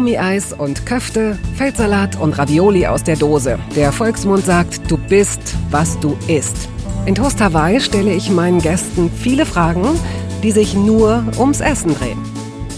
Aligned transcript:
Gummieis 0.00 0.54
und 0.54 0.86
Köfte, 0.86 1.38
Feldsalat 1.56 2.18
und 2.18 2.38
Ravioli 2.38 2.86
aus 2.86 3.04
der 3.04 3.16
Dose. 3.16 3.58
Der 3.76 3.92
Volksmund 3.92 4.46
sagt, 4.46 4.90
du 4.90 4.96
bist, 4.96 5.54
was 5.70 6.00
du 6.00 6.16
isst. 6.26 6.70
In 7.04 7.14
Toast 7.14 7.38
Hawaii 7.38 7.82
stelle 7.82 8.14
ich 8.14 8.30
meinen 8.30 8.62
Gästen 8.62 9.10
viele 9.10 9.44
Fragen, 9.44 9.84
die 10.42 10.52
sich 10.52 10.72
nur 10.72 11.22
ums 11.38 11.60
Essen 11.60 11.94
drehen. 11.94 12.18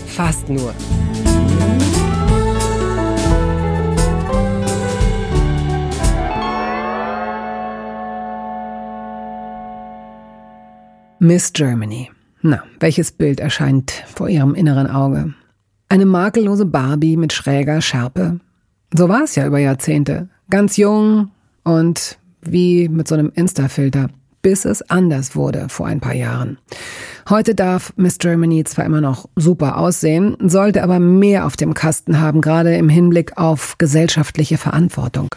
Fast 0.09 0.49
nur. 0.49 0.75
Miss 11.21 11.53
Germany. 11.53 12.11
Na, 12.41 12.65
welches 12.81 13.13
Bild 13.13 13.39
erscheint 13.39 13.93
vor 14.13 14.29
ihrem 14.29 14.57
inneren 14.57 14.91
Auge? 14.91 15.35
Eine 15.93 16.07
makellose 16.07 16.65
Barbie 16.65 17.19
mit 17.19 17.35
schräger 17.35 17.83
Schärpe. 17.83 18.41
So 18.95 19.11
war 19.11 19.25
es 19.25 19.35
ja 19.35 19.47
über 19.47 19.59
Jahrzehnte. 19.59 20.31
Ganz 20.49 20.79
jung 20.79 21.33
und 21.65 22.19
wie 22.41 22.89
mit 22.89 23.07
so 23.07 23.15
einem 23.15 23.31
Insta-Filter, 23.35 24.09
bis 24.41 24.65
es 24.65 24.81
anders 24.89 25.37
wurde 25.37 25.69
vor 25.69 25.85
ein 25.87 26.01
paar 26.01 26.15
Jahren. 26.15 26.57
Heute 27.29 27.55
darf 27.55 27.93
Miss 27.97 28.17
Germany 28.17 28.65
zwar 28.65 28.87
immer 28.87 29.03
noch 29.03 29.29
super 29.37 29.77
aussehen, 29.77 30.39
sollte 30.41 30.83
aber 30.83 30.99
mehr 30.99 31.45
auf 31.45 31.59
dem 31.59 31.75
Kasten 31.75 32.19
haben, 32.19 32.41
gerade 32.41 32.75
im 32.75 32.89
Hinblick 32.89 33.37
auf 33.37 33.77
gesellschaftliche 33.77 34.57
Verantwortung. 34.57 35.29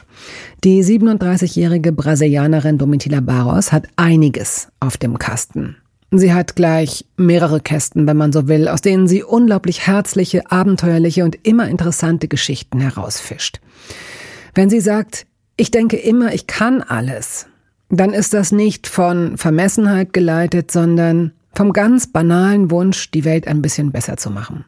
Die 0.64 0.82
37-jährige 0.86 1.92
Brasilianerin 1.92 2.78
Domitila 2.78 3.20
Barros 3.20 3.74
hat 3.74 3.90
einiges 3.98 4.70
auf 4.80 4.96
dem 4.96 5.20
Kasten. 5.20 5.76
Sie 6.18 6.34
hat 6.34 6.56
gleich 6.56 7.06
mehrere 7.18 7.60
Kästen, 7.60 8.08
wenn 8.08 8.18
man 8.18 8.32
so 8.32 8.48
will, 8.48 8.68
aus 8.68 8.82
denen 8.82 9.08
sie 9.08 9.24
unglaublich 9.24 9.88
herzliche, 9.88 10.50
abenteuerliche 10.52 11.24
und 11.24 11.38
immer 11.44 11.68
interessante 11.68 12.28
Geschichten 12.28 12.80
herausfischt. 12.80 13.60
Wenn 14.54 14.70
sie 14.70 14.82
sagt, 14.82 15.26
ich 15.58 15.72
denke 15.72 15.98
immer, 15.98 16.34
ich 16.34 16.48
kann 16.48 16.82
alles, 16.82 17.48
dann 17.90 18.14
ist 18.14 18.34
das 18.34 18.52
nicht 18.52 18.88
von 18.88 19.38
Vermessenheit 19.38 20.14
geleitet, 20.14 20.72
sondern 20.72 21.32
vom 21.54 21.74
ganz 21.74 22.12
banalen 22.12 22.72
Wunsch, 22.72 23.12
die 23.12 23.26
Welt 23.26 23.48
ein 23.48 23.62
bisschen 23.62 23.92
besser 23.92 24.18
zu 24.18 24.30
machen. 24.30 24.66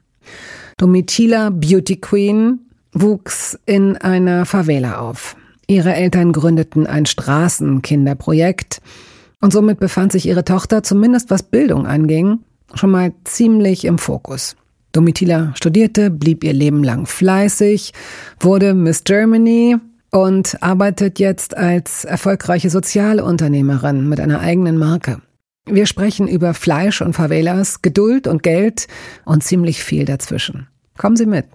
Domitila 0.77 1.49
Beauty 1.49 1.97
Queen 1.97 2.59
wuchs 2.93 3.57
in 3.65 3.97
einer 3.97 4.45
Favela 4.45 4.99
auf. 4.99 5.35
Ihre 5.67 5.93
Eltern 5.93 6.31
gründeten 6.31 6.87
ein 6.87 7.05
Straßenkinderprojekt 7.05 8.81
und 9.41 9.53
somit 9.53 9.79
befand 9.79 10.11
sich 10.11 10.27
ihre 10.27 10.43
Tochter, 10.43 10.83
zumindest 10.83 11.29
was 11.29 11.43
Bildung 11.43 11.85
anging, 11.85 12.39
schon 12.73 12.91
mal 12.91 13.13
ziemlich 13.23 13.85
im 13.85 13.97
Fokus. 13.97 14.55
Domitila 14.91 15.53
studierte, 15.55 16.09
blieb 16.09 16.43
ihr 16.43 16.53
Leben 16.53 16.83
lang 16.83 17.05
fleißig, 17.05 17.93
wurde 18.39 18.73
Miss 18.73 19.03
Germany 19.03 19.77
und 20.11 20.61
arbeitet 20.63 21.19
jetzt 21.19 21.55
als 21.55 22.05
erfolgreiche 22.05 22.69
Sozialunternehmerin 22.69 24.07
mit 24.07 24.19
einer 24.19 24.39
eigenen 24.39 24.77
Marke. 24.77 25.21
Wir 25.69 25.85
sprechen 25.85 26.27
über 26.27 26.53
Fleisch 26.53 27.01
und 27.01 27.13
Favelas, 27.13 27.81
Geduld 27.81 28.25
und 28.25 28.41
Geld 28.41 28.87
und 29.25 29.43
ziemlich 29.43 29.83
viel 29.83 30.05
dazwischen. 30.05 30.67
Kommen 30.97 31.17
Sie 31.17 31.25
mit. 31.25 31.45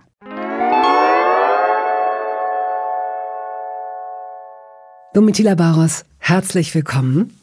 Domitila 5.14 5.55
Barros, 5.56 6.06
herzlich 6.16 6.74
willkommen. 6.74 7.36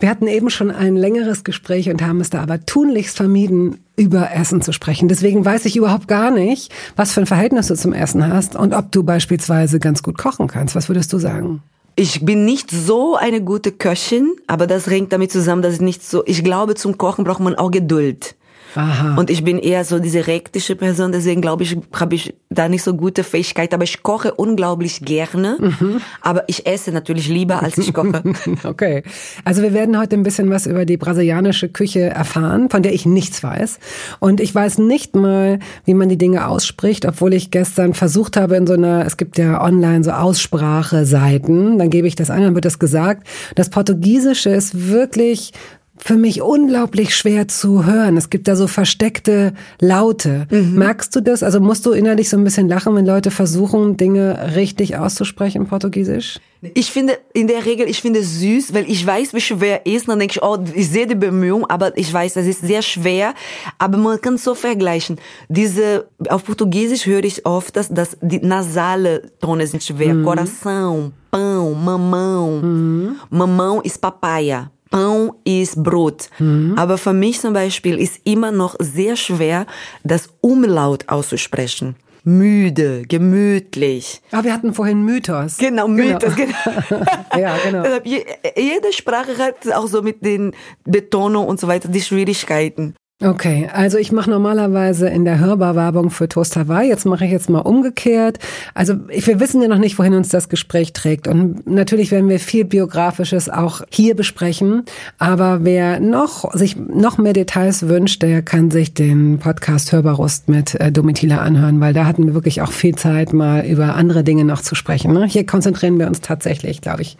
Wir 0.00 0.10
hatten 0.10 0.26
eben 0.26 0.50
schon 0.50 0.72
ein 0.72 0.96
längeres 0.96 1.44
Gespräch 1.44 1.88
und 1.88 2.02
haben 2.02 2.20
es 2.20 2.28
da 2.28 2.42
aber 2.42 2.66
tunlichst 2.66 3.16
vermieden, 3.16 3.78
über 3.94 4.32
Essen 4.32 4.62
zu 4.62 4.72
sprechen. 4.72 5.06
Deswegen 5.06 5.44
weiß 5.44 5.64
ich 5.66 5.76
überhaupt 5.76 6.08
gar 6.08 6.32
nicht, 6.32 6.72
was 6.96 7.12
für 7.12 7.20
ein 7.20 7.26
Verhältnis 7.26 7.68
du 7.68 7.76
zum 7.76 7.92
Essen 7.92 8.26
hast 8.26 8.56
und 8.56 8.74
ob 8.74 8.90
du 8.90 9.04
beispielsweise 9.04 9.78
ganz 9.78 10.02
gut 10.02 10.18
kochen 10.18 10.48
kannst. 10.48 10.74
Was 10.74 10.88
würdest 10.88 11.12
du 11.12 11.18
sagen? 11.18 11.62
Ich 11.94 12.24
bin 12.24 12.44
nicht 12.44 12.72
so 12.72 13.14
eine 13.14 13.40
gute 13.40 13.70
Köchin, 13.70 14.34
aber 14.48 14.66
das 14.66 14.88
hängt 14.88 15.12
damit 15.12 15.30
zusammen, 15.30 15.62
dass 15.62 15.74
ich 15.74 15.80
nicht 15.80 16.04
so, 16.04 16.24
ich 16.26 16.42
glaube, 16.42 16.74
zum 16.74 16.98
Kochen 16.98 17.22
braucht 17.22 17.38
man 17.38 17.54
auch 17.54 17.70
Geduld. 17.70 18.34
Aha. 18.74 19.16
Und 19.16 19.30
ich 19.30 19.44
bin 19.44 19.58
eher 19.58 19.84
so 19.84 19.98
diese 19.98 20.26
rektische 20.26 20.76
Person, 20.76 21.12
deswegen 21.12 21.40
glaube 21.40 21.62
ich, 21.62 21.76
habe 21.92 22.14
ich 22.14 22.34
da 22.50 22.68
nicht 22.68 22.82
so 22.82 22.94
gute 22.94 23.24
Fähigkeit. 23.24 23.72
Aber 23.74 23.84
ich 23.84 24.02
koche 24.02 24.34
unglaublich 24.34 25.00
gerne. 25.00 25.56
Mhm. 25.60 26.00
Aber 26.20 26.44
ich 26.48 26.66
esse 26.66 26.92
natürlich 26.92 27.28
lieber, 27.28 27.62
als 27.62 27.78
ich 27.78 27.92
koche. 27.92 28.22
okay. 28.64 29.02
Also 29.44 29.62
wir 29.62 29.72
werden 29.72 29.98
heute 29.98 30.16
ein 30.16 30.22
bisschen 30.22 30.50
was 30.50 30.66
über 30.66 30.84
die 30.84 30.96
brasilianische 30.96 31.68
Küche 31.68 32.00
erfahren, 32.00 32.70
von 32.70 32.82
der 32.82 32.92
ich 32.92 33.06
nichts 33.06 33.42
weiß. 33.42 33.78
Und 34.20 34.40
ich 34.40 34.54
weiß 34.54 34.78
nicht 34.78 35.14
mal, 35.14 35.58
wie 35.84 35.94
man 35.94 36.08
die 36.08 36.18
Dinge 36.18 36.46
ausspricht, 36.48 37.06
obwohl 37.06 37.34
ich 37.34 37.50
gestern 37.50 37.94
versucht 37.94 38.36
habe 38.36 38.56
in 38.56 38.66
so 38.66 38.74
einer, 38.74 39.04
es 39.06 39.16
gibt 39.16 39.38
ja 39.38 39.62
online 39.62 40.04
so 40.04 40.10
Ausspracheseiten, 40.10 41.78
dann 41.78 41.90
gebe 41.90 42.08
ich 42.08 42.16
das 42.16 42.30
ein, 42.30 42.42
dann 42.42 42.54
wird 42.54 42.64
das 42.64 42.78
gesagt. 42.78 43.26
Das 43.54 43.70
Portugiesische 43.70 44.50
ist 44.50 44.88
wirklich 44.88 45.52
für 45.96 46.16
mich 46.16 46.42
unglaublich 46.42 47.14
schwer 47.14 47.48
zu 47.48 47.86
hören. 47.86 48.16
Es 48.16 48.28
gibt 48.28 48.48
da 48.48 48.56
so 48.56 48.66
versteckte 48.66 49.54
Laute. 49.80 50.46
Mhm. 50.50 50.74
Merkst 50.74 51.14
du 51.14 51.20
das? 51.20 51.42
Also 51.42 51.60
musst 51.60 51.86
du 51.86 51.92
innerlich 51.92 52.28
so 52.28 52.36
ein 52.36 52.44
bisschen 52.44 52.68
lachen, 52.68 52.94
wenn 52.96 53.06
Leute 53.06 53.30
versuchen, 53.30 53.96
Dinge 53.96 54.54
richtig 54.56 54.96
auszusprechen 54.96 55.62
im 55.62 55.66
Portugiesisch? 55.68 56.40
Ich 56.72 56.90
finde, 56.90 57.18
in 57.34 57.46
der 57.46 57.66
Regel, 57.66 57.88
ich 57.88 58.00
finde 58.00 58.20
es 58.20 58.40
süß, 58.40 58.72
weil 58.72 58.90
ich 58.90 59.06
weiß, 59.06 59.34
wie 59.34 59.40
schwer 59.40 59.86
ist. 59.86 60.08
Dann 60.08 60.18
denke 60.18 60.32
ich, 60.36 60.42
oh, 60.42 60.58
ich 60.74 60.88
sehe 60.88 61.06
die 61.06 61.14
Bemühung, 61.14 61.66
aber 61.68 61.96
ich 61.96 62.12
weiß, 62.12 62.34
das 62.34 62.46
ist 62.46 62.62
sehr 62.62 62.82
schwer. 62.82 63.34
Aber 63.78 63.98
man 63.98 64.20
kann 64.20 64.34
es 64.34 64.44
so 64.44 64.54
vergleichen. 64.54 65.18
Diese, 65.48 66.08
auf 66.28 66.44
Portugiesisch 66.44 67.06
höre 67.06 67.24
ich 67.24 67.44
oft, 67.44 67.76
dass, 67.76 67.88
dass 67.88 68.16
die 68.20 68.40
nasale 68.40 69.30
Tone 69.40 69.66
sind 69.66 69.82
schwer. 69.82 70.14
Mhm. 70.14 70.24
Coração, 70.24 71.12
pão, 71.30 71.74
mamão. 71.74 72.62
Mhm. 72.62 73.16
Mamão 73.30 73.82
ist 73.82 74.00
Papaya. 74.00 74.70
Pão 74.94 75.34
ist 75.44 75.82
Brot. 75.82 76.30
Mhm. 76.38 76.74
Aber 76.76 76.98
für 76.98 77.12
mich 77.12 77.40
zum 77.40 77.52
Beispiel 77.52 77.98
ist 77.98 78.20
immer 78.22 78.52
noch 78.52 78.76
sehr 78.78 79.16
schwer, 79.16 79.66
das 80.04 80.28
Umlaut 80.40 81.08
auszusprechen 81.08 81.96
müde, 82.26 83.02
gemütlich. 83.06 84.22
Ah, 84.30 84.42
wir 84.42 84.54
hatten 84.54 84.72
vorhin 84.72 85.04
Mythos. 85.04 85.58
Genau, 85.58 85.86
genau. 85.88 86.14
Mythos, 86.14 86.34
genau. 86.34 86.56
genau. 86.88 87.04
ja, 87.38 87.56
genau. 87.62 87.84
Jede 88.56 88.92
Sprache 88.94 89.36
hat 89.36 89.70
auch 89.74 89.86
so 89.86 90.00
mit 90.00 90.24
den 90.24 90.52
Betonungen 90.84 91.46
und 91.46 91.60
so 91.60 91.68
weiter 91.68 91.88
die 91.88 92.00
Schwierigkeiten. 92.00 92.94
Okay, 93.22 93.70
also 93.72 93.96
ich 93.96 94.10
mache 94.10 94.28
normalerweise 94.28 95.08
in 95.08 95.24
der 95.24 95.38
Hörbarwerbung 95.38 96.10
für 96.10 96.28
Toast 96.28 96.56
Hawaii. 96.56 96.88
Jetzt 96.88 97.06
mache 97.06 97.24
ich 97.24 97.30
jetzt 97.30 97.48
mal 97.48 97.60
umgekehrt. 97.60 98.40
Also 98.74 98.94
wir 99.08 99.38
wissen 99.38 99.62
ja 99.62 99.68
noch 99.68 99.78
nicht, 99.78 100.00
wohin 100.00 100.14
uns 100.14 100.30
das 100.30 100.48
Gespräch 100.48 100.92
trägt. 100.92 101.28
Und 101.28 101.64
natürlich 101.64 102.10
werden 102.10 102.28
wir 102.28 102.40
viel 102.40 102.64
Biografisches 102.64 103.48
auch 103.48 103.82
hier 103.88 104.16
besprechen. 104.16 104.82
Aber 105.16 105.62
wer 105.62 106.00
noch 106.00 106.52
sich 106.54 106.74
noch 106.74 107.16
mehr 107.16 107.34
Details 107.34 107.86
wünscht, 107.86 108.20
der 108.20 108.42
kann 108.42 108.72
sich 108.72 108.94
den 108.94 109.38
Podcast 109.38 109.92
Hörbarust 109.92 110.48
mit 110.48 110.74
äh, 110.74 110.90
Domitila 110.90 111.38
anhören, 111.38 111.80
weil 111.80 111.94
da 111.94 112.06
hatten 112.06 112.26
wir 112.26 112.34
wirklich 112.34 112.62
auch 112.62 112.72
viel 112.72 112.96
Zeit, 112.96 113.32
mal 113.32 113.64
über 113.64 113.94
andere 113.94 114.24
Dinge 114.24 114.44
noch 114.44 114.60
zu 114.60 114.74
sprechen. 114.74 115.12
Ne? 115.12 115.24
Hier 115.26 115.46
konzentrieren 115.46 116.00
wir 116.00 116.08
uns 116.08 116.20
tatsächlich, 116.20 116.80
glaube 116.80 117.02
ich, 117.02 117.16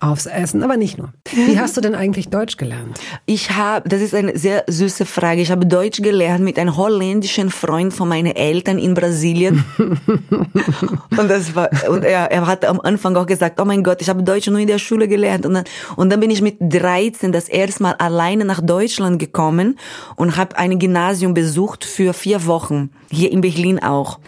aufs 0.00 0.24
Essen, 0.24 0.62
aber 0.62 0.78
nicht 0.78 0.96
nur. 0.96 1.12
Wie 1.34 1.58
hast 1.60 1.76
du 1.76 1.82
denn 1.82 1.94
eigentlich 1.94 2.30
Deutsch 2.30 2.56
gelernt? 2.56 2.98
Ich 3.26 3.50
habe, 3.50 3.86
das 3.86 4.00
ist 4.00 4.14
eine 4.14 4.38
sehr 4.38 4.64
süße 4.68 5.04
Frage 5.04 5.33
Frage. 5.34 5.42
Ich 5.42 5.50
habe 5.50 5.66
Deutsch 5.66 6.00
gelernt 6.00 6.44
mit 6.44 6.58
einem 6.58 6.76
holländischen 6.76 7.50
Freund 7.50 7.92
von 7.92 8.08
meinen 8.08 8.36
Eltern 8.36 8.78
in 8.78 8.94
Brasilien. 8.94 9.64
und 9.78 11.28
das 11.28 11.54
war, 11.54 11.70
und 11.88 12.04
er, 12.04 12.30
er 12.30 12.46
hat 12.46 12.64
am 12.64 12.80
Anfang 12.80 13.16
auch 13.16 13.26
gesagt, 13.26 13.60
oh 13.60 13.64
mein 13.64 13.82
Gott, 13.82 14.00
ich 14.00 14.08
habe 14.08 14.22
Deutsch 14.22 14.46
nur 14.46 14.60
in 14.60 14.68
der 14.68 14.78
Schule 14.78 15.08
gelernt. 15.08 15.44
Und 15.44 15.54
dann, 15.54 15.64
und 15.96 16.10
dann 16.10 16.20
bin 16.20 16.30
ich 16.30 16.40
mit 16.40 16.56
13 16.60 17.32
das 17.32 17.48
erste 17.48 17.82
Mal 17.82 17.94
alleine 17.94 18.44
nach 18.44 18.60
Deutschland 18.60 19.18
gekommen 19.18 19.76
und 20.16 20.36
habe 20.36 20.56
ein 20.56 20.78
Gymnasium 20.78 21.34
besucht 21.34 21.84
für 21.84 22.12
vier 22.12 22.46
Wochen. 22.46 22.90
Hier 23.10 23.32
in 23.32 23.40
Berlin 23.40 23.82
auch. 23.82 24.20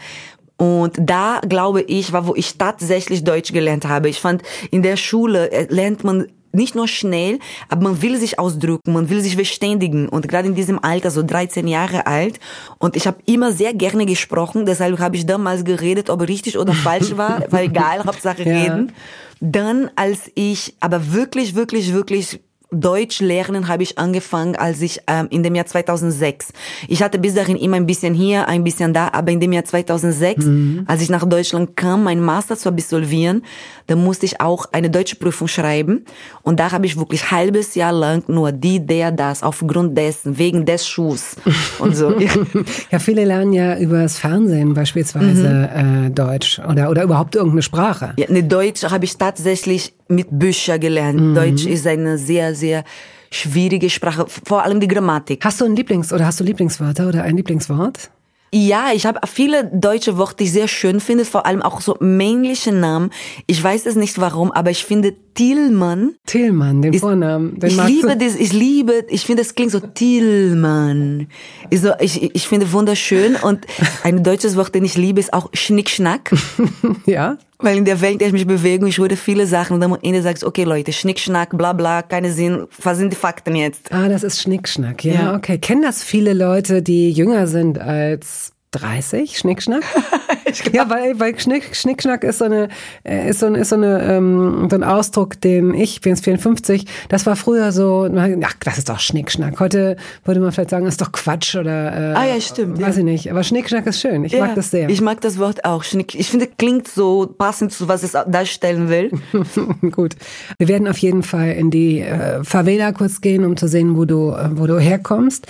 Und 0.58 0.94
da, 0.98 1.40
glaube 1.46 1.82
ich, 1.82 2.12
war, 2.12 2.26
wo 2.26 2.34
ich 2.34 2.58
tatsächlich 2.58 3.22
Deutsch 3.22 3.52
gelernt 3.52 3.86
habe. 3.86 4.08
Ich 4.08 4.20
fand, 4.20 4.42
in 4.70 4.82
der 4.82 4.96
Schule 4.96 5.52
äh, 5.52 5.66
lernt 5.68 6.02
man 6.02 6.26
nicht 6.56 6.74
nur 6.74 6.88
schnell, 6.88 7.38
aber 7.68 7.82
man 7.82 8.02
will 8.02 8.18
sich 8.18 8.38
ausdrücken, 8.38 8.92
man 8.92 9.08
will 9.08 9.20
sich 9.20 9.36
verständigen. 9.36 10.08
Und 10.08 10.26
gerade 10.28 10.48
in 10.48 10.54
diesem 10.54 10.82
Alter, 10.82 11.10
so 11.10 11.22
13 11.22 11.68
Jahre 11.68 12.06
alt. 12.06 12.40
Und 12.78 12.96
ich 12.96 13.06
habe 13.06 13.18
immer 13.26 13.52
sehr 13.52 13.74
gerne 13.74 14.06
gesprochen, 14.06 14.66
deshalb 14.66 14.98
habe 14.98 15.16
ich 15.16 15.26
damals 15.26 15.64
geredet, 15.64 16.10
ob 16.10 16.26
richtig 16.26 16.58
oder 16.58 16.72
falsch 16.86 17.16
war, 17.16 17.44
weil 17.50 17.66
egal, 17.66 18.04
Hauptsache 18.04 18.44
reden. 18.44 18.88
Ja. 18.88 18.94
Dann, 19.40 19.90
als 19.96 20.30
ich 20.34 20.74
aber 20.80 21.12
wirklich, 21.12 21.54
wirklich, 21.54 21.92
wirklich 21.92 22.40
Deutsch 22.72 23.20
lernen 23.20 23.68
habe 23.68 23.84
ich 23.84 23.96
angefangen, 23.96 24.56
als 24.56 24.80
ich 24.82 25.00
ähm, 25.06 25.28
in 25.30 25.44
dem 25.44 25.54
Jahr 25.54 25.66
2006. 25.66 26.52
Ich 26.88 27.00
hatte 27.00 27.18
bis 27.18 27.34
dahin 27.34 27.56
immer 27.56 27.76
ein 27.76 27.86
bisschen 27.86 28.12
hier, 28.12 28.48
ein 28.48 28.64
bisschen 28.64 28.92
da, 28.92 29.10
aber 29.12 29.30
in 29.30 29.38
dem 29.38 29.52
Jahr 29.52 29.64
2006, 29.64 30.44
mhm. 30.44 30.84
als 30.88 31.00
ich 31.00 31.08
nach 31.08 31.24
Deutschland 31.24 31.76
kam, 31.76 32.02
meinen 32.02 32.24
Master 32.24 32.56
zu 32.56 32.68
absolvieren, 32.68 33.42
da 33.86 33.94
musste 33.94 34.26
ich 34.26 34.40
auch 34.40 34.66
eine 34.72 34.90
deutsche 34.90 35.14
Prüfung 35.14 35.46
schreiben 35.46 36.04
und 36.42 36.58
da 36.58 36.72
habe 36.72 36.86
ich 36.86 36.96
wirklich 36.96 37.30
halbes 37.30 37.76
Jahr 37.76 37.92
lang 37.92 38.24
nur 38.26 38.50
die, 38.50 38.84
der, 38.84 39.12
das, 39.12 39.44
aufgrund 39.44 39.96
dessen, 39.96 40.36
wegen 40.36 40.66
des 40.66 40.88
Schuhs 40.88 41.36
und 41.78 41.94
so. 41.94 42.18
ja, 42.90 42.98
viele 42.98 43.24
lernen 43.24 43.52
ja 43.52 43.78
übers 43.78 44.18
Fernsehen 44.18 44.74
beispielsweise 44.74 45.70
mhm. 45.72 46.06
äh, 46.06 46.10
Deutsch 46.10 46.58
oder 46.58 46.90
oder 46.90 47.04
überhaupt 47.04 47.36
irgendeine 47.36 47.62
Sprache. 47.62 48.14
Ja, 48.16 48.26
ne, 48.28 48.42
Deutsch 48.42 48.82
habe 48.84 49.04
ich 49.04 49.16
tatsächlich 49.16 49.95
mit 50.08 50.28
Büchern 50.30 50.80
gelernt. 50.80 51.20
Mhm. 51.20 51.34
Deutsch 51.34 51.66
ist 51.66 51.86
eine 51.86 52.18
sehr, 52.18 52.54
sehr 52.54 52.84
schwierige 53.30 53.90
Sprache, 53.90 54.26
vor 54.28 54.62
allem 54.62 54.80
die 54.80 54.88
Grammatik. 54.88 55.44
Hast 55.44 55.60
du 55.60 55.64
ein 55.64 55.76
Lieblings- 55.76 56.12
oder 56.12 56.26
hast 56.26 56.40
du 56.40 56.44
Lieblingswörter 56.44 57.08
oder 57.08 57.22
ein 57.22 57.36
Lieblingswort? 57.36 58.10
Ja, 58.52 58.90
ich 58.94 59.04
habe 59.06 59.20
viele 59.26 59.64
deutsche 59.64 60.16
Worte, 60.16 60.36
die 60.38 60.44
ich 60.44 60.52
sehr 60.52 60.68
schön 60.68 61.00
finde, 61.00 61.24
vor 61.24 61.46
allem 61.46 61.62
auch 61.62 61.80
so 61.80 61.96
männliche 62.00 62.72
Namen. 62.72 63.10
Ich 63.46 63.62
weiß 63.62 63.86
es 63.86 63.96
nicht 63.96 64.18
warum, 64.20 64.52
aber 64.52 64.70
ich 64.70 64.84
finde 64.84 65.14
Tillmann. 65.34 66.14
Tillmann, 66.26 66.80
den 66.80 66.94
ist, 66.94 67.00
Vornamen. 67.00 67.58
Den 67.58 67.70
ich 67.70 67.84
liebe 67.84 68.16
das, 68.16 68.36
ich 68.36 68.52
liebe, 68.52 69.04
ich 69.08 69.26
finde, 69.26 69.42
es 69.42 69.54
klingt 69.54 69.72
so 69.72 69.80
Tillmann. 69.80 71.26
Ich, 71.70 71.80
so, 71.80 71.90
ich, 71.98 72.34
ich 72.34 72.46
finde 72.46 72.72
wunderschön 72.72 73.34
und 73.34 73.66
ein 74.04 74.22
deutsches 74.22 74.56
Wort, 74.56 74.74
den 74.74 74.84
ich 74.84 74.96
liebe, 74.96 75.20
ist 75.20 75.34
auch 75.34 75.50
Schnickschnack. 75.52 76.32
ja. 77.06 77.36
Weil 77.58 77.78
in 77.78 77.84
der 77.84 78.00
Welt, 78.00 78.14
in 78.14 78.18
der 78.18 78.28
ich 78.28 78.34
mich 78.34 78.46
bewege, 78.46 78.86
ich 78.86 78.98
höre 78.98 79.16
viele 79.16 79.46
Sachen 79.46 79.74
und 79.74 79.80
dann 79.80 79.92
am 79.92 79.98
Ende 80.02 80.22
sagst 80.22 80.44
okay 80.44 80.64
Leute, 80.64 80.92
Schnickschnack, 80.92 81.56
bla 81.56 81.72
bla, 81.72 82.02
keine 82.02 82.32
Sinn, 82.32 82.66
was 82.82 82.98
sind 82.98 83.12
die 83.12 83.16
Fakten 83.16 83.56
jetzt? 83.56 83.92
Ah, 83.92 84.08
das 84.08 84.22
ist 84.22 84.42
Schnickschnack, 84.42 85.04
ja, 85.04 85.14
ja. 85.14 85.34
okay. 85.36 85.58
Kennen 85.58 85.82
das 85.82 86.02
viele 86.02 86.34
Leute, 86.34 86.82
die 86.82 87.10
jünger 87.10 87.46
sind 87.46 87.78
als 87.78 88.52
30, 88.78 89.38
Schnickschnack? 89.38 89.82
ja, 90.72 90.88
weil, 90.88 91.18
weil 91.18 91.38
Schnick, 91.38 91.74
Schnickschnack 91.74 92.24
ist 92.24 92.38
so 92.38 92.44
eine, 92.44 92.68
äh, 93.04 93.30
ist 93.30 93.40
so, 93.40 93.46
ist 93.48 93.70
so 93.70 93.76
eine, 93.76 94.02
ähm, 94.02 94.68
so 94.70 94.76
ein 94.76 94.84
Ausdruck, 94.84 95.40
den 95.40 95.74
ich, 95.74 96.00
bin 96.00 96.12
jetzt 96.12 96.24
54, 96.24 96.86
das 97.08 97.26
war 97.26 97.36
früher 97.36 97.72
so, 97.72 98.08
ach, 98.42 98.54
das 98.64 98.78
ist 98.78 98.88
doch 98.88 99.00
Schnickschnack. 99.00 99.58
Heute 99.60 99.96
würde 100.24 100.40
man 100.40 100.52
vielleicht 100.52 100.70
sagen, 100.70 100.84
das 100.84 100.94
ist 100.94 101.00
doch 101.00 101.12
Quatsch 101.12 101.56
oder, 101.56 102.12
äh, 102.12 102.14
ah 102.14 102.24
ja, 102.26 102.40
stimmt. 102.40 102.80
Weiß 102.80 102.96
ja. 102.96 103.00
ich 103.00 103.04
nicht. 103.04 103.30
Aber 103.30 103.42
Schnickschnack 103.42 103.86
ist 103.86 104.00
schön. 104.00 104.24
Ich 104.24 104.32
ja, 104.32 104.46
mag 104.46 104.54
das 104.54 104.70
sehr. 104.70 104.88
Ich 104.88 105.00
mag 105.00 105.20
das 105.20 105.38
Wort 105.38 105.64
auch. 105.64 105.84
Schnick, 105.84 106.14
ich 106.14 106.30
finde, 106.30 106.46
klingt 106.46 106.88
so 106.88 107.26
passend 107.26 107.72
zu, 107.72 107.88
was 107.88 108.02
es 108.02 108.12
darstellen 108.12 108.88
will. 108.88 109.10
Gut. 109.90 110.16
Wir 110.58 110.68
werden 110.68 110.88
auf 110.88 110.98
jeden 110.98 111.22
Fall 111.22 111.52
in 111.52 111.70
die 111.70 112.00
äh, 112.00 112.42
Favela 112.44 112.92
kurz 112.92 113.20
gehen, 113.20 113.44
um 113.44 113.56
zu 113.56 113.68
sehen, 113.68 113.96
wo 113.96 114.04
du, 114.04 114.34
wo 114.52 114.66
du 114.66 114.78
herkommst. 114.78 115.46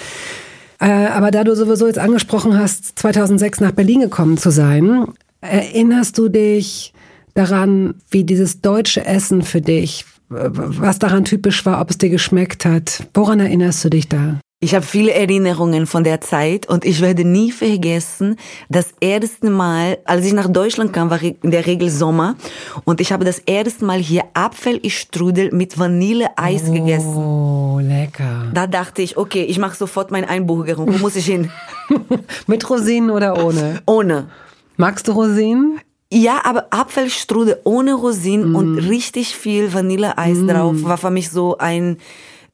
Äh, 0.78 0.90
aber 0.90 1.31
da 1.31 1.44
du 1.44 1.55
sowieso 1.55 1.87
jetzt 1.87 1.99
angesprochen 1.99 2.58
hast, 2.58 2.99
2006 2.99 3.61
nach 3.61 3.73
Berlin 3.73 4.00
gekommen 4.00 4.37
zu 4.37 4.50
sein, 4.50 5.06
erinnerst 5.40 6.19
du 6.19 6.28
dich 6.28 6.93
daran, 7.34 7.94
wie 8.11 8.25
dieses 8.25 8.61
deutsche 8.61 9.05
Essen 9.05 9.43
für 9.43 9.61
dich, 9.61 10.05
was 10.28 10.99
daran 10.99 11.25
typisch 11.25 11.64
war, 11.67 11.81
ob 11.81 11.90
es 11.90 11.99
dir 11.99 12.11
geschmeckt 12.11 12.64
hat? 12.64 13.06
Woran 13.14 13.40
erinnerst 13.40 13.84
du 13.84 13.90
dich 13.90 14.08
da? 14.08 14.40
Ich 14.58 14.75
habe 14.75 14.87
viele 14.87 15.12
Erinnerungen 15.12 15.87
von 15.87 16.03
der 16.03 16.23
Zeit 16.23 16.67
und 16.67 16.87
ich 16.87 17.03
werde 17.03 17.26
nie 17.26 17.53
vergessen, 17.53 18.37
das 18.70 18.94
erste 19.00 19.50
Mal, 19.50 19.99
als 20.06 20.25
ich 20.25 20.32
nach 20.32 20.49
Deutschland 20.49 20.94
kam, 20.94 21.11
war 21.11 21.20
in 21.20 21.50
der 21.50 21.67
Regel 21.67 21.91
Sommer 21.91 22.37
und 22.85 23.03
ich 23.03 23.12
habe 23.12 23.26
das 23.26 23.38
erste 23.41 23.85
Mal 23.85 23.99
hier 23.99 24.25
Apfelstrudel 24.32 25.53
mit 25.53 25.79
Vanilleeis 25.79 26.62
oh, 26.69 26.73
gegessen. 26.73 27.17
Oh, 27.17 27.81
lecker. 27.82 28.50
Da 28.55 28.67
dachte 28.67 29.03
ich, 29.03 29.19
okay, 29.19 29.43
ich 29.43 29.58
mache 29.58 29.76
sofort 29.76 30.11
mein 30.11 30.25
Einbucherung. 30.25 30.91
Wo 30.91 30.99
muss 31.00 31.17
ich 31.17 31.26
hin? 31.26 31.50
mit 32.47 32.70
Rosinen 32.70 33.11
oder 33.11 33.44
ohne? 33.44 33.82
Ohne. 33.85 34.31
Magst 34.79 35.06
du 35.06 35.12
Rosinen? 35.12 35.81
Ja, 36.11 36.41
aber 36.44 36.69
Apfelstrudel 36.70 37.58
ohne 37.64 37.93
Rosinen 37.93 38.53
mm. 38.53 38.56
und 38.56 38.79
richtig 38.79 39.37
viel 39.37 39.75
Vanilleeis 39.75 40.38
mm. 40.38 40.49
drauf 40.49 40.76
war 40.82 40.97
für 40.97 41.11
mich 41.11 41.31
so 41.31 41.58
ein 41.58 41.99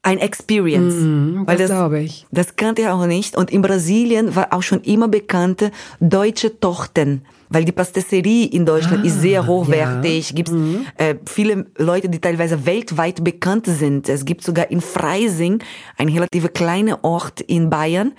ein 0.03 0.19
Experience. 0.19 0.95
Mm, 0.97 1.47
weil 1.47 1.57
das 1.57 1.71
glaube 1.71 2.01
ich. 2.01 2.27
Das 2.33 2.57
kannte 2.57 2.83
ich 2.83 2.89
auch 2.89 3.07
nicht. 3.07 3.37
Und 3.37 3.51
in 3.51 3.63
Brasilien 3.63 4.35
war 4.35 4.53
auch 4.53 4.63
schon 4.63 4.81
immer 4.83 5.09
bekannte 5.09 5.71
deutsche 6.01 6.59
Tochten. 6.59 7.23
Weil 7.49 7.65
die 7.65 7.73
Pastisserie 7.73 8.47
in 8.47 8.65
Deutschland 8.65 9.05
ah, 9.05 9.07
ist 9.07 9.21
sehr 9.21 9.47
hochwertig. 9.47 10.31
Ja. 10.31 10.35
Gibt 10.35 10.51
mhm. 10.51 10.87
äh, 10.97 11.17
viele 11.27 11.67
Leute, 11.77 12.09
die 12.09 12.19
teilweise 12.19 12.65
weltweit 12.65 13.23
bekannt 13.23 13.67
sind. 13.67 14.09
Es 14.09 14.25
gibt 14.25 14.43
sogar 14.43 14.71
in 14.71 14.81
Freising, 14.81 15.63
ein 15.99 16.09
relativ 16.09 16.53
kleiner 16.55 17.05
Ort 17.05 17.43
in 17.43 17.69
Bayern, 17.69 18.13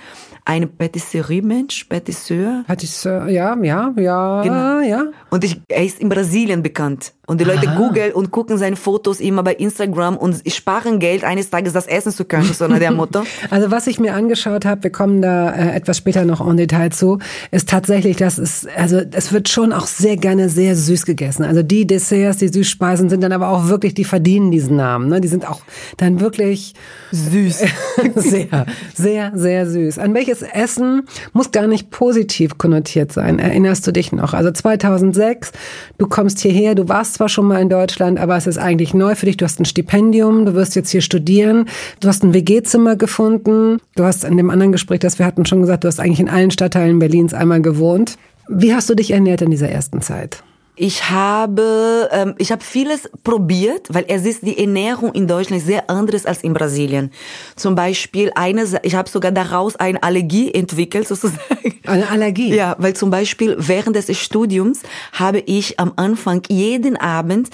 eine 0.45 0.67
Patisserie-Mensch, 0.67 1.85
Patisseur. 1.85 2.63
Patisseur, 2.67 3.29
ja, 3.29 3.57
ja, 3.61 3.93
ja, 3.95 4.41
genau. 4.41 4.81
ja. 4.81 5.05
Und 5.29 5.43
ich, 5.43 5.61
er 5.69 5.85
ist 5.85 5.99
in 5.99 6.09
Brasilien 6.09 6.61
bekannt. 6.61 7.13
Und 7.25 7.39
die 7.39 7.45
Leute 7.45 7.69
Aha. 7.69 7.77
googeln 7.77 8.11
und 8.11 8.31
gucken 8.31 8.57
seine 8.57 8.75
Fotos 8.75 9.21
immer 9.21 9.43
bei 9.43 9.53
Instagram 9.53 10.17
und 10.17 10.41
sparen 10.51 10.99
Geld, 10.99 11.23
eines 11.23 11.49
Tages 11.49 11.71
das 11.71 11.87
essen 11.87 12.11
zu 12.11 12.25
können, 12.25 12.51
so 12.53 12.67
nach 12.67 12.79
der 12.79 12.91
Motto. 12.91 13.23
Also 13.49 13.71
was 13.71 13.87
ich 13.87 13.99
mir 13.99 14.13
angeschaut 14.13 14.65
habe, 14.65 14.83
wir 14.83 14.91
kommen 14.91 15.21
da 15.21 15.51
äh, 15.51 15.75
etwas 15.75 15.97
später 15.97 16.25
noch 16.25 16.45
en 16.45 16.57
Detail 16.57 16.89
zu, 16.89 17.19
ist 17.51 17.69
tatsächlich, 17.69 18.17
dass 18.17 18.37
es, 18.37 18.67
also 18.75 18.99
es 19.11 19.31
wird 19.31 19.47
schon 19.47 19.71
auch 19.71 19.87
sehr 19.87 20.17
gerne 20.17 20.49
sehr 20.49 20.75
süß 20.75 21.05
gegessen. 21.05 21.43
Also 21.43 21.63
die 21.63 21.87
Desserts, 21.87 22.39
die 22.39 22.49
Süßspeisen 22.49 23.09
sind 23.09 23.21
dann 23.21 23.31
aber 23.31 23.49
auch 23.49 23.67
wirklich, 23.67 23.93
die 23.93 24.03
verdienen 24.03 24.51
diesen 24.51 24.75
Namen. 24.75 25.07
Ne? 25.07 25.21
Die 25.21 25.27
sind 25.27 25.47
auch 25.47 25.61
dann 25.97 26.19
wirklich 26.19 26.73
süß. 27.11 27.63
sehr, 28.15 28.65
sehr, 28.93 29.31
sehr 29.35 29.69
süß. 29.69 29.99
An 29.99 30.11
welches 30.41 30.49
Essen 30.53 31.03
muss 31.33 31.51
gar 31.51 31.67
nicht 31.67 31.91
positiv 31.91 32.57
konnotiert 32.57 33.11
sein? 33.11 33.39
Erinnerst 33.39 33.85
du 33.85 33.91
dich 33.91 34.11
noch? 34.11 34.33
Also 34.33 34.51
2006, 34.51 35.51
du 35.97 36.07
kommst 36.07 36.39
hierher, 36.39 36.75
du 36.75 36.89
warst 36.89 37.15
zwar 37.15 37.29
schon 37.29 37.45
mal 37.45 37.61
in 37.61 37.69
Deutschland, 37.69 38.19
aber 38.19 38.35
es 38.35 38.47
ist 38.47 38.57
eigentlich 38.57 38.93
neu 38.93 39.15
für 39.15 39.25
dich. 39.25 39.37
Du 39.37 39.45
hast 39.45 39.59
ein 39.59 39.65
Stipendium, 39.65 40.45
du 40.45 40.53
wirst 40.55 40.75
jetzt 40.75 40.89
hier 40.89 41.01
studieren, 41.01 41.65
du 41.99 42.07
hast 42.07 42.23
ein 42.23 42.33
WG-Zimmer 42.33 42.95
gefunden. 42.95 43.79
Du 43.95 44.03
hast 44.03 44.23
in 44.23 44.37
dem 44.37 44.49
anderen 44.49 44.71
Gespräch, 44.71 44.99
das 44.99 45.19
wir 45.19 45.25
hatten, 45.25 45.45
schon 45.45 45.61
gesagt, 45.61 45.83
du 45.83 45.87
hast 45.87 45.99
eigentlich 45.99 46.19
in 46.19 46.29
allen 46.29 46.51
Stadtteilen 46.51 46.99
Berlins 46.99 47.33
einmal 47.33 47.61
gewohnt. 47.61 48.17
Wie 48.47 48.73
hast 48.73 48.89
du 48.89 48.95
dich 48.95 49.11
ernährt 49.11 49.41
in 49.41 49.51
dieser 49.51 49.69
ersten 49.69 50.01
Zeit? 50.01 50.43
Ich 50.75 51.09
habe, 51.11 52.09
ähm, 52.11 52.33
ich 52.39 52.51
habe 52.51 52.63
vieles 52.63 53.09
probiert, 53.23 53.87
weil 53.93 54.05
es 54.07 54.25
ist 54.25 54.41
die 54.41 54.57
Ernährung 54.57 55.13
in 55.13 55.27
Deutschland 55.27 55.61
sehr 55.61 55.87
anders 55.89 56.25
als 56.25 56.43
in 56.43 56.53
Brasilien. 56.53 57.11
Zum 57.55 57.75
Beispiel 57.75 58.31
eine, 58.33 58.65
ich 58.81 58.95
habe 58.95 59.07
sogar 59.07 59.31
daraus 59.31 59.75
eine 59.75 60.01
Allergie 60.01 60.51
entwickelt 60.51 61.07
sozusagen. 61.07 61.79
Eine 61.85 62.09
Allergie? 62.09 62.55
Ja, 62.55 62.75
weil 62.79 62.95
zum 62.95 63.11
Beispiel 63.11 63.55
während 63.59 63.95
des 63.95 64.17
Studiums 64.17 64.81
habe 65.11 65.39
ich 65.39 65.79
am 65.79 65.93
Anfang 65.95 66.41
jeden 66.49 66.97
Abend 66.97 67.49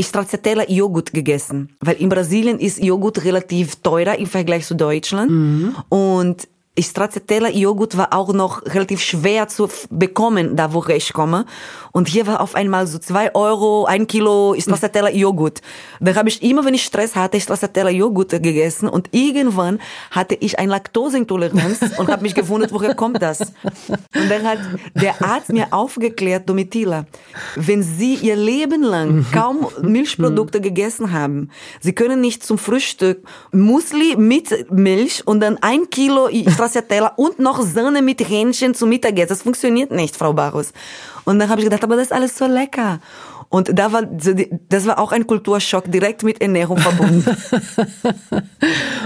Stracciatella 0.00 0.64
Joghurt 0.68 1.12
gegessen, 1.12 1.76
weil 1.80 1.96
in 1.96 2.08
Brasilien 2.08 2.58
ist 2.58 2.82
Joghurt 2.82 3.24
relativ 3.24 3.76
teurer 3.76 4.18
im 4.18 4.26
Vergleich 4.26 4.66
zu 4.66 4.74
Deutschland 4.74 5.30
mhm. 5.30 5.76
und 5.90 6.48
Stracciatella 6.80 7.50
Joghurt 7.50 7.98
war 7.98 8.14
auch 8.14 8.32
noch 8.32 8.64
relativ 8.64 9.02
schwer 9.02 9.46
zu 9.46 9.68
bekommen, 9.90 10.56
da 10.56 10.72
wo 10.72 10.82
ich 10.86 11.12
komme. 11.12 11.44
Und 11.92 12.08
hier 12.08 12.26
war 12.26 12.40
auf 12.40 12.54
einmal 12.54 12.86
so 12.86 12.98
zwei 12.98 13.34
Euro, 13.34 13.84
ein 13.84 14.06
Kilo 14.06 14.54
Stracciatella 14.58 15.10
Joghurt. 15.10 15.60
Da 16.00 16.14
habe 16.14 16.30
ich 16.30 16.42
immer, 16.42 16.64
wenn 16.64 16.72
ich 16.72 16.84
Stress 16.84 17.14
hatte, 17.14 17.38
Stracciatella 17.38 17.90
Joghurt 17.90 18.30
gegessen. 18.30 18.88
Und 18.88 19.10
irgendwann 19.12 19.80
hatte 20.10 20.34
ich 20.34 20.58
eine 20.58 20.70
Laktoseintoleranz 20.70 21.80
und 21.98 22.08
habe 22.08 22.22
mich 22.22 22.34
gewundert, 22.34 22.72
woher 22.72 22.94
kommt 22.94 23.20
das? 23.20 23.40
Und 23.88 24.30
dann 24.30 24.44
hat 24.44 24.58
der 24.94 25.22
Arzt 25.22 25.52
mir 25.52 25.66
aufgeklärt, 25.72 26.48
Domitila, 26.48 27.04
wenn 27.54 27.82
Sie 27.82 28.14
Ihr 28.14 28.36
Leben 28.36 28.82
lang 28.82 29.26
kaum 29.30 29.66
Milchprodukte 29.82 30.62
gegessen 30.62 31.12
haben, 31.12 31.50
Sie 31.80 31.92
können 31.92 32.22
nicht 32.22 32.42
zum 32.46 32.56
Frühstück 32.56 33.26
Musli 33.52 34.16
mit 34.16 34.72
Milch 34.72 35.26
und 35.26 35.40
dann 35.40 35.58
ein 35.60 35.90
Kilo 35.90 36.28
Stracciatella 36.28 36.61
und 37.16 37.38
noch 37.38 37.60
Sahne 37.62 38.02
mit 38.02 38.20
Hähnchen 38.20 38.74
zum 38.74 38.88
Mittagessen. 38.88 39.28
Das 39.28 39.42
funktioniert 39.42 39.90
nicht, 39.90 40.16
Frau 40.16 40.32
Barros. 40.32 40.72
Und 41.24 41.38
dann 41.38 41.48
habe 41.48 41.60
ich 41.60 41.66
gedacht, 41.66 41.84
aber 41.84 41.96
das 41.96 42.06
ist 42.06 42.12
alles 42.12 42.36
so 42.36 42.46
lecker. 42.46 43.00
Und 43.48 43.78
da 43.78 43.92
war, 43.92 44.02
das 44.02 44.86
war 44.86 44.98
auch 44.98 45.12
ein 45.12 45.26
Kulturschock, 45.26 45.84
direkt 45.90 46.22
mit 46.22 46.40
Ernährung 46.40 46.78
verbunden. 46.78 47.24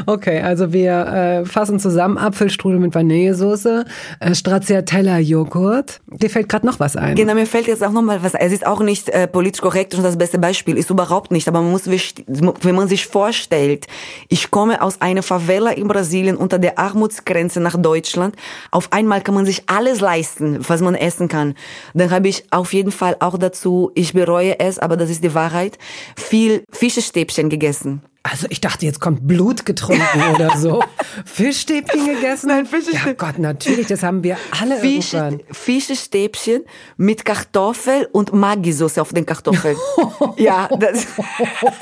okay, 0.07 0.41
also 0.41 0.73
wir 0.73 0.93
äh, 0.93 1.45
fassen 1.47 1.79
zusammen 1.79 2.19
Apfelstrudel 2.19 2.79
mit 2.79 2.95
Vanillesoße, 2.95 3.85
äh, 4.21 4.35
Stracciatella 4.35 5.19
Joghurt. 5.19 6.01
Dir 6.07 6.31
fällt 6.31 6.49
gerade 6.49 6.67
noch 6.67 6.81
was 6.81 6.97
ein. 6.97 7.15
Genau, 7.15 7.35
mir 7.35 7.47
fällt 7.47 7.67
jetzt 7.67 7.83
auch 7.83 7.93
noch 7.93 8.03
mal 8.03 8.23
was 8.23 8.35
ein. 8.35 8.47
Es 8.47 8.53
ist 8.53 8.67
auch 8.67 8.81
nicht 8.81 9.09
äh, 9.09 9.27
politisch 9.27 9.61
korrekt 9.61 9.95
und 9.95 10.03
das 10.03 10.19
beste 10.19 10.39
Beispiel, 10.39 10.77
ist 10.77 10.91
überhaupt 10.91 11.31
nicht. 11.31 11.49
Aber 11.49 11.63
man 11.63 11.71
muss, 11.71 11.87
wenn 11.87 12.75
man 12.75 12.89
sich 12.89 13.07
vorstellt, 13.07 13.87
ich 14.29 14.51
komme 14.51 14.83
aus 14.83 15.01
einer 15.01 15.23
Favela 15.23 15.71
in 15.71 15.89
Brasilien 15.89 16.37
unter 16.37 16.59
der 16.59 16.79
Armutsgrenze 16.79 17.61
nach 17.61 17.77
Deutschland. 17.77 18.37
Auf 18.71 18.93
einmal 18.93 19.21
kann 19.23 19.35
man 19.35 19.47
sich 19.47 19.65
alles 19.67 20.01
leisten, 20.01 20.59
was 20.69 20.81
man 20.81 20.95
essen 20.95 21.29
kann. 21.29 21.55
Dann 21.95 22.11
habe 22.11 22.29
ich 22.29 22.45
auf 22.51 22.73
jeden 22.73 22.93
Fall 22.93 23.17
auch 23.21 23.39
dazu, 23.39 23.91
ich 23.95 24.13
bereue 24.13 24.59
es, 24.59 24.79
aber 24.79 24.97
das 24.97 25.11
ist 25.11 25.25
die 25.25 25.35
Wahrheit, 25.35 25.79
viel 26.17 26.65
Fischestäbchen 26.71 27.49
gegessen. 27.49 28.03
Also 28.29 28.47
ich 28.51 28.61
dachte, 28.61 28.85
jetzt 28.87 29.01
kommt 29.01 29.27
Blut 29.29 29.65
getrunken 29.67 30.03
oder 30.35 30.57
so. 30.57 30.83
Fischstäbchen 31.25 32.07
gegessen? 32.07 32.49
Nein, 32.49 32.67
Fischstäbchen. 32.67 33.07
Ja 33.07 33.13
Gott, 33.13 33.39
natürlich, 33.39 33.87
das 33.87 34.03
haben 34.03 34.23
wir 34.25 34.37
alle 34.61 34.77
Fisch, 34.79 35.15
irgendwann. 35.15 35.41
Fischstäbchen 35.53 36.65
mit 36.97 37.25
Kartoffel 37.25 38.09
und 38.13 38.33
Maggi-Soße 38.33 39.01
auf 39.01 39.13
den 39.13 39.27
Kartoffeln. 39.27 39.77
ja, 40.37 40.69
das, 40.79 41.07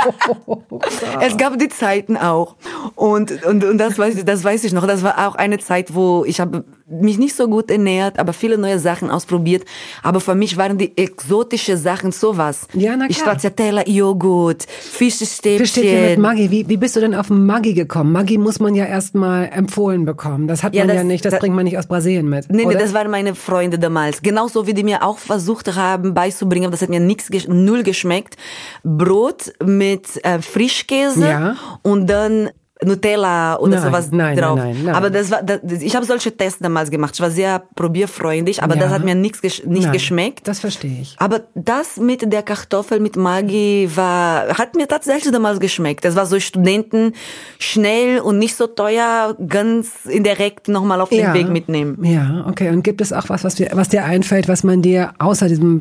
es 1.21 1.37
gab 1.37 1.59
die 1.59 1.69
Zeiten 1.69 2.17
auch. 2.17 2.57
Und, 2.95 3.45
und, 3.45 3.65
und 3.65 3.79
das, 3.79 3.99
weiß, 3.99 4.17
ich- 4.17 4.25
das 4.25 4.45
weiß 4.45 4.65
ich 4.65 4.73
noch. 4.73 4.87
Das 4.87 5.03
war 5.03 5.27
auch 5.27 5.35
eine 5.37 5.59
Zeit, 5.59 5.95
wo 5.95 6.25
ich 6.27 6.41
habe 6.41 6.65
mich 6.87 7.19
nicht 7.19 7.35
so 7.35 7.49
gut 7.49 7.71
ernährt, 7.71 8.19
aber 8.19 8.33
viele 8.33 8.59
neue 8.59 8.79
Sachen 8.79 9.11
ausprobiert. 9.11 9.65
Aber 10.03 10.21
für 10.21 10.35
mich 10.35 10.57
waren 10.59 10.77
die 10.77 10.97
exotische 10.99 11.77
Sachen 11.77 12.13
sowas. 12.13 12.69
Ja, 12.75 12.95
na 12.97 13.07
klar. 13.09 13.19
Stracciatella, 13.19 13.89
Joghurt, 13.89 14.65
Fischstäbchen. 14.69 15.59
Fischstäbchen 15.59 16.11
mit 16.11 16.19
Maggi. 16.19 16.51
Wie, 16.51 16.69
wie 16.69 16.77
bist 16.77 16.95
du 16.97 17.01
denn 17.01 17.15
auf 17.15 17.31
Maggi 17.31 17.73
gekommen? 17.75 18.13
Maggi 18.13 18.37
muss 18.39 18.61
man 18.61 18.75
ja 18.75 18.85
erstmal 18.85 19.47
empfohlen 19.53 20.05
bekommen. 20.05 20.47
Das 20.47 20.63
hat 20.63 20.75
Ja, 20.75 20.83
man 20.83 20.91
ja 20.91 20.95
das- 20.97 21.05
nicht, 21.05 21.25
das 21.25 21.31
das- 21.33 21.41
bringt 21.41 21.55
man 21.57 21.65
nicht 21.65 21.79
aus 21.79 21.87
Brasilien 21.87 22.29
mit. 22.29 22.51
Nee, 22.51 22.59
nee, 22.65 22.67
oder? 22.67 22.79
das 22.79 22.93
waren 22.93 23.11
meine 23.11 23.35
Freunde 23.35 23.79
damals. 23.79 24.21
Genauso 24.23 24.67
wie 24.67 24.75
die 24.75 24.85
mir 24.85 25.03
auch 25.03 25.19
versucht 25.19 25.75
haben 25.75 26.13
beizubringen, 26.15 26.67
aber 26.67 26.73
das 26.73 26.83
hat 26.83 26.91
mir 26.91 27.01
nichts, 27.01 27.31
null 27.49 27.83
geschmeckt. 27.83 28.37
Brot 28.83 29.53
mit 29.65 30.23
äh, 30.25 30.41
Frischkäse 30.43 31.27
Ja. 31.29 31.57
und 31.83 32.09
dann 32.09 32.51
Nutella 32.85 33.57
oder 33.59 33.77
Nein, 33.77 33.83
sowas 33.83 34.09
nein, 34.13 34.37
drauf. 34.37 34.57
nein, 34.59 34.73
nein, 34.75 34.85
nein. 34.87 34.95
Aber 34.95 35.11
das 35.11 35.31
war, 35.31 35.43
das, 35.43 35.61
ich 35.81 35.95
habe 35.97 36.05
solche 36.07 36.37
Tests 36.37 36.59
damals 36.61 36.91
gemacht. 36.91 37.13
Ich 37.15 37.21
war 37.21 37.31
sehr 37.31 37.63
probierfreundlich, 37.75 38.63
aber 38.63 38.77
das 38.77 38.91
Ja. 38.91 38.97
hat 38.97 39.05
mir 39.05 39.15
nichts 39.15 39.41
gesch 39.43 39.65
nicht 39.65 39.85
Nein, 39.85 39.93
geschmeckt. 39.93 40.47
Das 40.49 40.61
verstehe 40.61 41.01
ich. 41.01 41.17
Aber 41.19 41.43
das 41.55 41.97
mit 41.99 42.31
der 42.33 42.43
Kartoffel 42.43 43.01
mit 43.01 43.17
Maggi 43.17 43.89
war, 43.95 44.49
hat 44.59 44.75
mir 44.77 44.87
tatsächlich 44.89 45.33
damals 45.33 45.61
geschmeckt. 45.61 46.05
Das 46.05 46.17
war 46.17 46.27
so 46.27 46.39
Studenten 46.41 47.13
schnell 47.59 48.21
und 48.21 48.39
nicht 48.39 48.57
so 48.57 48.67
teuer, 48.67 49.37
ganz 49.49 50.07
indirekt 50.07 50.69
nochmal 50.69 51.01
auf 51.01 51.09
den 51.09 51.33
Weg 51.35 51.49
mitnehmen. 51.49 51.99
Ja, 52.05 52.45
okay. 52.49 52.71
Und 52.71 52.83
gibt 52.85 53.01
es 53.01 53.13
auch 53.13 53.29
was, 53.29 53.45
was, 53.45 53.59
wir, 53.59 53.71
was 53.73 53.89
dir 53.89 54.05
einfällt, 54.05 54.49
was 54.49 54.63
man 54.65 54.83
dir 54.83 55.13
außer 55.19 55.49
diesem 55.49 55.81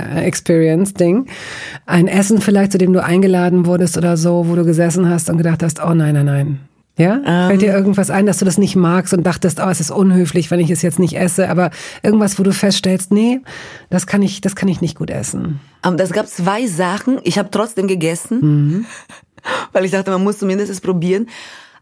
Frischkäse-Nutella-Experience-Ding, 0.00 1.26
ein 1.86 2.08
Essen 2.08 2.40
vielleicht, 2.40 2.72
zu 2.72 2.78
dem 2.78 2.92
du 2.92 3.02
eingeladen 3.02 3.66
wurdest 3.66 3.96
oder 3.96 4.16
so, 4.16 4.46
wo 4.48 4.54
du 4.54 4.64
gesessen 4.64 5.08
hast 5.08 5.30
und 5.30 5.36
gedacht 5.38 5.62
hast, 5.62 5.82
oh 5.84 5.89
nein, 5.94 6.14
nein, 6.14 6.26
nein. 6.26 6.60
Ja? 6.96 7.46
Fällt 7.48 7.62
dir 7.62 7.72
irgendwas 7.72 8.10
ein, 8.10 8.26
dass 8.26 8.38
du 8.38 8.44
das 8.44 8.58
nicht 8.58 8.76
magst 8.76 9.14
und 9.14 9.22
dachtest, 9.24 9.58
oh, 9.58 9.68
es 9.70 9.80
ist 9.80 9.90
unhöflich, 9.90 10.50
wenn 10.50 10.60
ich 10.60 10.70
es 10.70 10.82
jetzt 10.82 10.98
nicht 10.98 11.16
esse, 11.16 11.48
aber 11.48 11.70
irgendwas, 12.02 12.38
wo 12.38 12.42
du 12.42 12.52
feststellst, 12.52 13.10
nee, 13.10 13.40
das 13.88 14.06
kann 14.06 14.20
ich, 14.22 14.42
das 14.42 14.54
kann 14.54 14.68
ich 14.68 14.82
nicht 14.82 14.98
gut 14.98 15.08
essen. 15.08 15.60
Ähm, 15.84 15.96
Das 15.96 16.10
gab 16.12 16.26
zwei 16.28 16.66
Sachen. 16.66 17.18
Ich 17.24 17.38
habe 17.38 17.50
trotzdem 17.50 17.86
gegessen, 17.86 18.38
Mhm. 18.40 18.84
weil 19.72 19.86
ich 19.86 19.92
dachte, 19.92 20.10
man 20.10 20.22
muss 20.22 20.38
zumindest 20.38 20.70
es 20.70 20.80
probieren. 20.82 21.26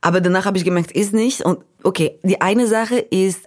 Aber 0.00 0.20
danach 0.20 0.44
habe 0.44 0.56
ich 0.56 0.64
gemerkt, 0.64 0.92
ist 0.92 1.12
nicht. 1.12 1.40
Und 1.42 1.58
okay, 1.82 2.12
die 2.22 2.40
eine 2.40 2.68
Sache 2.68 2.98
ist 2.98 3.40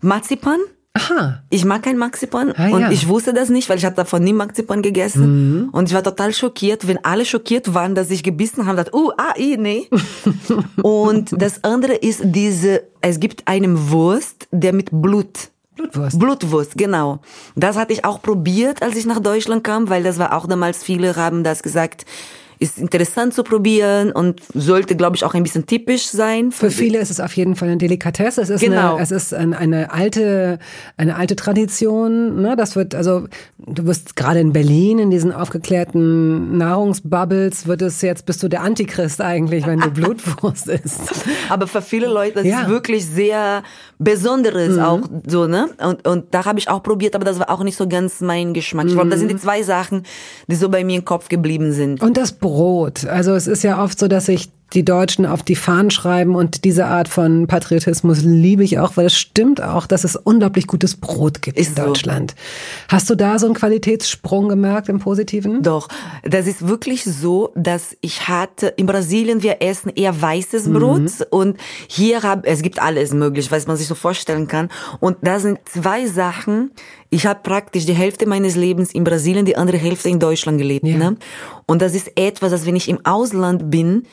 Marzipan. 0.00 0.58
Aha. 0.94 1.42
Ich 1.48 1.64
mag 1.64 1.82
kein 1.82 1.96
Marzipan 1.96 2.52
Ah, 2.56 2.68
und 2.68 2.80
ja. 2.80 2.86
Mhm. 2.88 2.92
ich 2.92 3.08
wusste 3.08 3.32
das 3.32 3.48
nicht, 3.48 3.68
weil 3.68 3.78
ich 3.78 3.84
habe 3.86 3.96
davon 3.96 4.22
nie 4.22 4.34
Marzipan 4.34 4.82
gegessen 4.82 5.70
und 5.72 5.88
ich 5.88 5.94
war 5.94 6.02
total 6.02 6.34
schockiert, 6.34 6.86
wenn 6.86 7.02
alle 7.02 7.24
schockiert 7.24 7.72
waren, 7.72 7.94
dass 7.94 8.10
ich 8.10 8.22
gebissen 8.22 8.66
habe, 8.66 8.76
dachte, 8.76 8.94
uh, 8.94 9.10
ah, 9.16 9.34
i, 9.38 9.56
nee. 9.56 9.88
und 10.82 11.30
das 11.32 11.64
andere 11.64 11.94
ist 11.94 12.20
diese, 12.24 12.82
es 13.00 13.20
gibt 13.20 13.48
einen 13.48 13.90
Wurst, 13.90 14.48
der 14.50 14.74
mit 14.74 14.90
Blut 14.90 15.50
Blutwurst. 15.74 16.18
Blutwurst, 16.18 16.76
genau. 16.76 17.20
Das 17.56 17.76
hatte 17.76 17.94
ich 17.94 18.04
auch 18.04 18.20
probiert, 18.20 18.82
als 18.82 18.94
ich 18.94 19.06
nach 19.06 19.20
Deutschland 19.20 19.64
kam, 19.64 19.88
weil 19.88 20.02
das 20.02 20.18
war 20.18 20.36
auch 20.36 20.46
damals, 20.46 20.84
viele 20.84 21.16
haben 21.16 21.44
das 21.44 21.62
gesagt, 21.62 22.04
ist 22.62 22.78
interessant 22.78 23.34
zu 23.34 23.42
probieren 23.42 24.12
und 24.12 24.40
sollte, 24.54 24.96
glaube 24.96 25.16
ich, 25.16 25.24
auch 25.24 25.34
ein 25.34 25.42
bisschen 25.42 25.66
typisch 25.66 26.06
sein. 26.06 26.52
Für 26.52 26.70
viele 26.70 26.98
ist 26.98 27.10
es 27.10 27.20
auf 27.20 27.34
jeden 27.36 27.56
Fall 27.56 27.68
eine 27.68 27.76
Delikatesse. 27.78 28.40
Es 28.40 28.50
ist, 28.50 28.60
Genau. 28.62 28.94
eine, 28.94 29.02
es 29.02 29.10
ist 29.10 29.34
ein, 29.34 29.52
eine 29.54 29.92
alte, 29.92 30.58
eine 30.96 31.16
alte 31.16 31.36
Tradition. 31.36 32.40
Ne? 32.40 32.54
Das 32.56 32.76
wird, 32.76 32.94
also 32.94 33.26
du 33.58 33.86
wirst 33.86 34.16
gerade 34.16 34.40
in 34.40 34.52
Berlin 34.52 34.98
in 34.98 35.10
diesen 35.10 35.32
aufgeklärten 35.32 36.56
Nahrungsbubbles 36.58 37.66
wird 37.66 37.82
es 37.82 38.00
jetzt 38.02 38.26
bist 38.26 38.42
du 38.42 38.48
der 38.48 38.62
Antichrist 38.62 39.20
eigentlich, 39.20 39.66
wenn 39.66 39.80
du 39.80 39.90
Blutwurst 40.00 40.68
isst. 40.68 41.00
Aber 41.48 41.66
für 41.66 41.82
viele 41.82 42.06
Leute, 42.06 42.34
das 42.34 42.46
Ja. 42.46 42.58
Mhm. 42.58 42.62
ist 42.64 42.68
wirklich 42.70 43.06
sehr 43.06 43.62
Besonderes 43.98 44.78
auch 44.78 45.00
so, 45.26 45.46
ne? 45.46 45.68
Und, 45.84 46.06
und 46.06 46.34
da 46.34 46.44
habe 46.44 46.58
ich 46.58 46.68
auch 46.68 46.82
probiert, 46.82 47.14
aber 47.14 47.24
das 47.24 47.38
war 47.38 47.50
auch 47.50 47.62
nicht 47.62 47.76
so 47.76 47.86
ganz 47.88 48.20
mein 48.20 48.52
Geschmack. 48.52 48.86
Ich 48.86 48.94
glaube, 48.94 49.10
das 49.10 49.18
sind 49.20 49.28
Mhm. 49.30 49.36
die 49.36 49.40
zwei 49.42 49.62
Sachen, 49.62 50.02
die 50.48 50.56
so 50.56 50.68
bei 50.68 50.84
mir 50.84 50.96
im 50.98 51.04
Kopf 51.04 51.28
geblieben 51.28 51.72
sind. 51.72 52.02
Und 52.02 52.16
das 52.16 52.32
Brot. 52.32 52.51
Also 53.06 53.34
es 53.34 53.46
ist 53.46 53.62
ja 53.62 53.82
oft 53.82 53.98
so, 53.98 54.08
dass 54.08 54.26
sich 54.26 54.50
die 54.74 54.84
Deutschen 54.84 55.26
auf 55.26 55.42
die 55.42 55.56
Fahnen 55.56 55.90
schreiben 55.90 56.34
und 56.34 56.64
diese 56.64 56.86
Art 56.86 57.08
von 57.08 57.46
Patriotismus 57.46 58.22
liebe 58.22 58.64
ich 58.64 58.78
auch, 58.78 58.96
weil 58.96 59.06
es 59.06 59.16
stimmt 59.16 59.62
auch, 59.62 59.86
dass 59.86 60.04
es 60.04 60.16
unglaublich 60.16 60.66
gutes 60.66 60.96
Brot 60.96 61.42
gibt 61.42 61.58
Ist 61.58 61.70
in 61.70 61.76
so. 61.76 61.82
Deutschland. 61.84 62.34
Hast 62.88 63.08
du 63.10 63.14
da 63.14 63.38
so 63.38 63.46
einen 63.46 63.54
Qualitätssprung 63.54 64.48
gemerkt 64.48 64.88
im 64.88 64.98
Positiven? 64.98 65.62
Doch, 65.62 65.88
das 66.24 66.46
ist 66.46 66.66
wirklich 66.66 67.04
so, 67.04 67.52
dass 67.54 67.96
ich 68.00 68.28
hatte, 68.28 68.68
in 68.68 68.86
Brasilien, 68.86 69.42
wir 69.42 69.60
essen 69.60 69.90
eher 69.94 70.20
weißes 70.20 70.66
Mhm. 70.66 70.72
Brot 70.72 71.02
und 71.30 71.56
hier 71.88 72.22
hab, 72.22 72.46
es 72.46 72.62
gibt 72.62 72.80
alles 72.80 73.12
möglich, 73.12 73.50
was 73.50 73.66
man 73.66 73.76
sich 73.76 73.86
so 73.86 73.94
vorstellen 73.94 74.48
kann. 74.48 74.68
Und 75.00 75.18
da 75.22 75.38
sind 75.40 75.58
zwei 75.64 76.06
Sachen. 76.06 76.70
Ich 77.10 77.26
habe 77.26 77.40
praktisch 77.42 77.84
die 77.84 77.92
Hälfte 77.92 78.26
meines 78.26 78.56
Lebens 78.56 78.92
in 78.92 79.04
Brasilien, 79.04 79.44
die 79.44 79.56
andere 79.56 79.76
Hälfte 79.76 80.08
in 80.08 80.18
Deutschland 80.18 80.58
gelebt. 80.58 80.86
Ja. 80.86 80.96
Ne? 80.96 81.16
Und 81.66 81.82
das 81.82 81.94
ist 81.94 82.12
etwas, 82.16 82.50
dass 82.50 82.66
wenn 82.66 82.76
ich 82.76 82.88
im 82.88 83.04
Ausland 83.04 83.70
bin, 83.70 84.04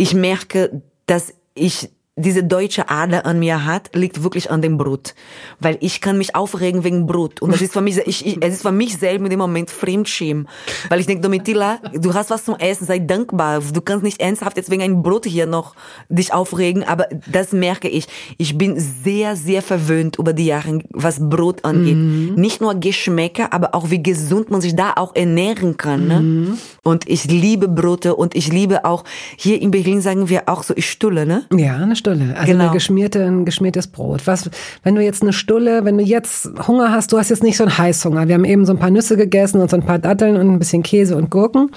ich 0.00 0.14
merke, 0.14 0.80
dass 1.04 1.34
ich 1.54 1.90
diese 2.20 2.44
deutsche 2.44 2.88
Ader 2.88 3.26
an 3.26 3.38
mir 3.38 3.64
hat, 3.64 3.90
liegt 3.94 4.22
wirklich 4.22 4.50
an 4.50 4.62
dem 4.62 4.78
Brot. 4.78 5.14
Weil 5.58 5.76
ich 5.80 6.00
kann 6.00 6.18
mich 6.18 6.34
aufregen 6.34 6.84
wegen 6.84 7.06
Brot. 7.06 7.42
Und 7.42 7.52
das 7.52 7.60
ist 7.60 7.72
für 7.72 7.80
mich, 7.80 7.98
ich, 7.98 8.26
ich, 8.26 8.42
es 8.42 8.54
ist 8.54 8.62
für 8.62 8.72
mich 8.72 8.96
selber 8.96 9.24
in 9.24 9.30
dem 9.30 9.38
Moment 9.38 9.70
Fremdschämen. 9.70 10.48
Weil 10.88 11.00
ich 11.00 11.06
denke, 11.06 11.22
Domitila, 11.22 11.78
du 11.94 12.14
hast 12.14 12.30
was 12.30 12.44
zum 12.44 12.56
Essen, 12.56 12.86
sei 12.86 12.98
dankbar. 12.98 13.60
Du 13.60 13.80
kannst 13.80 14.04
nicht 14.04 14.20
ernsthaft 14.20 14.56
jetzt 14.56 14.70
wegen 14.70 14.82
einem 14.82 15.02
Brot 15.02 15.26
hier 15.26 15.46
noch 15.46 15.74
dich 16.08 16.32
aufregen. 16.32 16.84
Aber 16.84 17.06
das 17.30 17.52
merke 17.52 17.88
ich. 17.88 18.06
Ich 18.38 18.56
bin 18.56 18.78
sehr, 18.78 19.36
sehr 19.36 19.62
verwöhnt 19.62 20.18
über 20.18 20.32
die 20.32 20.46
Jahre, 20.46 20.80
was 20.90 21.18
Brot 21.20 21.64
angeht. 21.64 21.96
Nicht 21.96 22.60
nur 22.60 22.74
Geschmäcker, 22.74 23.52
aber 23.52 23.74
auch 23.74 23.90
wie 23.90 24.02
gesund 24.02 24.50
man 24.50 24.60
sich 24.60 24.76
da 24.76 24.92
auch 24.96 25.14
ernähren 25.14 25.76
kann. 25.76 26.06
Ne? 26.06 26.58
Und 26.82 27.08
ich 27.08 27.24
liebe 27.24 27.68
Brote 27.68 28.14
und 28.14 28.34
ich 28.34 28.52
liebe 28.52 28.84
auch, 28.84 29.04
hier 29.36 29.60
in 29.60 29.70
Berlin 29.70 30.00
sagen 30.00 30.28
wir 30.28 30.48
auch 30.48 30.62
so, 30.62 30.74
ich 30.76 30.90
stulle, 30.90 31.26
ne? 31.26 31.44
Ja, 31.52 31.76
eine 31.76 31.96
Stulle. 31.96 32.09
Also 32.12 32.46
Genau. 32.52 32.64
eine 32.64 32.72
geschmierte, 32.72 33.24
ein 33.24 33.44
geschmiertes 33.44 33.86
Brot. 33.86 34.26
Was, 34.26 34.48
wenn 34.82 34.94
du 34.94 35.02
jetzt 35.02 35.22
eine 35.22 35.32
Stulle, 35.32 35.84
wenn 35.84 35.98
du 35.98 36.04
jetzt 36.04 36.50
Hunger 36.66 36.92
hast, 36.92 37.12
du 37.12 37.18
hast 37.18 37.30
jetzt 37.30 37.42
nicht 37.42 37.56
so 37.56 37.64
einen 37.64 37.76
Heißhunger. 37.78 38.28
Wir 38.28 38.34
haben 38.34 38.44
eben 38.44 38.66
so 38.66 38.72
ein 38.72 38.78
paar 38.78 38.90
Nüsse 38.90 39.16
gegessen 39.16 39.60
und 39.60 39.70
so 39.70 39.76
ein 39.76 39.84
paar 39.84 39.98
Datteln 39.98 40.36
und 40.36 40.48
ein 40.50 40.58
bisschen 40.58 40.82
Käse 40.82 41.16
und 41.16 41.30
Gurken. 41.30 41.70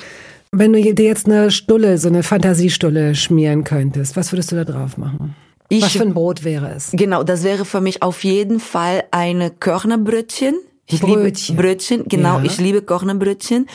Wenn 0.52 0.72
du 0.74 0.82
dir 0.82 1.06
jetzt 1.06 1.26
eine 1.26 1.50
Stulle, 1.52 1.98
so 1.98 2.10
eine 2.10 2.22
Fantasiestulle 2.24 3.16
schmieren 3.16 3.64
könntest, 3.64 4.16
was 4.16 4.32
würdest 4.32 4.52
du 4.52 4.56
da 4.56 4.64
drauf 4.66 4.98
machen? 4.98 5.36
Ich- 5.70 5.82
was 5.82 5.94
für 5.94 6.04
ein 6.04 6.14
Brot 6.14 6.44
wäre 6.44 6.72
es? 6.76 6.92
Genau, 6.94 7.24
das 7.24 7.44
wäre 7.44 7.66
für 7.66 7.82
mich 7.82 8.04
auf 8.04 8.24
jeden 8.24 8.60
Fall 8.60 9.04
eine 9.12 9.50
Körnerbrötchen. 9.50 10.56
Ich 10.86 11.00
Brötchen. 11.00 11.56
liebe 11.56 11.62
Brötchen, 11.62 12.04
genau, 12.08 12.40
Ja. 12.40 12.44
ich 12.44 12.58
liebe 12.60 12.82
Körnerbrötchen. 12.82 13.68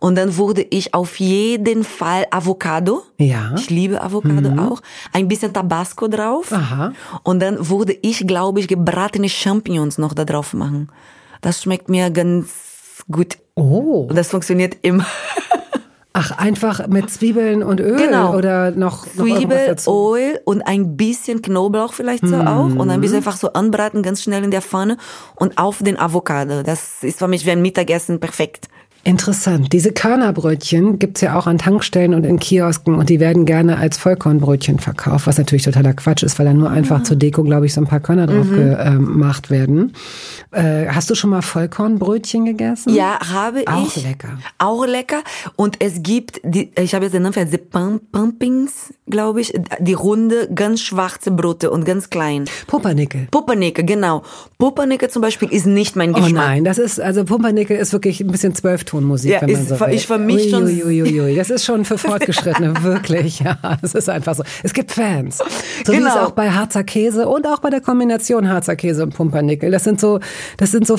Und 0.00 0.14
dann 0.16 0.36
würde 0.38 0.62
ich 0.62 0.94
auf 0.94 1.20
jeden 1.20 1.84
Fall 1.84 2.26
Avocado. 2.30 3.02
Ja. 3.18 3.54
Ich 3.56 3.68
liebe 3.68 4.00
Avocado 4.00 4.48
auch. 4.60 4.80
Ein 5.12 5.28
bisschen 5.28 5.52
Tabasco 5.52 6.08
drauf. 6.08 6.50
Aha. 6.52 6.92
Und 7.22 7.40
dann 7.40 7.68
würde 7.68 7.92
ich, 8.00 8.26
glaube 8.26 8.60
ich, 8.60 8.68
gebratene 8.68 9.28
Champignons 9.28 9.98
noch 9.98 10.14
da 10.14 10.24
drauf 10.24 10.54
machen. 10.54 10.88
Das 11.42 11.62
schmeckt 11.62 11.90
mir 11.90 12.10
ganz 12.10 12.48
gut. 13.10 13.36
Oh. 13.56 14.06
Und 14.08 14.16
das 14.16 14.30
funktioniert 14.30 14.78
immer. 14.82 15.06
Ach, 16.16 16.30
einfach 16.38 16.86
mit 16.86 17.10
Zwiebeln 17.10 17.64
und 17.64 17.80
Öl 17.80 17.96
Genau. 17.96 18.36
oder 18.36 18.70
noch, 18.70 19.04
noch 19.16 19.24
Zwiebel, 19.24 19.66
dazu? 19.66 20.14
Öl 20.16 20.38
und 20.44 20.62
ein 20.62 20.96
bisschen 20.96 21.42
Knoblauch 21.42 21.92
vielleicht 21.92 22.24
so 22.24 22.36
auch 22.36 22.66
und 22.66 22.88
ein 22.88 23.00
bisschen 23.00 23.16
einfach 23.16 23.36
so 23.36 23.52
anbraten, 23.52 24.00
ganz 24.04 24.22
schnell 24.22 24.44
in 24.44 24.52
der 24.52 24.62
Pfanne 24.62 24.96
und 25.34 25.58
auf 25.58 25.78
den 25.82 25.98
Avocado. 25.98 26.62
Das 26.62 27.02
ist 27.02 27.18
für 27.18 27.26
mich 27.26 27.44
wie 27.46 27.50
ein 27.50 27.62
Mittagessen 27.62 28.20
perfekt. 28.20 28.68
Interessant. 29.04 29.72
Diese 29.72 29.92
Körnerbrötchen 29.92 30.98
gibt's 30.98 31.20
ja 31.20 31.38
auch 31.38 31.46
an 31.46 31.58
Tankstellen 31.58 32.14
und 32.14 32.24
in 32.24 32.38
Kiosken 32.38 32.94
und 32.94 33.10
die 33.10 33.20
werden 33.20 33.44
gerne 33.44 33.76
als 33.76 33.98
Vollkornbrötchen 33.98 34.78
verkauft, 34.78 35.26
was 35.26 35.36
natürlich 35.38 35.62
totaler 35.64 35.92
Quatsch 35.92 36.22
ist, 36.22 36.38
weil 36.38 36.46
da 36.46 36.54
nur 36.54 36.70
einfach 36.70 37.02
zur 37.02 37.16
Deko, 37.16 37.42
glaube 37.44 37.66
ich, 37.66 37.74
so 37.74 37.82
ein 37.82 37.86
paar 37.86 38.00
Körner 38.00 38.26
drauf 38.26 38.48
gemacht 38.48 39.50
werden. 39.50 39.92
Äh, 40.52 40.86
hast 40.88 41.10
du 41.10 41.14
schon 41.14 41.30
mal 41.30 41.42
Vollkornbrötchen 41.42 42.44
gegessen? 42.46 42.94
Ja, 42.94 43.18
habe 43.32 43.60
ich. 43.60 43.68
Auch 43.68 43.94
lecker. 43.96 44.38
Auch 44.58 44.86
lecker. 44.86 45.22
Und 45.56 45.76
es 45.80 46.02
gibt, 46.02 46.40
die, 46.42 46.70
ich 46.78 46.94
habe 46.94 47.04
jetzt 47.04 47.12
den 47.14 47.22
Namen 47.22 47.32
vergessen, 47.34 47.58
die 47.60 47.76
Pum- 47.78 48.00
Pumpings, 48.10 48.94
glaube 49.08 49.40
ich, 49.42 49.52
die 49.80 49.92
runde, 49.94 50.48
ganz 50.54 50.80
schwarze 50.80 51.30
Brote 51.30 51.70
und 51.70 51.84
ganz 51.84 52.08
klein. 52.08 52.46
Pumpernickel. 52.66 53.28
Pumpernickel, 53.30 53.84
genau. 53.84 54.22
Pumpernickel 54.58 55.10
zum 55.10 55.20
Beispiel 55.22 55.48
ist 55.52 55.66
nicht 55.66 55.94
mein 55.96 56.10
Oh 56.12 56.14
Geschmack. 56.20 56.32
nein, 56.46 56.64
das 56.64 56.78
ist, 56.78 57.00
also 57.00 57.24
Pumpernickel 57.24 57.76
ist 57.76 57.92
wirklich 57.92 58.20
ein 58.20 58.28
bisschen 58.28 58.54
zwölf 58.54 58.84
Untertonmusik, 58.94 59.30
Ja, 59.32 59.40
wenn 59.42 59.52
man 59.52 59.62
ist- 59.62 59.68
so 59.68 59.80
will. 59.80 59.88
ich 59.94 60.06
vermisch 60.06 60.50
schon- 60.50 60.64
Uiuiuiui, 60.64 61.34
Das 61.44 61.50
ist 61.50 61.64
schon 61.64 61.84
für 61.84 61.98
Fortgeschrittene, 61.98 62.74
wirklich. 62.82 63.40
Ja, 63.40 63.58
das 63.82 63.94
ist 63.94 64.08
einfach 64.08 64.34
so. 64.34 64.42
Es 64.62 64.72
gibt 64.72 64.92
Fans. 64.92 65.38
So 65.38 65.92
wie 65.92 65.96
es 65.96 66.02
Genau. 66.04 66.24
auch 66.26 66.30
bei 66.32 66.50
Harzer 66.50 66.84
Käse 66.84 67.28
und 67.28 67.46
auch 67.46 67.58
bei 67.58 67.70
der 67.70 67.80
Kombination 67.80 68.48
Harzer 68.48 68.76
Käse 68.76 69.02
und 69.02 69.14
Pumpernickel. 69.14 69.70
Das 69.70 69.84
sind 69.84 70.00
so, 70.00 70.20
das 70.56 70.70
sind 70.70 70.86
so, 70.86 70.96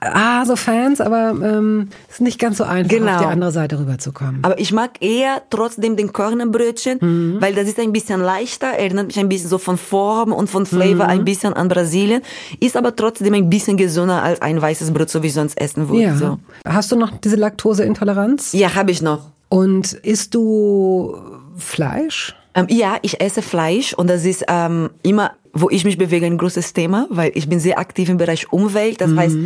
ah, 0.00 0.44
so 0.44 0.56
Fans, 0.56 1.00
aber 1.00 1.30
ähm, 1.30 1.88
es 2.08 2.14
ist 2.16 2.20
nicht 2.20 2.38
ganz 2.38 2.58
so 2.58 2.64
einfach, 2.64 2.90
Genau. 2.90 3.14
auf 3.14 3.20
die 3.22 3.26
andere 3.26 3.52
Seite 3.52 3.78
rüberzukommen. 3.78 4.38
Aber 4.42 4.58
ich 4.58 4.72
mag 4.72 4.90
eher 5.00 5.42
trotzdem 5.50 5.96
den 5.96 6.12
Körnerbrötchen, 6.12 6.98
Mhm. 7.00 7.36
weil 7.40 7.54
das 7.54 7.68
ist 7.68 7.78
ein 7.78 7.92
bisschen 7.92 8.20
leichter, 8.20 8.66
erinnert 8.68 9.08
mich 9.08 9.18
ein 9.18 9.28
bisschen 9.28 9.48
so 9.48 9.58
von 9.58 9.76
Form 9.78 10.32
und 10.32 10.48
von 10.48 10.66
Flavor 10.66 11.04
Mhm. 11.06 11.10
ein 11.10 11.24
bisschen 11.24 11.54
an 11.54 11.68
Brasilien, 11.68 12.22
ist 12.60 12.76
aber 12.76 12.94
trotzdem 12.94 13.34
ein 13.34 13.48
bisschen 13.50 13.76
gesünder 13.76 14.22
als 14.22 14.40
ein 14.42 14.60
weißes 14.60 14.92
Brot, 14.92 15.10
so 15.10 15.22
wie 15.22 15.28
ich 15.28 15.34
sonst 15.34 15.60
essen 15.60 15.88
würde. 15.88 16.02
ja. 16.02 16.16
So. 16.16 16.38
Hast 16.66 16.90
du 16.92 16.96
noch 16.96 17.12
diese 17.18 17.36
Laktoseintoleranz? 17.38 18.52
Ja, 18.52 18.74
habe 18.74 18.90
ich 18.90 19.02
noch. 19.02 19.30
Und 19.48 19.92
isst 19.92 20.34
du 20.34 21.16
Fleisch? 21.56 22.34
Ähm, 22.54 22.66
ja, 22.68 22.98
ich 23.02 23.20
esse 23.20 23.42
Fleisch 23.42 23.94
und 23.94 24.08
das 24.08 24.24
ist 24.24 24.44
ähm, 24.48 24.90
immer, 25.02 25.32
wo 25.52 25.70
ich 25.70 25.84
mich 25.84 25.98
bewege, 25.98 26.26
ein 26.26 26.38
großes 26.38 26.72
Thema, 26.72 27.06
weil 27.10 27.32
ich 27.34 27.48
bin 27.48 27.60
sehr 27.60 27.78
aktiv 27.78 28.08
im 28.08 28.16
Bereich 28.16 28.52
Umwelt. 28.52 29.00
Das 29.00 29.14
heißt, 29.14 29.36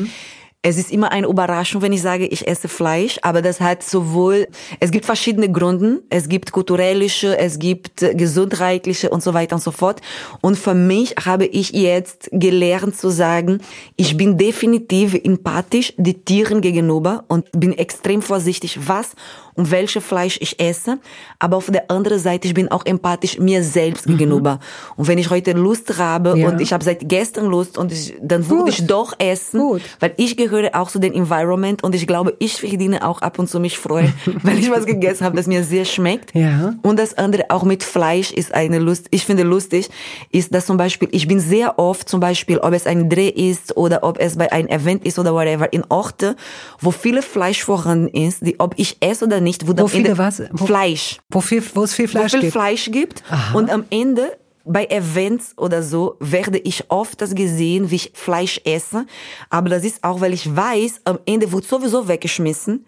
es 0.65 0.79
ist 0.79 0.93
immer 0.93 1.11
eine 1.11 1.27
Überraschung, 1.27 1.83
wenn 1.83 1.93
ich 1.93 2.03
sage, 2.03 2.25
ich 2.25 2.47
esse 2.47 2.69
Fleisch, 2.69 3.19
aber 3.23 3.43
das 3.43 3.61
hat 3.61 3.83
sowohl, 3.83 4.47
es 4.79 4.93
gibt 4.93 5.05
verschiedene 5.05 5.51
Gründe, 5.51 6.03
es 6.09 6.29
gibt 6.29 6.53
kulturellische, 6.53 7.37
es 7.37 7.59
gibt 7.59 8.01
äh, 8.03 8.15
gesundheitliche 8.15 9.11
und 9.11 9.25
so 9.25 9.35
weiter 9.35 9.57
und 9.57 9.63
so 9.63 9.73
fort. 9.73 10.01
Und 10.41 10.57
für 10.57 10.75
mich 10.75 11.17
habe 11.25 11.47
ich 11.47 11.73
jetzt 11.73 12.29
gelernt 12.31 12.97
zu 12.97 13.11
sagen, 13.11 13.61
ich 13.97 14.17
bin 14.17 14.39
definitiv 14.39 15.15
empathisch 15.15 15.95
den 15.97 16.25
Tieren 16.25 16.61
gegenüber 16.61 17.25
und 17.27 17.51
bin 17.51 17.77
extrem 17.77 18.23
vorsichtig, 18.23 18.79
was 18.87 19.17
und 19.55 19.71
welche 19.71 20.01
Fleisch 20.01 20.39
ich 20.41 20.59
esse. 20.61 20.99
Aber 21.39 21.57
auf 21.57 21.67
der 21.71 21.91
anderen 21.91 22.19
Seite, 22.19 22.49
ich 22.49 22.55
bin 22.55 22.71
auch 22.71 22.87
empathisch 22.87 23.39
mir 23.39 23.63
selbst 23.63 24.07
gegenüber. 24.07 24.61
Und 24.97 25.09
wenn 25.09 25.19
ich 25.19 25.31
heute 25.31 25.53
Lust 25.53 25.99
habe 25.99 26.39
Ja. 26.39 26.49
und 26.49 26.61
ich 26.61 26.73
habe 26.73 26.83
seit 26.85 27.09
gestern 27.09 27.47
Lust 27.47 27.77
und 27.79 27.93
ich, 27.93 28.15
dann 28.23 28.49
würde 28.49 28.71
ich 28.71 28.87
doch 28.87 29.15
essen, 29.19 29.61
Gut. 29.61 29.83
weil 30.01 30.15
ich 30.17 30.37
gehöre 30.37 30.71
auch 30.75 30.91
zu 30.91 30.99
dem 30.99 31.13
Environment 31.13 31.83
und 31.85 31.95
ich 31.95 32.07
glaube, 32.07 32.35
ich 32.39 32.61
verdiene 32.61 33.07
auch 33.07 33.21
ab 33.23 33.39
und 33.39 33.49
zu 33.49 33.61
mich 33.61 33.79
freuen, 33.79 34.13
weil 34.43 34.59
ich 34.59 34.71
was 34.71 34.87
gegessen 34.87 35.25
habe, 35.25 35.37
das 35.37 35.47
mir 35.47 35.65
sehr 35.65 35.85
schmeckt. 35.85 36.35
Ja. 36.35 36.75
Und 36.83 36.99
das 36.99 37.15
andere 37.19 37.51
auch 37.51 37.65
mit 37.65 37.83
Fleisch 37.83 38.33
ist 38.33 38.55
eine 38.55 38.79
Lust. 38.79 39.07
Ich 39.11 39.25
finde 39.25 39.43
lustig, 39.43 39.91
ist, 40.31 40.55
dass 40.55 40.67
zum 40.67 40.77
Beispiel, 40.77 41.09
ich 41.13 41.29
bin 41.29 41.41
sehr 41.41 41.79
oft 41.79 42.09
zum 42.09 42.21
Beispiel, 42.21 42.59
ob 42.59 42.73
es 42.73 42.87
ein 42.87 43.11
Dreh 43.11 43.29
ist 43.29 43.77
oder 43.77 44.03
ob 44.03 44.19
es 44.19 44.37
bei 44.37 44.51
einem 44.51 44.69
Event 44.69 45.05
ist 45.05 45.19
oder 45.19 45.35
whatever, 45.35 45.73
in 45.73 45.85
Orte, 45.91 46.37
wo 46.81 46.91
viele 46.91 47.21
Fleisch 47.23 47.63
vorhanden 47.63 48.09
ist, 48.09 48.47
die, 48.47 48.59
ob 48.59 48.75
ich 48.79 48.97
esse 49.01 49.25
oder 49.27 49.41
nicht, 49.43 49.67
wo, 49.69 49.73
dann 49.73 49.89
viele 49.89 50.17
was? 50.19 50.43
Wo- 50.53 50.67
Fleisch 50.67 51.19
Wo, 51.31 51.41
viel, 51.41 51.63
wo 51.75 51.83
es 51.85 51.95
viel 51.95 52.07
wo 52.09 52.13
Fleisch 52.13 52.33
viel 52.33 52.41
gibt? 52.41 52.53
Fleisch 52.53 52.91
gibt. 52.91 53.23
Und 53.55 53.71
am 53.71 53.85
Ende 53.91 54.37
bei 54.65 54.85
Events 54.87 55.59
oder 55.59 55.83
so 55.83 56.17
werde 56.21 56.59
ich 56.59 56.85
oft 56.89 57.21
das 57.21 57.35
gesehen, 57.35 57.91
wie 57.91 57.97
ich 57.97 58.13
Fleisch 58.15 58.61
esse. 58.65 59.07
Aber 59.51 59.69
das 59.69 59.85
ist 59.85 60.03
auch, 60.05 60.21
weil 60.21 60.33
ich 60.33 60.55
weiß, 60.55 61.01
am 61.05 61.19
Ende 61.27 61.51
wird 61.53 61.65
sowieso 61.65 62.07
weggeschmissen. 62.09 62.87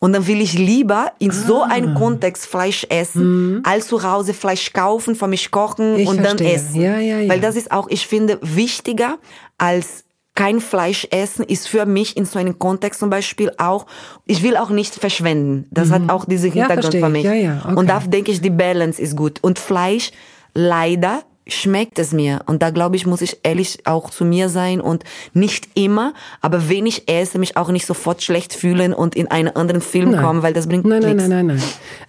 Und 0.00 0.12
dann 0.12 0.26
will 0.26 0.40
ich 0.42 0.52
lieber 0.54 1.12
in 1.20 1.30
so 1.30 1.62
Ah. 1.62 1.68
einem 1.68 1.94
Kontext 1.94 2.44
Fleisch 2.46 2.84
essen, 2.90 3.62
als 3.64 3.86
zu 3.86 4.02
Hause 4.02 4.34
Fleisch 4.34 4.72
kaufen, 4.72 5.14
für 5.14 5.28
mich 5.28 5.50
kochen 5.50 5.92
Mhm. 5.94 5.98
Ich 6.00 6.08
und 6.08 6.16
verstehe. 6.20 6.46
dann 6.48 6.54
essen. 6.56 6.80
Ja, 6.80 6.98
ja, 6.98 7.20
ja. 7.20 7.28
Weil 7.30 7.40
das 7.40 7.56
ist 7.56 7.70
auch, 7.70 7.88
ich 7.88 8.06
finde, 8.06 8.38
wichtiger 8.42 9.18
als 9.56 10.04
kein 10.34 10.60
Fleisch 10.60 11.06
essen 11.10 11.44
ist 11.44 11.68
für 11.68 11.86
mich 11.86 12.16
in 12.16 12.24
so 12.24 12.38
einem 12.38 12.58
Kontext 12.58 12.98
zum 13.00 13.08
Beispiel 13.10 13.52
auch, 13.58 13.86
ich 14.26 14.42
will 14.42 14.56
auch 14.56 14.70
nicht 14.70 14.94
verschwenden. 14.94 15.66
Das 15.70 15.90
hat 15.90 16.02
auch 16.08 16.24
diesen 16.24 16.50
Mhm. 16.50 16.56
Ja, 16.56 16.66
Hintergrund 16.68 16.82
verstehe 16.94 17.00
für 17.02 17.06
ich. 17.06 17.12
mich. 17.12 17.24
Ja, 17.24 17.32
ja, 17.34 17.62
okay. 17.64 17.74
Und 17.76 17.88
da 17.88 18.00
denke 18.00 18.32
ich, 18.32 18.40
die 18.40 18.50
Balance 18.50 19.00
ist 19.00 19.16
gut. 19.16 19.38
Und 19.42 19.58
Fleisch, 19.60 20.10
leider 20.54 21.22
schmeckt 21.46 21.98
es 21.98 22.12
mir. 22.12 22.40
Und 22.46 22.62
da 22.62 22.70
glaube 22.70 22.96
ich, 22.96 23.06
muss 23.06 23.20
ich 23.20 23.38
ehrlich 23.42 23.80
auch 23.84 24.08
zu 24.10 24.24
mir 24.24 24.48
sein 24.48 24.80
und 24.80 25.04
nicht 25.34 25.68
immer, 25.74 26.14
aber 26.40 26.68
wenn 26.70 26.86
ich 26.86 27.06
esse, 27.08 27.38
mich 27.38 27.56
auch 27.58 27.70
nicht 27.70 27.84
sofort 27.86 28.22
schlecht 28.22 28.54
fühlen 28.54 28.94
und 28.94 29.14
in 29.14 29.30
einen 29.30 29.54
anderen 29.54 29.82
Film 29.82 30.12
Nein. 30.12 30.22
kommen, 30.24 30.42
weil 30.42 30.54
das 30.54 30.66
bringt 30.66 30.86
Nein, 30.86 31.02
nein, 31.02 31.16
nichts. 31.16 31.28
nein, 31.28 31.46
nein, 31.46 31.56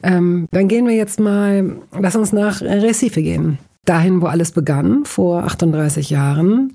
nein. 0.01 0.13
Ähm, 0.17 0.47
dann 0.51 0.67
gehen 0.69 0.87
wir 0.87 0.95
jetzt 0.95 1.19
mal, 1.19 1.75
lass 1.99 2.15
uns 2.15 2.31
nach 2.31 2.61
Recife 2.61 3.21
gehen. 3.21 3.59
Dahin, 3.85 4.21
wo 4.21 4.25
alles 4.25 4.51
begann, 4.51 5.05
vor 5.05 5.43
38 5.43 6.09
Jahren. 6.09 6.73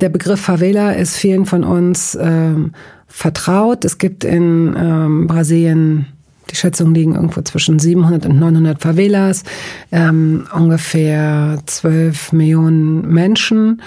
Der 0.00 0.10
Begriff 0.10 0.40
Favela 0.40 0.92
ist 0.92 1.16
vielen 1.16 1.46
von 1.46 1.64
uns 1.64 2.16
ähm, 2.20 2.72
vertraut. 3.06 3.84
Es 3.84 3.98
gibt 3.98 4.24
in 4.24 4.74
ähm, 4.76 5.26
Brasilien, 5.26 6.06
die 6.50 6.56
Schätzungen 6.56 6.94
liegen 6.94 7.14
irgendwo 7.14 7.40
zwischen 7.42 7.78
700 7.78 8.26
und 8.26 8.38
900 8.38 8.82
Favelas, 8.82 9.44
ähm, 9.90 10.46
ungefähr 10.54 11.58
12 11.64 12.32
Millionen 12.32 13.08
Menschen 13.08 13.80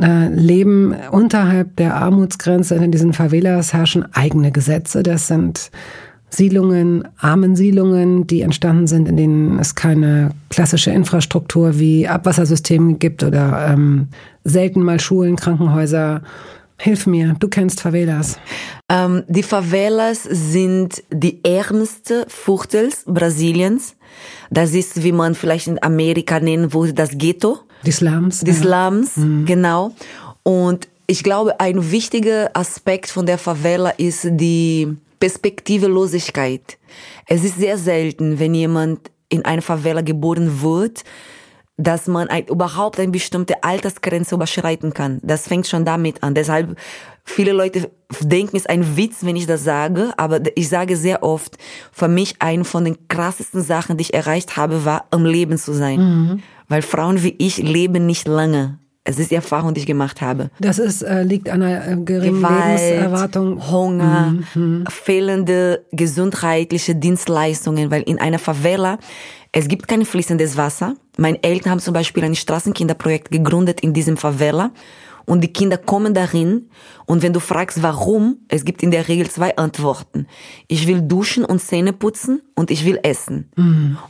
äh, 0.00 0.28
leben 0.28 0.94
unterhalb 1.10 1.76
der 1.76 1.96
Armutsgrenze. 1.96 2.76
In 2.76 2.92
diesen 2.92 3.12
Favelas 3.12 3.72
herrschen 3.72 4.06
eigene 4.14 4.52
Gesetze. 4.52 5.02
Das 5.02 5.26
sind 5.26 5.70
Siedlungen, 6.30 7.08
Armensiedlungen, 7.18 8.26
die 8.26 8.42
entstanden 8.42 8.86
sind, 8.86 9.08
in 9.08 9.16
denen 9.16 9.58
es 9.58 9.74
keine 9.74 10.30
klassische 10.50 10.90
Infrastruktur 10.90 11.78
wie 11.78 12.06
Abwassersystem 12.06 12.98
gibt 12.98 13.22
oder 13.22 13.68
ähm, 13.70 14.08
selten 14.44 14.82
mal 14.82 15.00
Schulen, 15.00 15.36
Krankenhäuser. 15.36 16.22
Hilf 16.80 17.06
mir, 17.06 17.34
du 17.40 17.48
kennst 17.48 17.80
Favelas. 17.80 18.38
Ähm, 18.88 19.24
die 19.26 19.42
Favelas 19.42 20.22
sind 20.22 21.02
die 21.10 21.42
ärmste 21.44 22.24
Viertels 22.28 23.04
Brasiliens. 23.06 23.96
Das 24.50 24.74
ist, 24.74 25.02
wie 25.02 25.12
man 25.12 25.34
vielleicht 25.34 25.66
in 25.66 25.82
Amerika 25.82 26.38
nennen 26.40 26.72
würde, 26.72 26.92
das 26.92 27.10
Ghetto. 27.16 27.58
Die 27.84 27.90
Slums. 27.90 28.40
Die 28.40 28.50
ja. 28.50 28.56
Slums, 28.56 29.12
genau. 29.44 29.92
Und 30.42 30.88
ich 31.06 31.24
glaube, 31.24 31.58
ein 31.58 31.90
wichtiger 31.90 32.50
Aspekt 32.54 33.10
von 33.10 33.26
der 33.26 33.38
Favela 33.38 33.90
ist 33.90 34.28
die 34.30 34.96
Perspektivelosigkeit. 35.18 36.78
Es 37.26 37.44
ist 37.44 37.58
sehr 37.58 37.78
selten, 37.78 38.38
wenn 38.38 38.54
jemand 38.54 39.10
in 39.28 39.44
einer 39.44 39.62
Favela 39.62 40.00
geboren 40.00 40.62
wird, 40.62 41.04
dass 41.76 42.08
man 42.08 42.28
ein, 42.28 42.46
überhaupt 42.46 42.98
eine 42.98 43.12
bestimmte 43.12 43.62
Altersgrenze 43.62 44.34
überschreiten 44.34 44.92
kann. 44.92 45.20
Das 45.22 45.46
fängt 45.46 45.66
schon 45.66 45.84
damit 45.84 46.22
an. 46.22 46.34
Deshalb, 46.34 46.76
viele 47.24 47.52
Leute 47.52 47.90
denken, 48.20 48.56
es 48.56 48.62
ist 48.62 48.70
ein 48.70 48.96
Witz, 48.96 49.18
wenn 49.20 49.36
ich 49.36 49.46
das 49.46 49.62
sage, 49.62 50.12
aber 50.16 50.40
ich 50.56 50.68
sage 50.68 50.96
sehr 50.96 51.22
oft, 51.22 51.56
für 51.92 52.08
mich 52.08 52.36
eine 52.40 52.64
von 52.64 52.84
den 52.84 53.06
krassesten 53.06 53.62
Sachen, 53.62 53.96
die 53.96 54.02
ich 54.02 54.14
erreicht 54.14 54.56
habe, 54.56 54.84
war, 54.84 55.06
am 55.10 55.24
Leben 55.24 55.56
zu 55.56 55.72
sein. 55.72 56.42
Weil 56.68 56.82
Frauen 56.82 57.22
wie 57.22 57.36
ich 57.38 57.58
leben 57.58 58.06
nicht 58.06 58.26
lange. 58.26 58.78
Es 59.08 59.18
ist 59.18 59.30
die 59.30 59.36
Erfahrung, 59.36 59.72
die 59.72 59.80
ich 59.80 59.86
gemacht 59.86 60.20
habe. 60.20 60.50
Das 60.60 60.78
ist, 60.78 61.00
äh, 61.00 61.22
liegt 61.22 61.48
an 61.48 61.62
einer 61.62 61.92
äh, 61.92 61.96
geringen 61.96 62.42
Gewalt, 62.42 62.78
Lebenserwartung. 62.78 63.70
Hunger, 63.70 64.34
fehlende 64.90 65.86
gesundheitliche 65.92 66.94
Dienstleistungen, 66.94 67.90
weil 67.90 68.02
in 68.02 68.18
einer 68.18 68.38
Favela, 68.38 68.98
es 69.50 69.66
gibt 69.66 69.88
kein 69.88 70.04
fließendes 70.04 70.58
Wasser. 70.58 70.94
Meine 71.16 71.42
Eltern 71.42 71.72
haben 71.72 71.80
zum 71.80 71.94
Beispiel 71.94 72.22
ein 72.22 72.34
Straßenkinderprojekt 72.34 73.30
gegründet 73.30 73.80
in 73.80 73.94
diesem 73.94 74.18
Favela 74.18 74.72
und 75.28 75.42
die 75.42 75.52
Kinder 75.52 75.76
kommen 75.76 76.14
dahin 76.14 76.70
und 77.04 77.22
wenn 77.22 77.34
du 77.34 77.40
fragst, 77.40 77.82
warum, 77.82 78.38
es 78.48 78.64
gibt 78.64 78.82
in 78.82 78.90
der 78.90 79.08
Regel 79.08 79.28
zwei 79.30 79.54
Antworten. 79.56 80.26
Ich 80.68 80.86
will 80.86 81.02
duschen 81.02 81.44
und 81.44 81.60
Zähne 81.60 81.92
putzen 81.92 82.40
und 82.54 82.70
ich 82.70 82.86
will 82.86 82.98
essen. 83.02 83.50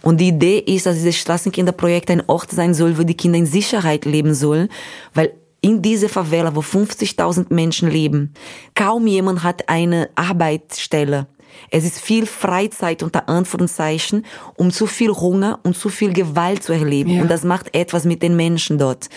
Und 0.03 0.21
die 0.21 0.29
Idee 0.29 0.59
ist, 0.61 0.87
dass 0.87 0.95
dieses 0.95 1.17
Straßenkinderprojekt 1.17 2.11
ein 2.11 2.23
Ort 2.29 2.53
sein 2.53 2.73
soll, 2.73 2.99
wo 2.99 3.03
die 3.03 3.17
Kinder 3.17 3.39
in 3.39 3.47
Sicherheit 3.47 4.05
leben 4.05 4.33
sollen, 4.33 4.69
weil 5.13 5.33
in 5.61 5.83
dieser 5.83 6.09
Favela, 6.09 6.55
wo 6.55 6.61
50.000 6.61 7.53
Menschen 7.53 7.91
leben, 7.91 8.33
kaum 8.77 9.09
jemand 9.09 9.43
hat 9.43 9.69
eine 9.69 10.11
Arbeitsstelle. 10.15 11.27
Es 11.71 11.85
ist 11.85 12.01
viel 12.01 12.27
Freizeit 12.27 13.03
unter 13.03 13.29
Anführungszeichen, 13.29 14.25
um 14.57 14.71
zu 14.71 14.87
viel 14.87 15.11
Hunger 15.11 15.59
und 15.63 15.77
zu 15.77 15.89
viel 15.89 16.13
Gewalt 16.13 16.63
zu 16.63 16.73
erleben. 16.73 17.11
Ja. 17.11 17.23
Und 17.23 17.31
das 17.31 17.45
macht 17.45 17.75
etwas 17.75 18.05
mit 18.05 18.23
den 18.23 18.37
Menschen 18.37 18.79
dort. 18.79 19.09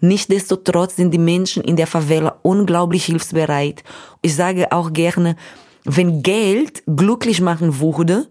Nichtsdestotrotz 0.00 0.96
sind 0.96 1.12
die 1.12 1.18
Menschen 1.18 1.62
in 1.62 1.76
der 1.76 1.86
Favela 1.86 2.38
unglaublich 2.42 3.04
hilfsbereit. 3.04 3.84
Ich 4.22 4.34
sage 4.34 4.72
auch 4.72 4.92
gerne, 4.92 5.36
wenn 5.84 6.22
Geld 6.22 6.82
glücklich 6.86 7.40
machen 7.40 7.80
würde, 7.80 8.28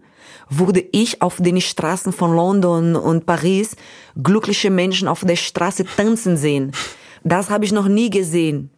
würde 0.48 0.84
ich 0.92 1.22
auf 1.22 1.36
den 1.38 1.60
Straßen 1.60 2.12
von 2.12 2.34
London 2.34 2.96
und 2.96 3.24
Paris 3.24 3.76
glückliche 4.20 4.70
Menschen 4.70 5.08
auf 5.08 5.24
der 5.24 5.36
Straße 5.36 5.84
tanzen 5.84 6.36
sehen. 6.36 6.72
Das 7.22 7.50
habe 7.50 7.64
ich 7.64 7.72
noch 7.72 7.88
nie 7.88 8.10
gesehen. 8.10 8.70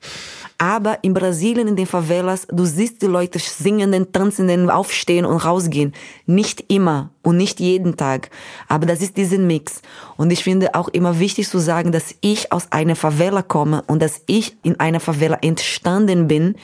Aber 0.62 1.02
in 1.02 1.12
Brasilien, 1.12 1.66
in 1.66 1.74
den 1.74 1.86
Favelas, 1.86 2.46
du 2.48 2.64
siehst 2.64 3.02
die 3.02 3.06
Leute 3.06 3.40
singenden, 3.40 4.12
tanzenden, 4.12 4.70
aufstehen 4.70 5.24
und 5.24 5.38
rausgehen. 5.38 5.92
Nicht 6.26 6.66
immer 6.68 7.10
und 7.22 7.36
nicht 7.36 7.58
jeden 7.58 7.96
Tag. 7.96 8.30
Aber 8.68 8.86
das 8.86 9.00
ist 9.00 9.16
diesen 9.16 9.48
Mix. 9.48 9.82
Und 10.16 10.30
ich 10.30 10.44
finde 10.44 10.76
auch 10.76 10.86
immer 10.86 11.18
wichtig 11.18 11.48
zu 11.48 11.58
sagen, 11.58 11.90
dass 11.90 12.14
ich 12.20 12.52
aus 12.52 12.70
einer 12.70 12.94
Favela 12.94 13.42
komme 13.42 13.82
und 13.88 14.00
dass 14.00 14.22
ich 14.26 14.56
in 14.62 14.78
einer 14.78 15.00
Favela 15.00 15.36
entstanden 15.42 16.28
bin, 16.28 16.54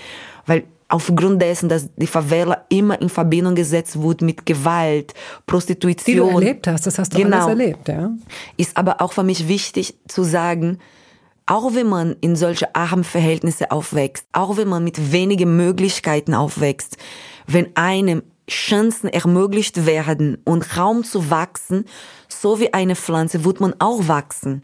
weil 0.47 0.63
aufgrund 0.87 1.43
dessen, 1.43 1.69
dass 1.69 1.89
die 1.97 2.07
Favela 2.07 2.67
immer 2.69 3.01
in 3.01 3.09
Verbindung 3.09 3.57
gesetzt 3.57 4.01
wird 4.01 4.23
mit 4.23 4.47
Gewalt, 4.47 5.13
Prostitution. 5.45 6.05
Die 6.07 6.15
du 6.15 6.29
erlebt 6.29 6.69
hast, 6.69 6.87
das 6.87 7.01
hast 7.01 7.15
du 7.15 7.19
Genau. 7.19 7.39
alles 7.39 7.49
erlebt, 7.49 7.89
ja. 7.89 8.13
Ist 8.57 8.77
aber 8.77 9.01
auch 9.03 9.13
für 9.13 9.25
mich 9.25 9.49
wichtig 9.49 9.97
zu 10.07 10.23
sagen, 10.23 10.79
auch 11.49 11.75
wenn 11.75 11.89
man 11.89 12.15
in 12.21 12.37
solche 12.37 12.75
armen 12.75 13.05
Verhältnisse 13.05 13.71
aufwächst, 13.71 14.27
auch 14.33 14.57
wenn 14.59 14.69
man 14.69 14.85
mit 14.85 15.13
wenigen 15.13 15.57
Möglichkeiten 15.57 16.35
aufwächst, 16.35 16.99
wenn 17.47 17.75
einem 17.75 18.23
Chancen 18.49 19.09
ermöglicht 19.09 19.87
werden 19.87 20.39
und 20.45 20.77
Raum 20.77 21.05
zu 21.05 21.31
wachsen, 21.31 21.87
so 22.29 22.61
wie 22.61 22.73
eine 22.75 22.97
Pflanze, 22.97 23.45
wird 23.45 23.61
man 23.61 23.75
auch 23.79 24.09
wachsen. 24.09 24.63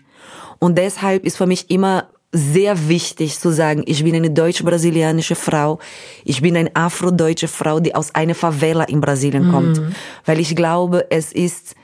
Und 0.58 0.76
deshalb 0.76 1.24
ist 1.24 1.38
für 1.38 1.46
mich 1.46 1.70
immer 1.70 2.10
sehr 2.32 2.88
wichtig 2.88 3.38
zu 3.38 3.50
sagen, 3.50 3.84
ich 3.86 4.04
bin 4.04 4.14
eine 4.14 4.30
deutsch-brasilianische 4.30 5.36
Frau, 5.36 5.78
ich 6.24 6.42
bin 6.42 6.56
eine 6.56 6.74
afrodeutsche 6.74 7.48
Frau, 7.48 7.80
die 7.80 7.94
aus 7.94 8.14
einer 8.14 8.34
Favela 8.34 8.84
in 8.84 9.00
Brasilien 9.00 9.50
kommt. 9.50 9.80
Weil 10.24 10.40
ich 10.40 10.54
glaube, 10.54 11.06
es 11.10 11.32
ist 11.32 11.76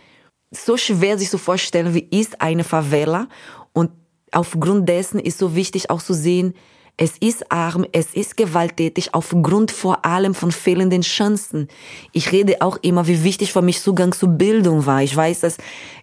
so 0.50 0.76
schwer 0.76 1.16
sich 1.16 1.30
zu 1.30 1.38
vorstellen, 1.38 1.94
wie 1.94 2.06
ist 2.10 2.40
eine 2.40 2.64
Favela 2.64 3.28
und 3.72 3.90
aufgrund 4.32 4.88
dessen 4.88 5.18
ist 5.18 5.38
so 5.38 5.54
wichtig 5.54 5.90
auch 5.90 6.02
zu 6.02 6.14
sehen, 6.14 6.54
es 7.02 7.14
ist 7.18 7.50
arm, 7.50 7.86
es 7.92 8.12
ist 8.12 8.36
gewalttätig, 8.36 9.14
aufgrund 9.14 9.70
vor 9.70 10.04
allem 10.04 10.34
von 10.34 10.52
fehlenden 10.52 11.00
Chancen. 11.00 11.68
Ich 12.12 12.30
rede 12.30 12.60
auch 12.60 12.76
immer, 12.82 13.06
wie 13.06 13.24
wichtig 13.24 13.54
für 13.54 13.62
mich 13.62 13.80
Zugang 13.80 14.12
zu 14.12 14.28
Bildung 14.28 14.84
war. 14.84 15.02
Ich 15.02 15.16
weiß, 15.16 15.40
dass 15.40 15.56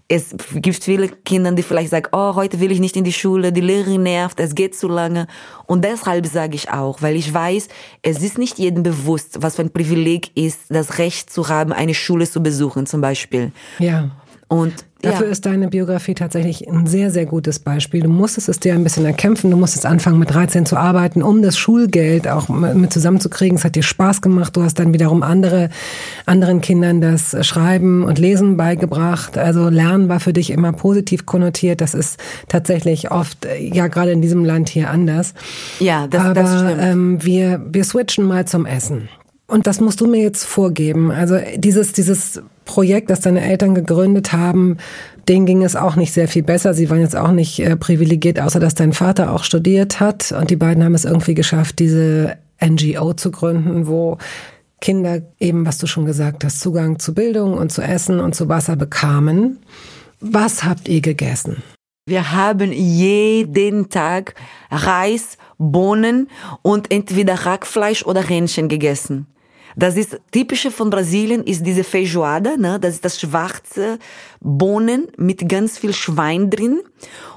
es 0.08 0.36
gibt 0.56 0.84
viele 0.84 1.10
Kinder, 1.10 1.52
die 1.52 1.62
vielleicht 1.62 1.92
sagen, 1.92 2.08
oh, 2.14 2.34
heute 2.34 2.60
will 2.60 2.72
ich 2.72 2.80
nicht 2.80 2.96
in 2.96 3.04
die 3.04 3.14
Schule, 3.14 3.52
die 3.52 3.62
Lehrerin 3.62 4.02
nervt, 4.02 4.40
es 4.40 4.56
geht 4.56 4.76
zu 4.76 4.88
lange. 4.88 5.28
Und 5.68 5.86
deshalb 5.86 6.26
sage 6.26 6.56
ich 6.56 6.72
auch, 6.72 7.00
weil 7.04 7.16
ich 7.16 7.32
weiß, 7.32 7.68
es 8.02 8.24
ist 8.24 8.40
nicht 8.40 8.58
jedem 8.58 8.82
bewusst, 8.82 9.38
was 9.44 9.58
für 9.58 9.62
ein 9.62 9.72
Privileg 9.72 10.36
ist, 10.36 10.62
das 10.70 10.98
Recht 10.98 11.30
zu 11.30 11.48
haben, 11.50 11.74
eine 11.74 11.94
Schule 11.94 12.28
zu 12.28 12.42
besuchen 12.42 12.88
zum 12.88 13.02
Beispiel. 13.02 13.52
Ja. 13.78 14.10
Und 14.48 14.86
Dafür 15.02 15.28
ja. 15.28 15.32
ist 15.32 15.46
deine 15.46 15.68
Biografie 15.68 16.16
tatsächlich 16.16 16.68
ein 16.68 16.88
sehr, 16.88 17.12
sehr 17.12 17.28
gutes 17.28 17.60
Beispiel. 17.60 18.02
Du 18.02 18.10
musstest 18.10 18.50
es 18.50 18.60
dir 18.60 18.74
ein 18.74 18.84
bisschen 18.84 19.06
erkämpfen. 19.06 19.52
Du 19.52 19.58
musstest 19.58 19.86
anfangen, 19.86 20.18
mit 20.18 20.34
13 20.34 20.66
zu 20.66 20.76
arbeiten, 20.76 21.22
um 21.22 21.44
das 21.44 21.56
Schulgeld 21.56 22.28
auch 22.28 22.50
mit 22.50 22.92
zusammenzukriegen. 22.92 23.58
Es 23.58 23.64
hat 23.64 23.76
dir 23.76 23.84
Spaß 23.84 24.22
gemacht. 24.24 24.58
Du 24.58 24.64
hast 24.64 24.80
dann 24.80 24.94
wiederum 24.94 25.22
andere, 25.22 25.70
anderen 26.26 26.62
Kindern 26.62 27.00
das 27.00 27.36
Schreiben 27.46 28.04
und 28.04 28.18
Lesen 28.18 28.58
beigebracht. 28.58 29.38
Also 29.38 29.70
Lernen 29.70 30.10
war 30.10 30.20
für 30.20 30.34
dich 30.34 30.50
immer 30.50 30.74
positiv 30.74 31.28
konnotiert. 31.28 31.80
Das 31.80 31.94
ist 31.94 32.20
tatsächlich 32.48 33.12
oft, 33.12 33.48
ja, 33.60 33.88
gerade 33.88 34.12
in 34.12 34.24
diesem 34.24 34.46
Land 34.46 34.70
hier 34.70 34.90
anders. 34.90 35.36
Ja, 35.80 36.08
das, 36.08 36.26
Aber 36.26 36.34
das 36.34 36.60
stimmt. 36.60 36.82
ähm, 36.82 37.24
wir, 37.24 37.62
wir 37.70 37.84
switchen 37.84 38.26
mal 38.26 38.48
zum 38.48 38.66
Essen. 38.66 39.10
Und 39.48 39.66
das 39.66 39.80
musst 39.80 40.02
du 40.02 40.08
mir 40.08 40.22
jetzt 40.22 40.44
vorgeben. 40.44 41.10
Also 41.10 41.40
dieses, 41.56 41.94
dieses 41.94 42.42
Projekt, 42.66 43.10
das 43.10 43.22
deine 43.22 43.42
Eltern 43.42 43.76
gegründet 43.76 44.34
haben, 44.34 44.78
denen 45.30 45.46
ging 45.46 45.64
es 45.64 45.78
auch 45.78 45.96
nicht 45.96 46.14
sehr 46.14 46.28
viel 46.28 46.44
besser. 46.44 46.74
Sie 46.74 46.90
waren 46.90 47.00
jetzt 47.00 47.16
auch 47.16 47.32
nicht 47.32 47.60
äh, 47.60 47.78
privilegiert, 47.78 48.42
außer 48.42 48.60
dass 48.60 48.76
dein 48.76 48.92
Vater 48.92 49.32
auch 49.32 49.46
studiert 49.46 50.02
hat. 50.02 50.34
Und 50.34 50.50
die 50.50 50.58
beiden 50.58 50.84
haben 50.84 50.96
es 50.96 51.06
irgendwie 51.06 51.34
geschafft, 51.34 51.80
diese 51.80 52.38
NGO 52.62 53.14
zu 53.14 53.32
gründen, 53.32 53.88
wo 53.88 54.18
Kinder 54.82 55.22
eben, 55.40 55.66
was 55.66 55.78
du 55.78 55.88
schon 55.88 56.06
gesagt 56.06 56.44
hast, 56.44 56.60
Zugang 56.60 57.00
zu 57.00 57.14
Bildung 57.14 57.54
und 57.54 57.72
zu 57.72 57.82
Essen 57.82 58.20
und 58.20 58.36
zu 58.36 58.50
Wasser 58.50 58.76
bekamen. 58.76 59.60
Was 60.20 60.66
habt 60.66 60.90
ihr 60.90 61.02
gegessen? 61.02 61.64
Wir 62.06 62.32
haben 62.32 62.72
jeden 62.72 63.90
Tag 63.90 64.36
Reis, 64.72 65.38
Bohnen 65.58 66.30
und 66.62 66.92
entweder 66.92 67.44
Hackfleisch 67.44 68.06
oder 68.06 68.22
Hähnchen 68.22 68.70
gegessen. 68.70 69.28
Das 69.78 69.96
ist 69.96 70.20
typische 70.32 70.72
von 70.72 70.90
Brasilien 70.90 71.44
ist 71.44 71.64
diese 71.64 71.84
Feijoada, 71.84 72.58
ne? 72.58 72.80
Das 72.80 72.96
ist 72.96 73.06
das 73.06 73.22
schwarze 73.22 74.00
Bohnen 74.42 75.08
mit 75.18 75.48
ganz 75.48 75.78
viel 75.78 75.94
Schwein 75.94 76.50
drin. 76.50 76.82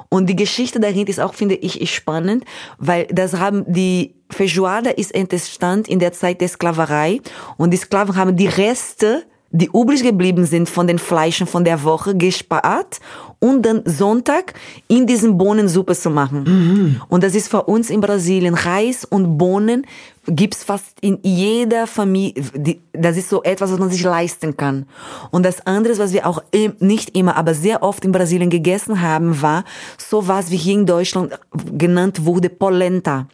Und 0.09 0.27
die 0.27 0.37
Geschichte 0.37 0.81
dahinter 0.81 1.11
ist 1.11 1.21
auch, 1.21 1.35
finde 1.35 1.55
ich, 1.55 1.81
ist 1.83 1.91
spannend, 1.91 2.45
weil 2.79 3.07
das 3.13 3.35
haben 3.35 3.71
die 3.71 4.15
Feijoada 4.31 4.91
ist 4.91 5.15
entstanden 5.15 5.91
in 5.91 5.99
der 5.99 6.13
Zeit 6.13 6.41
der 6.41 6.49
Sklaverei 6.49 7.21
und 7.59 7.73
die 7.73 7.77
Sklaven 7.77 8.17
haben 8.17 8.37
die 8.37 8.47
Reste 8.47 9.25
die 9.53 9.67
übrig 9.67 10.03
geblieben 10.03 10.47
sind 10.47 10.69
von 10.69 10.87
den 10.87 10.99
Fleischen 10.99 11.47
von 11.47 11.65
der 11.65 11.83
Woche 11.83 12.17
gespart 12.17 13.01
und 13.41 13.63
dann 13.63 13.83
Sonntag 13.87 14.55
in 14.87 15.07
diesen 15.07 15.37
Bohnensuppe 15.39 15.97
zu 15.97 16.11
machen. 16.11 17.01
Und 17.09 17.25
das 17.25 17.35
ist 17.35 17.49
für 17.49 17.65
uns 17.65 17.91
in 17.91 18.01
Brasilien 18.01 18.55
Reis 18.55 19.05
und 19.05 19.39
Bohnen 19.39 19.87
gibt's 20.27 20.63
fast 20.63 20.99
in 21.01 21.19
jeder 21.23 21.87
Familie. 21.87 22.45
Das 22.93 23.17
ist 23.17 23.31
so 23.31 23.43
etwas, 23.43 23.73
was 23.73 23.79
man 23.79 23.91
sich 23.91 24.03
leisten 24.03 24.57
kann. 24.57 24.85
Und 25.31 25.45
das 25.45 25.67
andere, 25.67 25.99
was 25.99 26.13
wir 26.13 26.27
auch 26.27 26.43
nicht 26.79 27.17
immer, 27.17 27.37
aber 27.37 27.55
sehr 27.55 27.83
oft 27.83 28.05
in 28.05 28.13
Brasilien 28.13 28.51
gegessen 28.51 29.01
haben, 29.01 29.41
war 29.41 29.65
sowas 29.97 30.51
wie 30.51 30.57
hier 30.57 30.75
in 30.75 30.87
Deutschland 30.87 31.39
genannt 31.73 32.27
wurde 32.27 32.51
Polenta. 32.51 33.27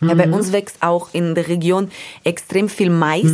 Ja, 0.00 0.14
bei 0.14 0.30
uns 0.30 0.52
wächst 0.52 0.76
auch 0.80 1.08
in 1.12 1.34
der 1.34 1.48
Region 1.48 1.90
extrem 2.22 2.68
viel 2.68 2.90
Mais. 2.90 3.26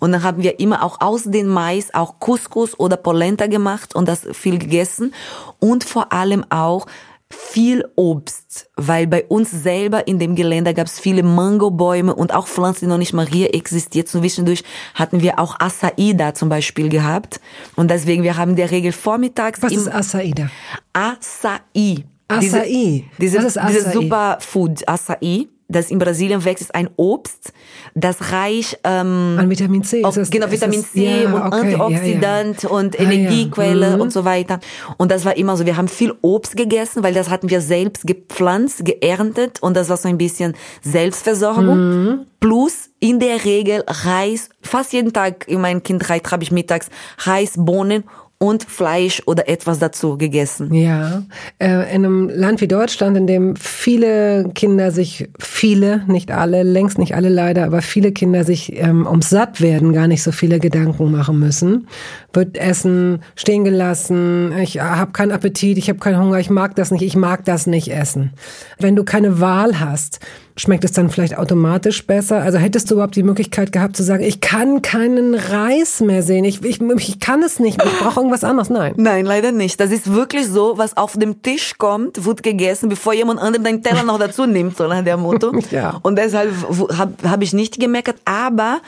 Und 0.00 0.12
dann 0.12 0.22
haben 0.22 0.42
wir 0.42 0.58
immer 0.58 0.82
auch 0.82 1.00
aus 1.00 1.24
dem 1.24 1.46
Mais 1.46 1.94
auch 1.94 2.18
Couscous 2.18 2.78
oder 2.78 2.96
Polenta 2.96 3.46
gemacht 3.46 3.94
und 3.94 4.08
das 4.08 4.26
viel 4.32 4.58
gegessen. 4.58 5.14
Und 5.60 5.84
vor 5.84 6.12
allem 6.12 6.44
auch 6.50 6.86
viel 7.32 7.84
Obst, 7.94 8.68
weil 8.76 9.06
bei 9.06 9.24
uns 9.24 9.50
selber 9.50 10.08
in 10.08 10.18
dem 10.18 10.34
Gelände 10.34 10.74
gab 10.74 10.88
es 10.88 10.98
viele 10.98 11.22
Mangobäume 11.22 12.12
und 12.14 12.34
auch 12.34 12.48
Pflanzen, 12.48 12.86
die 12.86 12.88
noch 12.88 12.98
nicht 12.98 13.12
mal 13.12 13.26
hier 13.26 13.54
existiert. 13.54 14.08
Zwischendurch 14.08 14.64
hatten 14.94 15.22
wir 15.22 15.38
auch 15.38 15.60
Acai 15.60 16.14
da 16.14 16.34
zum 16.34 16.48
Beispiel 16.48 16.88
gehabt. 16.88 17.40
Und 17.76 17.90
deswegen, 17.90 18.24
wir 18.24 18.36
haben 18.36 18.52
in 18.52 18.56
der 18.56 18.72
Regel 18.72 18.90
vormittags 18.90 19.62
Was 19.62 19.72
ist 19.72 19.92
Asaida? 19.92 20.50
Acai. 20.92 22.04
Acai. 22.26 23.04
Diese, 23.18 23.38
Was 23.38 23.44
ist 23.44 23.58
Acai? 23.58 23.72
diese 23.72 23.90
Superfood 23.92 24.88
Acai, 24.88 25.48
das 25.70 25.90
in 25.90 25.98
Brasilien 25.98 26.44
wächst, 26.44 26.62
ist 26.62 26.74
ein 26.74 26.90
Obst, 26.96 27.52
das 27.94 28.32
reich 28.32 28.76
ähm, 28.84 29.36
An 29.38 29.48
Vitamin 29.48 29.82
C. 29.84 30.04
auf, 30.04 30.16
Ist 30.16 30.22
es- 30.24 30.30
genau, 30.30 30.50
Vitamin 30.50 30.80
es- 30.80 30.92
C 30.92 31.22
ja, 31.22 31.32
und 31.32 31.42
okay, 31.42 31.74
Antioxidant 31.74 32.64
und 32.66 32.98
Ah, 32.98 33.02
ja. 33.02 33.10
Energiequelle 33.10 33.94
Mhm. 33.96 34.00
und 34.02 34.12
so 34.12 34.24
weiter. 34.24 34.60
Und 34.98 35.10
das 35.10 35.24
war 35.24 35.36
immer 35.36 35.56
so, 35.56 35.64
wir 35.66 35.76
haben 35.76 35.88
viel 35.88 36.12
Obst 36.22 36.56
gegessen, 36.56 37.02
weil 37.02 37.14
das 37.14 37.30
hatten 37.30 37.48
wir 37.50 37.60
selbst 37.60 38.06
gepflanzt, 38.06 38.84
geerntet 38.84 39.62
und 39.62 39.76
das 39.76 39.88
war 39.88 39.96
so 39.96 40.08
ein 40.08 40.18
bisschen 40.18 40.54
Selbstversorgung. 40.82 41.78
Mhm. 42.04 42.26
Plus 42.40 42.90
in 43.00 43.20
der 43.20 43.44
Regel 43.44 43.84
Reis, 43.86 44.48
fast 44.62 44.92
jeden 44.92 45.12
Tag 45.12 45.46
in 45.48 45.60
meiner 45.60 45.80
Kindheit 45.80 46.30
habe 46.30 46.42
ich 46.42 46.50
mittags 46.50 46.88
Reis, 47.18 47.52
Bohnen 47.56 48.04
und 48.42 48.64
Fleisch 48.64 49.22
oder 49.26 49.50
etwas 49.50 49.78
dazu 49.80 50.16
gegessen. 50.16 50.72
Ja, 50.72 51.24
äh, 51.58 51.94
in 51.94 52.06
einem 52.06 52.30
Land 52.30 52.62
wie 52.62 52.68
Deutschland, 52.68 53.14
in 53.18 53.26
dem 53.26 53.54
viele 53.54 54.50
Kinder 54.54 54.92
sich, 54.92 55.28
viele, 55.38 56.04
nicht 56.06 56.30
alle, 56.30 56.62
längst 56.62 56.98
nicht 56.98 57.14
alle 57.14 57.28
leider, 57.28 57.66
aber 57.66 57.82
viele 57.82 58.12
Kinder 58.12 58.44
sich 58.44 58.80
ähm, 58.80 59.06
ums 59.06 59.28
Sattwerden 59.28 59.92
gar 59.92 60.06
nicht 60.06 60.22
so 60.22 60.32
viele 60.32 60.58
Gedanken 60.58 61.10
machen 61.10 61.38
müssen, 61.38 61.86
wird 62.32 62.56
Essen 62.56 63.22
stehen 63.36 63.64
gelassen, 63.64 64.54
ich 64.58 64.80
habe 64.80 65.12
keinen 65.12 65.32
Appetit, 65.32 65.76
ich 65.76 65.90
habe 65.90 65.98
keinen 65.98 66.18
Hunger, 66.18 66.38
ich 66.38 66.48
mag 66.48 66.74
das 66.76 66.90
nicht, 66.90 67.02
ich 67.02 67.16
mag 67.16 67.44
das 67.44 67.66
nicht 67.66 67.92
essen. 67.92 68.32
Wenn 68.78 68.96
du 68.96 69.04
keine 69.04 69.40
Wahl 69.40 69.80
hast, 69.80 70.18
schmeckt 70.56 70.84
es 70.84 70.92
dann 70.92 71.10
vielleicht 71.10 71.38
automatisch 71.38 72.06
besser? 72.06 72.42
Also 72.42 72.58
hättest 72.58 72.90
du 72.90 72.94
überhaupt 72.94 73.16
die 73.16 73.22
Möglichkeit 73.22 73.72
gehabt 73.72 73.96
zu 73.96 74.02
sagen, 74.02 74.22
ich 74.22 74.40
kann 74.40 74.82
keinen 74.82 75.34
Reis 75.34 76.00
mehr 76.00 76.22
sehen, 76.22 76.44
ich, 76.44 76.62
ich, 76.64 76.80
ich 76.80 77.20
kann 77.20 77.42
es 77.42 77.60
nicht, 77.60 77.82
ich 77.82 77.98
brauche 77.98 78.20
irgendwas 78.20 78.44
anderes? 78.44 78.70
Nein. 78.70 78.94
Nein, 78.96 79.24
leider 79.24 79.52
nicht. 79.52 79.80
Das 79.80 79.90
ist 79.90 80.12
wirklich 80.12 80.46
so, 80.46 80.76
was 80.76 80.96
auf 80.96 81.16
dem 81.16 81.42
Tisch 81.42 81.74
kommt, 81.78 82.24
wird 82.24 82.42
gegessen, 82.42 82.88
bevor 82.88 83.14
jemand 83.14 83.40
anderem 83.40 83.64
deinen 83.64 83.82
Teller 83.82 84.02
noch 84.02 84.18
dazu 84.18 84.46
nimmt, 84.46 84.76
so 84.76 84.86
nach 84.86 85.04
der 85.04 85.16
Motto. 85.16 85.52
Ja. 85.70 86.00
Und 86.02 86.16
deshalb 86.16 86.52
habe 86.96 87.14
hab 87.22 87.42
ich 87.42 87.52
nicht 87.52 87.78
gemeckert, 87.78 88.16
aber 88.24 88.80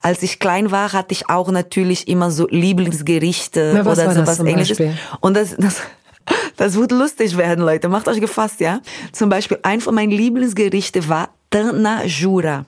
als 0.00 0.22
ich 0.22 0.38
klein 0.38 0.70
war, 0.70 0.92
hatte 0.92 1.12
ich 1.12 1.30
auch 1.30 1.50
natürlich 1.50 2.08
immer 2.08 2.30
so 2.30 2.46
Lieblingsgerichte 2.48 3.72
Na, 3.74 3.80
oder 3.80 4.10
sowas 4.12 4.38
ähnliches. 4.40 4.78
Und 5.20 5.36
das, 5.36 5.54
das, 5.56 5.80
das 6.56 6.74
wird 6.74 6.92
lustig 6.92 7.36
werden, 7.36 7.64
Leute. 7.64 7.88
Macht 7.88 8.08
euch 8.08 8.20
gefasst, 8.20 8.60
ja? 8.60 8.80
Zum 9.12 9.28
Beispiel, 9.28 9.58
ein 9.62 9.80
von 9.80 9.94
meinen 9.94 10.10
Lieblingsgerichte 10.10 11.08
war 11.08 11.30
Tanajura. 11.50 12.64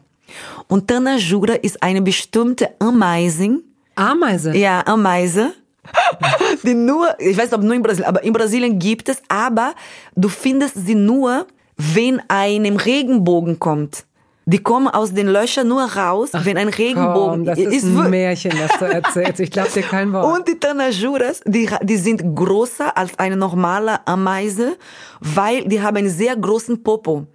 Und 0.68 0.88
Tanajura 0.88 1.54
ist 1.54 1.82
eine 1.82 2.02
bestimmte 2.02 2.70
Ameisen, 2.78 3.62
Ameise. 3.94 4.56
ja, 4.56 4.84
Ameise. 4.86 5.52
Die 6.64 6.74
nur, 6.74 7.08
ich 7.20 7.36
weiß 7.36 7.44
nicht, 7.44 7.54
ob 7.54 7.62
nur 7.62 7.74
in 7.74 7.82
Brasilien, 7.82 8.08
aber 8.08 8.24
in 8.24 8.32
Brasilien 8.32 8.78
gibt 8.78 9.08
es, 9.08 9.22
aber 9.28 9.74
du 10.16 10.28
findest 10.28 10.74
sie 10.84 10.96
nur, 10.96 11.46
wenn 11.76 12.20
einem 12.28 12.76
Regenbogen 12.76 13.60
kommt. 13.60 14.04
Die 14.48 14.62
kommen 14.62 14.86
aus 14.86 15.12
den 15.12 15.26
Löchern 15.26 15.66
nur 15.66 15.82
raus, 15.82 16.30
wenn 16.32 16.56
ein 16.56 16.68
Regenbogen 16.68 17.44
Komm, 17.44 17.44
das 17.46 17.58
ist, 17.58 17.82
ein 17.82 18.10
Märchen, 18.10 18.52
was 18.60 18.78
du 18.78 18.84
erzählst. 18.84 19.40
Ich 19.40 19.50
glaube 19.50 19.70
dir 19.70 19.82
kein 19.82 20.12
Wort. 20.12 20.24
Und 20.38 20.46
die 20.46 20.56
Tanajuras, 20.56 21.40
die, 21.44 21.68
die 21.82 21.96
sind 21.96 22.36
größer 22.36 22.96
als 22.96 23.18
eine 23.18 23.36
normale 23.36 24.06
Ameise, 24.06 24.76
weil 25.18 25.64
die 25.64 25.82
haben 25.82 25.96
einen 25.96 26.10
sehr 26.10 26.36
großen 26.36 26.80
Popo. 26.84 27.26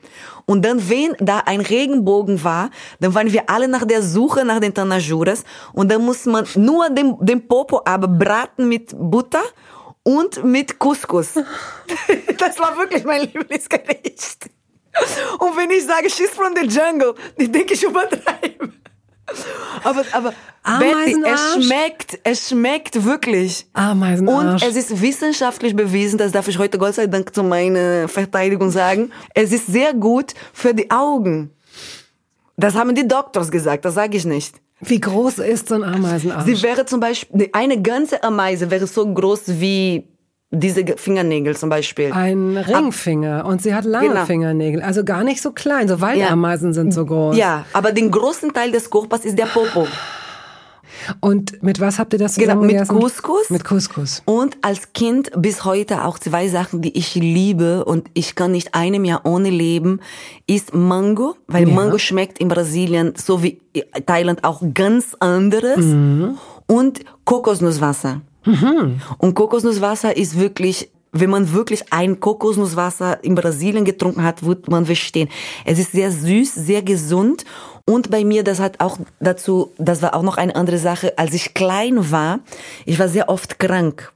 Und 0.45 0.63
dann, 0.63 0.89
wenn 0.89 1.13
da 1.19 1.39
ein 1.39 1.59
Regenbogen 1.59 2.41
war, 2.45 2.69
dann 3.01 3.13
waren 3.13 3.29
wir 3.29 3.49
alle 3.49 3.67
nach 3.67 3.83
der 3.83 4.01
Suche 4.01 4.45
nach 4.45 4.61
den 4.61 4.73
Tanajuras. 4.73 5.43
Und 5.73 5.91
dann 5.91 6.05
muss 6.05 6.25
man 6.25 6.45
nur 6.55 6.89
den, 6.91 7.17
den 7.19 7.45
Popo 7.45 7.81
aber 7.83 8.07
braten 8.07 8.69
mit 8.69 8.95
Butter 8.97 9.43
und 10.03 10.45
mit 10.45 10.79
Couscous. 10.79 11.33
Das 12.37 12.57
war 12.57 12.75
wirklich 12.77 13.03
mein 13.03 13.21
Lieblingsgericht. 13.21 14.49
Und 15.39 15.57
wenn 15.57 15.69
ich 15.71 15.85
sage, 15.85 16.09
she's 16.09 16.31
from 16.31 16.53
the 16.55 16.67
jungle, 16.67 17.15
ich 17.37 17.51
denke, 17.51 17.73
ich 17.73 17.83
übertreibe. 17.83 18.73
Aber, 19.83 20.03
aber 20.11 20.33
Betty, 20.79 21.15
es 21.23 21.65
schmeckt, 21.65 22.19
es 22.23 22.49
schmeckt 22.49 23.03
wirklich. 23.05 23.65
Ameisenarsch. 23.73 24.61
Und 24.61 24.69
es 24.69 24.75
ist 24.75 25.01
wissenschaftlich 25.01 25.75
bewiesen, 25.75 26.17
das 26.17 26.31
darf 26.31 26.47
ich 26.47 26.57
heute 26.57 26.77
Gott 26.77 26.95
sei 26.95 27.07
Dank 27.07 27.33
zu 27.33 27.43
meiner 27.43 28.07
Verteidigung 28.07 28.69
sagen, 28.69 29.11
es 29.33 29.51
ist 29.51 29.67
sehr 29.67 29.93
gut 29.93 30.33
für 30.53 30.73
die 30.73 30.91
Augen. 30.91 31.51
Das 32.57 32.75
haben 32.75 32.93
die 32.93 33.07
Doktors 33.07 33.49
gesagt, 33.49 33.85
das 33.85 33.95
sage 33.95 34.17
ich 34.17 34.25
nicht. 34.25 34.55
Wie 34.81 34.99
groß 34.99 35.39
ist 35.39 35.69
so 35.69 35.75
ein 35.75 35.83
Ameisenarsch? 35.83 36.45
Sie 36.45 36.61
wäre 36.61 36.85
zum 36.85 36.99
Beispiel, 36.99 37.49
eine 37.53 37.81
ganze 37.81 38.23
Ameise 38.23 38.69
wäre 38.69 38.87
so 38.87 39.11
groß 39.11 39.43
wie 39.59 40.07
diese 40.51 40.85
Fingernägel 40.97 41.55
zum 41.55 41.69
Beispiel. 41.69 42.11
Ein 42.11 42.57
Ringfinger 42.57 43.45
und 43.45 43.61
sie 43.61 43.73
hat 43.73 43.85
lange 43.85 44.09
genau. 44.09 44.25
Fingernägel, 44.25 44.81
also 44.81 45.03
gar 45.03 45.23
nicht 45.23 45.41
so 45.41 45.51
klein. 45.51 45.87
So 45.87 46.01
Waldameisen 46.01 46.69
ja. 46.69 46.73
sind 46.73 46.93
so 46.93 47.05
groß. 47.05 47.37
Ja, 47.37 47.65
aber 47.73 47.93
den 47.93 48.11
großen 48.11 48.53
Teil 48.53 48.71
des 48.71 48.89
Körpers 48.89 49.25
ist 49.25 49.37
der 49.37 49.45
Popo. 49.45 49.87
Und 51.19 51.63
mit 51.63 51.79
was 51.79 51.99
habt 51.99 52.13
ihr 52.13 52.19
das 52.19 52.35
zusammen 52.35 52.67
Genau, 52.67 52.81
mit 52.81 52.87
Couscous. 52.87 53.49
Mit 53.49 53.63
Couscous. 53.63 54.21
Und 54.25 54.57
als 54.61 54.93
Kind 54.93 55.31
bis 55.35 55.65
heute 55.65 56.03
auch 56.03 56.19
zwei 56.19 56.47
Sachen, 56.47 56.81
die 56.81 56.97
ich 56.97 57.15
liebe 57.15 57.85
und 57.85 58.09
ich 58.13 58.35
kann 58.35 58.51
nicht 58.51 58.75
einem 58.75 59.05
Jahr 59.05 59.21
ohne 59.25 59.49
leben, 59.49 59.99
ist 60.47 60.75
Mango, 60.75 61.35
weil 61.47 61.67
ja. 61.67 61.73
Mango 61.73 61.97
schmeckt 61.97 62.39
in 62.39 62.49
Brasilien 62.49 63.13
so 63.15 63.41
wie 63.41 63.59
Thailand 64.05 64.43
auch 64.43 64.61
ganz 64.73 65.15
anderes. 65.19 65.77
Mhm. 65.77 66.37
Und 66.67 66.99
Kokosnusswasser. 67.25 68.21
Mhm. 68.45 69.01
Und 69.17 69.35
Kokosnusswasser 69.35 70.15
ist 70.15 70.39
wirklich 70.39 70.89
wenn 71.13 71.29
man 71.29 71.51
wirklich 71.51 71.91
ein 71.91 72.21
Kokosnusswasser 72.21 73.21
in 73.21 73.35
Brasilien 73.35 73.83
getrunken 73.83 74.23
hat, 74.23 74.43
wird 74.43 74.69
man 74.69 74.85
verstehen. 74.85 75.27
Es 75.65 75.77
ist 75.77 75.91
sehr 75.91 76.09
süß, 76.09 76.55
sehr 76.55 76.81
gesund 76.81 77.43
und 77.85 78.09
bei 78.09 78.23
mir, 78.23 78.43
das 78.43 78.59
hat 78.59 78.79
auch 78.79 78.97
dazu, 79.19 79.71
das 79.77 80.01
war 80.01 80.15
auch 80.15 80.21
noch 80.21 80.37
eine 80.37 80.55
andere 80.55 80.77
Sache, 80.77 81.17
als 81.17 81.33
ich 81.33 81.53
klein 81.53 82.11
war, 82.11 82.39
ich 82.85 82.99
war 82.99 83.09
sehr 83.09 83.29
oft 83.29 83.59
krank. 83.59 84.13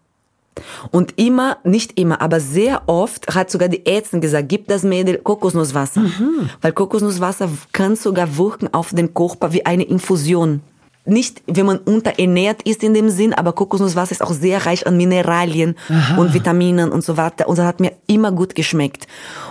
Und 0.90 1.20
immer, 1.20 1.58
nicht 1.66 2.00
immer, 2.00 2.22
aber 2.22 2.40
sehr 2.40 2.84
oft 2.88 3.36
hat 3.36 3.52
sogar 3.52 3.68
die 3.68 3.86
Ärztin 3.86 4.22
gesagt, 4.22 4.48
gib 4.48 4.70
das 4.70 4.84
Mädel 4.84 5.18
Kokosnusswasser. 5.18 6.00
Mhm. 6.00 6.50
Weil 6.62 6.72
Kokosnusswasser 6.72 7.50
kann 7.74 7.98
sogar 7.98 8.38
wirken 8.38 8.74
auf 8.74 8.92
den 8.94 9.14
Körper 9.14 9.52
wie 9.52 9.66
eine 9.66 9.84
Infusion 9.84 10.62
nicht, 11.06 11.44
wenn 11.48 11.66
man 11.66 11.78
unterernährt 11.78 12.62
ist 12.64 12.84
in 12.84 12.94
dem 12.94 13.10
Sinn, 13.10 13.34
aber 13.34 13.54
Kokosnusswasser 13.54 14.12
ist 14.12 14.22
auch 14.22 14.34
sehr 14.34 14.66
reich 14.66 14.88
an 14.88 14.98
Mineralien 14.98 15.76
Aha. 15.90 16.18
und 16.18 16.34
Vitaminen 16.34 16.92
und 16.92 17.04
so 17.04 17.18
weiter. 17.18 17.48
Und 17.48 17.58
das 17.58 17.66
hat 17.66 17.80
mir 17.80 17.94
immer 18.08 18.32
gut 18.32 18.56
geschmeckt. 18.56 19.08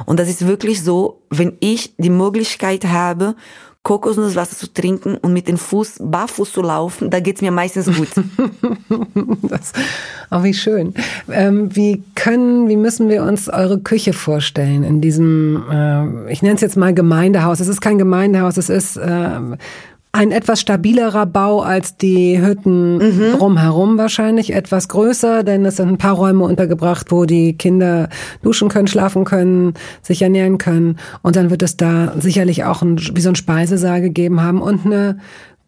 Und 0.06 0.18
das 0.18 0.28
ist 0.28 0.46
wirklich 0.46 0.82
so, 0.82 1.20
wenn 1.30 1.56
ich 1.60 1.94
die 1.96 2.10
Möglichkeit 2.10 2.86
habe, 2.86 3.36
Kokosnusswasser 3.84 4.56
zu 4.56 4.72
trinken 4.72 5.18
und 5.18 5.34
mit 5.34 5.46
dem 5.46 5.58
Fuß 5.58 5.96
barfuß 6.00 6.52
zu 6.52 6.62
laufen, 6.62 7.10
da 7.10 7.20
geht's 7.20 7.42
mir 7.42 7.50
meistens 7.50 7.94
gut. 7.94 8.08
das, 9.42 9.74
oh, 10.30 10.42
wie 10.42 10.54
schön. 10.54 10.94
Ähm, 11.30 11.68
wie 11.76 12.02
können, 12.14 12.66
wie 12.70 12.78
müssen 12.78 13.10
wir 13.10 13.22
uns 13.24 13.50
eure 13.50 13.78
Küche 13.78 14.14
vorstellen 14.14 14.84
in 14.84 15.02
diesem, 15.02 15.64
äh, 15.70 16.32
ich 16.32 16.40
nenne 16.40 16.54
es 16.54 16.62
jetzt 16.62 16.78
mal 16.78 16.94
Gemeindehaus. 16.94 17.60
Es 17.60 17.68
ist 17.68 17.82
kein 17.82 17.98
Gemeindehaus, 17.98 18.56
es 18.56 18.70
ist 18.70 18.96
äh, 18.96 19.38
ein 20.14 20.30
etwas 20.30 20.60
stabilerer 20.60 21.26
Bau 21.26 21.60
als 21.60 21.96
die 21.96 22.40
Hütten 22.40 22.98
mhm. 22.98 23.32
drumherum 23.36 23.98
wahrscheinlich, 23.98 24.54
etwas 24.54 24.88
größer, 24.88 25.42
denn 25.42 25.64
es 25.64 25.76
sind 25.76 25.88
ein 25.88 25.98
paar 25.98 26.14
Räume 26.14 26.44
untergebracht, 26.44 27.10
wo 27.10 27.24
die 27.24 27.56
Kinder 27.56 28.08
duschen 28.40 28.68
können, 28.68 28.86
schlafen 28.86 29.24
können, 29.24 29.74
sich 30.02 30.22
ernähren 30.22 30.58
können. 30.58 30.98
Und 31.22 31.34
dann 31.34 31.50
wird 31.50 31.64
es 31.64 31.76
da 31.76 32.14
sicherlich 32.16 32.62
auch 32.62 32.80
ein, 32.82 33.00
wie 33.14 33.20
so 33.20 33.30
ein 33.30 33.34
Speisesaal 33.34 34.00
gegeben 34.00 34.40
haben 34.40 34.62
und 34.62 34.86
eine 34.86 35.18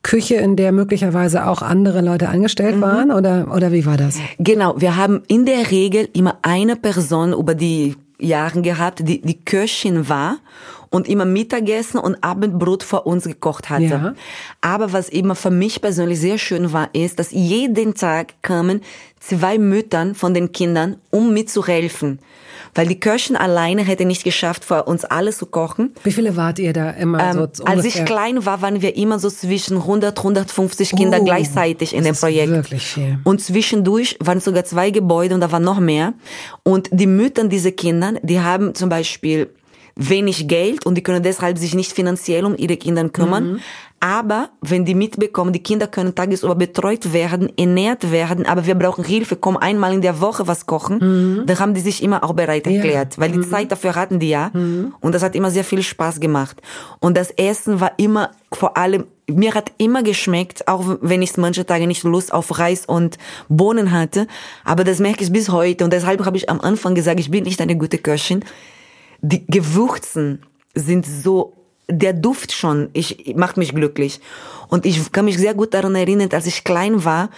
Küche, 0.03 0.37
in 0.37 0.55
der 0.55 0.71
möglicherweise 0.71 1.49
auch 1.49 1.63
andere 1.63 2.01
Leute 2.01 2.29
angestellt 2.29 2.77
mhm. 2.77 2.83
waren 2.83 3.11
oder, 3.11 3.53
oder 3.53 3.73
wie 3.73 3.85
war 3.85 3.97
das? 3.97 4.17
Genau, 4.39 4.81
wir 4.81 4.97
haben 4.97 5.23
in 5.27 5.45
der 5.45 5.73
Regel 5.73 6.09
immer 6.13 6.39
eine 6.43 6.77
Person 6.77 7.33
über 7.33 7.57
die 7.57 7.97
Jahre 8.21 8.63
gehabt, 8.63 9.01
die 9.09 9.21
die 9.21 9.45
Köchin 9.45 10.09
war 10.09 10.37
und 10.97 11.09
immer 11.09 11.25
Mittagessen 11.25 11.99
und 11.99 12.23
Abendbrot 12.25 12.83
vor 12.83 13.07
uns 13.07 13.25
gekocht 13.25 13.71
hatte. 13.71 13.85
Ja. 13.85 14.15
Aber 14.61 14.93
was 14.93 15.09
immer 15.09 15.35
für 15.35 15.51
mich 15.51 15.81
persönlich 15.81 16.19
sehr 16.19 16.39
schön 16.39 16.73
war, 16.73 16.89
ist, 16.95 17.19
dass 17.19 17.31
jeden 17.31 17.95
Tag 17.95 18.43
kamen 18.43 18.81
zwei 19.21 19.59
Müttern 19.59 20.15
von 20.15 20.35
den 20.35 20.53
Kindern, 20.53 20.97
um 21.11 21.33
mitzuhelfen. 21.33 22.19
Weil 22.75 22.87
die 22.87 23.01
Köchin 23.01 23.37
alleine 23.37 23.83
hätte 23.83 24.05
nicht 24.05 24.23
geschafft, 24.23 24.65
für 24.65 24.85
uns 24.85 25.05
alles 25.05 25.39
zu 25.39 25.47
kochen. 25.47 25.95
Wie 26.05 26.13
viele 26.13 26.37
wart 26.37 26.59
ihr 26.59 26.73
da 26.75 26.91
immer 26.91 27.23
ähm, 27.23 27.49
so? 27.53 27.65
Als 27.65 27.85
ich 27.87 28.05
klein 28.05 28.45
war, 28.45 28.61
waren 28.61 28.83
wir 28.83 28.97
immer 28.97 29.19
so 29.19 29.31
zwischen 29.31 29.79
100, 29.79 30.17
150 30.19 30.91
Kinder 30.91 31.19
oh, 31.21 31.25
gleichzeitig 31.25 31.95
in 31.95 32.05
dem 32.05 32.15
Projekt. 32.15 32.51
Wirklich 32.51 32.87
viel. 32.87 33.19
Und 33.25 33.41
zwischendurch 33.41 34.17
waren 34.21 34.41
sogar 34.41 34.65
zwei 34.65 34.91
Gebäude 34.91 35.35
und 35.35 35.41
da 35.41 35.51
war 35.53 35.61
noch 35.61 35.81
mehr. 35.81 36.13
Und 36.65 36.89
die 36.93 37.07
Mütter 37.07 37.45
dieser 37.49 37.73
Kinder, 37.73 38.15
die 38.23 38.41
haben 38.41 38.75
zum 38.75 38.91
Beispiel 38.91 39.49
wenig 39.97 40.47
Geld 40.47 40.85
und 40.85 40.95
die 40.95 41.03
können 41.03 41.23
deshalb 41.23 41.59
sich 41.59 41.75
nicht 41.75 41.93
finanziell 41.93 42.45
um 42.45 42.55
ihre 42.57 42.77
Kinder 42.77 43.09
kümmern. 43.09 43.53
Mhm. 43.53 43.61
Aber 43.99 44.51
wenn 44.61 44.85
die 44.85 44.95
mitbekommen, 44.95 45.55
die 45.55 45.63
Kinder 45.63 45.87
können 45.87 46.15
tagesüber 46.15 46.55
betreut 46.55 47.15
werden, 47.15 47.51
ernährt 47.57 48.13
werden, 48.13 48.45
aber 48.45 48.67
wir 48.67 48.75
brauchen 48.75 49.03
Hilfe, 49.03 49.37
komm 49.37 49.57
einmal 49.57 49.95
in 49.95 50.03
der 50.03 50.21
Woche 50.21 50.47
was 50.47 50.67
kochen, 50.67 50.99
mhm. 50.99 51.47
dann 51.47 51.59
haben 51.59 51.73
die 51.73 51.81
sich 51.81 52.03
immer 52.03 52.23
auch 52.23 52.35
bereit 52.35 52.67
erklärt, 52.67 53.15
ja. 53.15 53.23
weil 53.23 53.33
die 53.33 53.39
mhm. 53.39 53.51
Zeit 53.51 53.73
dafür 53.73 53.95
hatten 53.95 54.21
die 54.21 54.29
ja. 54.29 54.51
Mhm. 54.53 54.95
Und 55.01 55.15
das 55.15 55.23
hat 55.23 55.35
immer 55.35 55.51
sehr 55.51 55.65
viel 55.65 55.83
Spaß 55.83 56.21
gemacht. 56.21 56.61
Und 57.01 57.17
das 57.17 57.31
Essen 57.31 57.81
war 57.81 57.93
immer 57.97 58.33
vor 58.53 58.77
allem, 58.77 59.07
mir 59.29 59.55
hat 59.55 59.73
immer 59.79 60.03
geschmeckt, 60.03 60.69
auch 60.69 60.99
wenn 61.01 61.23
ich 61.23 61.37
manche 61.39 61.65
Tage 61.65 61.87
nicht 61.87 62.05
Lust 62.05 62.35
auf 62.35 62.59
Reis 62.59 62.85
und 62.85 63.17
Bohnen 63.49 63.93
hatte, 63.93 64.27
aber 64.63 64.85
das 64.85 65.01
merke 65.01 65.25
ich 65.25 65.33
bis 65.33 65.49
heute 65.49 65.85
und 65.85 65.93
deshalb 65.93 66.25
habe 66.27 66.37
ich 66.37 66.51
am 66.51 66.61
Anfang 66.61 66.95
gesagt, 66.95 67.19
ich 67.19 67.31
bin 67.31 67.45
nicht 67.45 67.61
eine 67.63 67.77
gute 67.77 67.97
Köchin 67.97 68.45
die 69.21 69.47
Gewürzen 69.47 70.43
sind 70.75 71.07
so, 71.07 71.55
der 71.89 72.13
Duft 72.13 72.53
schon, 72.53 72.91
ich 72.93 73.35
macht 73.37 73.57
mich 73.57 73.75
glücklich. 73.75 74.21
Und 74.69 74.87
ich 74.87 75.13
kann 75.13 75.25
mich 75.25 75.39
sehr 75.39 75.55
gut 75.55 75.75
daran 75.75 75.95
erinnern, 75.95 76.29
als 76.33 76.47
ich 76.47 76.65
klein 76.65 77.05
war, 77.05 77.31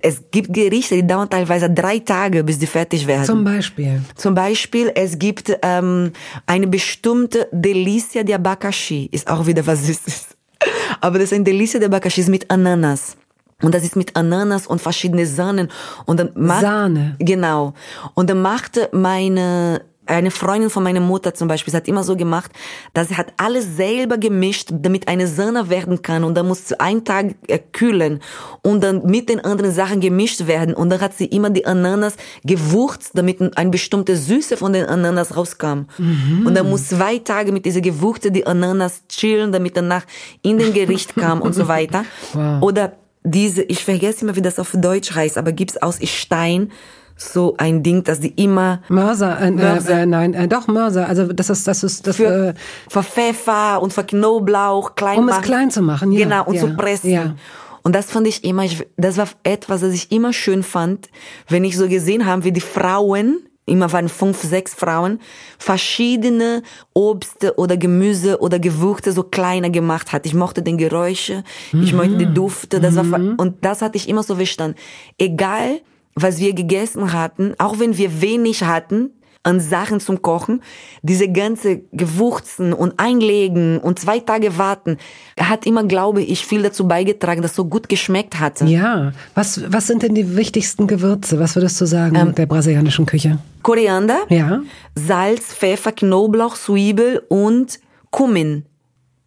es 0.00 0.22
gibt 0.30 0.52
Gerichte, 0.52 0.94
die 0.94 1.06
dauern 1.06 1.28
teilweise 1.28 1.68
drei 1.68 1.98
Tage, 1.98 2.44
bis 2.44 2.58
die 2.58 2.66
fertig 2.66 3.06
werden. 3.06 3.24
Zum 3.24 3.42
Beispiel? 3.42 4.00
Zum 4.14 4.34
Beispiel, 4.34 4.92
es 4.94 5.18
gibt 5.18 5.56
ähm, 5.62 6.12
eine 6.46 6.68
bestimmte 6.68 7.48
Delicia 7.50 8.22
de 8.22 8.34
Abacaxi. 8.34 9.08
Ist 9.10 9.28
auch 9.28 9.46
wieder 9.46 9.66
was 9.66 9.86
Süßes. 9.86 10.28
Aber 11.00 11.18
das 11.18 11.32
ist 11.32 11.32
ein 11.32 11.44
Delicia 11.44 11.80
de 11.80 11.88
Abacaxi 11.88 12.30
mit 12.30 12.48
Ananas. 12.48 13.16
Und 13.60 13.74
das 13.74 13.82
ist 13.82 13.96
mit 13.96 14.14
Ananas 14.14 14.68
und 14.68 14.80
verschiedene 14.80 15.26
Sahnen. 15.26 15.68
Und 16.06 16.20
dann 16.20 16.30
macht, 16.36 16.60
Sahne. 16.60 17.16
Genau. 17.18 17.74
Und 18.14 18.30
dann 18.30 18.40
machte 18.40 18.88
meine 18.92 19.82
eine 20.08 20.30
Freundin 20.30 20.70
von 20.70 20.82
meiner 20.82 21.00
Mutter 21.00 21.34
zum 21.34 21.48
Beispiel, 21.48 21.70
sie 21.70 21.76
hat 21.76 21.88
immer 21.88 22.02
so 22.02 22.16
gemacht, 22.16 22.50
dass 22.94 23.08
sie 23.08 23.16
hat 23.16 23.32
alles 23.36 23.76
selber 23.76 24.18
gemischt, 24.18 24.70
damit 24.72 25.08
eine 25.08 25.26
Sahne 25.26 25.68
werden 25.68 26.02
kann 26.02 26.24
und 26.24 26.34
dann 26.34 26.48
muss 26.48 26.68
sie 26.68 26.80
einen 26.80 27.04
Tag 27.04 27.34
äh, 27.46 27.58
kühlen 27.58 28.20
und 28.62 28.82
dann 28.82 29.04
mit 29.04 29.28
den 29.28 29.40
anderen 29.40 29.72
Sachen 29.72 30.00
gemischt 30.00 30.46
werden 30.46 30.74
und 30.74 30.90
dann 30.90 31.00
hat 31.00 31.14
sie 31.14 31.26
immer 31.26 31.50
die 31.50 31.66
Ananas 31.66 32.14
gewürzt, 32.44 33.12
damit 33.14 33.56
eine 33.56 33.70
bestimmte 33.70 34.16
Süße 34.16 34.56
von 34.56 34.72
den 34.72 34.86
Ananas 34.86 35.36
rauskam. 35.36 35.86
Mhm. 35.98 36.44
Und 36.46 36.54
dann 36.54 36.68
muss 36.68 36.88
zwei 36.88 37.18
Tage 37.18 37.52
mit 37.52 37.64
dieser 37.64 37.80
Gewürze 37.80 38.30
die 38.30 38.46
Ananas 38.46 39.02
chillen, 39.08 39.52
damit 39.52 39.76
danach 39.76 40.04
in 40.42 40.58
den 40.58 40.72
Gericht 40.72 41.14
kam 41.14 41.42
und 41.42 41.54
so 41.54 41.68
weiter. 41.68 42.04
Wow. 42.32 42.62
Oder 42.62 42.92
diese, 43.24 43.62
ich 43.62 43.84
vergesse 43.84 44.24
immer, 44.24 44.36
wie 44.36 44.42
das 44.42 44.58
auf 44.58 44.72
Deutsch 44.74 45.14
heißt, 45.14 45.38
aber 45.38 45.52
gibt's 45.52 45.76
aus 45.76 45.98
Stein 46.02 46.70
so 47.18 47.54
ein 47.58 47.82
Ding, 47.82 48.04
dass 48.04 48.20
die 48.20 48.30
immer 48.42 48.80
Mörser, 48.88 49.40
äh, 49.40 49.50
Mörser. 49.50 50.00
Äh, 50.00 50.06
nein, 50.06 50.34
äh, 50.34 50.48
doch 50.48 50.68
Mörser. 50.68 51.08
Also 51.08 51.32
das 51.32 51.50
ist 51.50 51.66
das 51.66 51.82
ist 51.82 52.06
das 52.06 52.16
für, 52.16 52.48
äh, 52.48 52.54
für 52.88 53.02
Pfeffer 53.02 53.82
und 53.82 53.92
für 53.92 54.04
Knoblauch 54.04 54.94
klein 54.94 55.18
um 55.18 55.26
machen. 55.26 55.40
es 55.40 55.46
klein 55.46 55.70
zu 55.70 55.82
machen, 55.82 56.12
ja. 56.12 56.24
Genau 56.24 56.44
und 56.44 56.54
ja, 56.54 56.60
zu 56.60 56.76
pressen. 56.76 57.10
Ja. 57.10 57.34
Und 57.82 57.94
das 57.94 58.10
fand 58.10 58.26
ich 58.26 58.44
immer, 58.44 58.64
das 58.96 59.16
war 59.16 59.28
etwas, 59.42 59.80
das 59.80 59.92
ich 59.92 60.12
immer 60.12 60.32
schön 60.32 60.62
fand, 60.62 61.08
wenn 61.48 61.64
ich 61.64 61.76
so 61.76 61.88
gesehen 61.88 62.26
habe, 62.26 62.44
wie 62.44 62.52
die 62.52 62.60
Frauen 62.60 63.40
immer 63.68 63.92
waren 63.92 64.08
fünf, 64.08 64.42
sechs 64.42 64.74
Frauen, 64.74 65.20
verschiedene 65.58 66.62
Obst 66.94 67.52
oder 67.56 67.76
Gemüse 67.76 68.40
oder 68.40 68.58
Gewürze 68.58 69.12
so 69.12 69.22
kleiner 69.22 69.70
gemacht 69.70 70.12
hat. 70.12 70.24
Ich 70.26 70.34
mochte 70.34 70.62
den 70.62 70.78
Geräusche, 70.78 71.44
ich 71.72 71.92
mochte 71.92 72.16
die 72.16 72.32
Dufte, 72.32 72.80
das 72.80 72.96
war, 72.96 73.20
und 73.36 73.56
das 73.60 73.82
hatte 73.82 73.96
ich 73.96 74.08
immer 74.08 74.22
so 74.22 74.36
verstanden. 74.36 74.76
Egal, 75.18 75.80
was 76.22 76.38
wir 76.38 76.52
gegessen 76.54 77.12
hatten, 77.12 77.54
auch 77.58 77.78
wenn 77.78 77.96
wir 77.96 78.20
wenig 78.20 78.64
hatten, 78.64 79.10
an 79.44 79.60
Sachen 79.60 80.00
zum 80.00 80.20
Kochen, 80.20 80.62
diese 81.02 81.28
ganze 81.28 81.80
Gewürzen 81.92 82.72
und 82.72 82.94
Einlegen 82.98 83.78
und 83.78 83.98
zwei 83.98 84.20
Tage 84.20 84.58
warten, 84.58 84.98
hat 85.40 85.64
immer, 85.64 85.84
glaube 85.84 86.22
ich, 86.22 86.44
viel 86.44 86.62
dazu 86.62 86.86
beigetragen, 86.86 87.40
dass 87.40 87.54
so 87.54 87.64
gut 87.64 87.88
geschmeckt 87.88 88.40
hatte. 88.40 88.66
Ja, 88.66 89.12
was, 89.34 89.60
was 89.72 89.86
sind 89.86 90.02
denn 90.02 90.14
die 90.14 90.36
wichtigsten 90.36 90.86
Gewürze? 90.86 91.38
Was 91.38 91.56
würdest 91.56 91.80
du 91.80 91.86
sagen 91.86 92.16
ähm, 92.16 92.34
der 92.34 92.46
brasilianischen 92.46 93.06
Küche? 93.06 93.38
Koriander, 93.62 94.18
ja. 94.28 94.60
Salz, 94.94 95.54
Pfeffer, 95.54 95.92
Knoblauch, 95.92 96.56
Zwiebel 96.56 97.22
und 97.28 97.80
Kumin. 98.10 98.64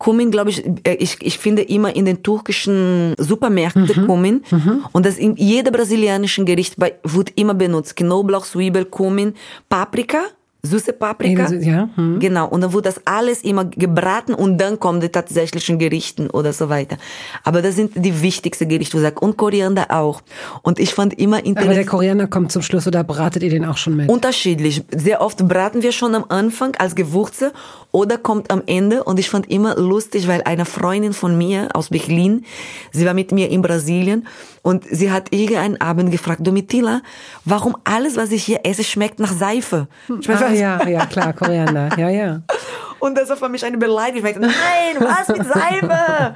Kumin, 0.01 0.31
glaube 0.31 0.49
ich, 0.49 0.65
äh, 0.83 0.95
ich, 0.95 1.17
ich 1.21 1.37
finde 1.37 1.61
immer 1.61 1.95
in 1.95 2.05
den 2.05 2.23
türkischen 2.23 3.13
Supermärkten 3.19 3.83
mhm. 3.83 4.07
Kumin. 4.07 4.43
Mhm. 4.49 4.85
Und 4.93 5.05
das 5.05 5.19
in 5.19 5.35
jedem 5.35 5.73
brasilianischen 5.73 6.47
Gericht 6.47 6.75
wird 7.03 7.33
immer 7.35 7.53
benutzt. 7.53 7.95
Knoblauch, 7.95 8.43
Zwiebel, 8.43 8.85
Kumin, 8.85 9.35
Paprika 9.69 10.23
süße 10.63 10.93
Paprika. 10.93 11.51
Ja. 11.53 11.89
Hm. 11.95 12.19
Genau. 12.19 12.47
Und 12.47 12.61
dann 12.61 12.73
wird 12.73 12.85
das 12.85 13.01
alles 13.05 13.41
immer 13.43 13.65
gebraten 13.65 14.33
und 14.33 14.57
dann 14.57 14.79
kommen 14.79 15.01
die 15.01 15.09
tatsächlichen 15.09 15.79
Gerichten 15.79 16.29
oder 16.29 16.53
so 16.53 16.69
weiter. 16.69 16.97
Aber 17.43 17.61
das 17.61 17.75
sind 17.75 17.91
die 17.95 18.21
wichtigsten 18.21 18.69
Gerichte, 18.69 18.97
wo 18.97 19.05
ich 19.05 19.21
Und 19.21 19.37
Koriander 19.37 19.87
auch. 19.89 20.21
Und 20.61 20.79
ich 20.79 20.93
fand 20.93 21.17
immer 21.19 21.39
interessant. 21.39 21.67
Aber 21.67 21.75
der 21.75 21.85
Koriander 21.85 22.27
kommt 22.27 22.51
zum 22.51 22.61
Schluss 22.61 22.87
oder 22.87 23.03
bratet 23.03 23.43
ihr 23.43 23.49
den 23.49 23.65
auch 23.65 23.77
schon 23.77 23.95
mit? 23.95 24.09
Unterschiedlich. 24.09 24.83
Sehr 24.95 25.21
oft 25.21 25.47
braten 25.47 25.81
wir 25.81 25.91
schon 25.91 26.13
am 26.13 26.25
Anfang 26.29 26.75
als 26.75 26.95
Gewürze 26.95 27.53
oder 27.91 28.17
kommt 28.17 28.51
am 28.51 28.61
Ende. 28.67 29.03
Und 29.03 29.19
ich 29.19 29.29
fand 29.29 29.49
immer 29.49 29.75
lustig, 29.75 30.27
weil 30.27 30.43
eine 30.43 30.65
Freundin 30.65 31.13
von 31.13 31.37
mir 31.37 31.69
aus 31.73 31.89
Berlin, 31.89 32.45
sie 32.91 33.05
war 33.05 33.13
mit 33.13 33.31
mir 33.31 33.49
in 33.49 33.61
Brasilien 33.61 34.27
und 34.63 34.85
sie 34.89 35.11
hat 35.11 35.33
irgendeinen 35.33 35.81
Abend 35.81 36.11
gefragt, 36.11 36.45
Domitila, 36.45 37.01
warum 37.45 37.75
alles, 37.83 38.15
was 38.15 38.31
ich 38.31 38.43
hier 38.43 38.59
esse, 38.63 38.83
schmeckt 38.83 39.19
nach 39.19 39.31
Seife? 39.31 39.87
Schmeckt 40.05 40.41
ah, 40.41 40.51
ja, 40.51 40.87
ja, 40.87 41.05
klar, 41.05 41.33
Koriander, 41.33 41.89
ja, 41.97 42.09
ja. 42.09 42.41
Und 42.99 43.17
das 43.17 43.29
war 43.29 43.37
für 43.37 43.49
mich 43.49 43.65
eine 43.65 43.79
Beleidigung. 43.79 44.29
Ich 44.29 44.35
meinte, 44.35 44.41
nein, 44.41 44.95
was 44.99 45.27
mit 45.27 45.47
Seife? 45.47 46.35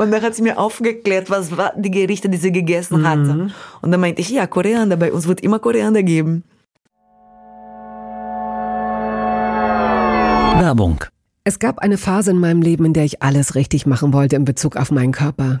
Und 0.00 0.10
dann 0.10 0.20
hat 0.20 0.34
sie 0.34 0.42
mir 0.42 0.58
aufgeklärt, 0.58 1.30
was 1.30 1.56
war 1.56 1.72
die 1.76 1.92
Gerichte, 1.92 2.28
die 2.28 2.36
sie 2.36 2.50
gegessen 2.50 3.08
hatte. 3.08 3.20
Mhm. 3.20 3.52
Und 3.80 3.92
dann 3.92 4.00
meinte 4.00 4.20
ich, 4.20 4.28
ja, 4.28 4.48
Koriander, 4.48 4.96
bei 4.96 5.12
uns 5.12 5.28
wird 5.28 5.40
immer 5.40 5.60
Koriander 5.60 6.02
geben. 6.02 6.42
Werbung. 10.58 11.04
Es 11.44 11.60
gab 11.60 11.78
eine 11.78 11.96
Phase 11.96 12.32
in 12.32 12.40
meinem 12.40 12.60
Leben, 12.60 12.86
in 12.86 12.92
der 12.92 13.04
ich 13.04 13.22
alles 13.22 13.54
richtig 13.54 13.86
machen 13.86 14.12
wollte 14.12 14.34
in 14.34 14.44
Bezug 14.44 14.76
auf 14.76 14.90
meinen 14.90 15.12
Körper 15.12 15.60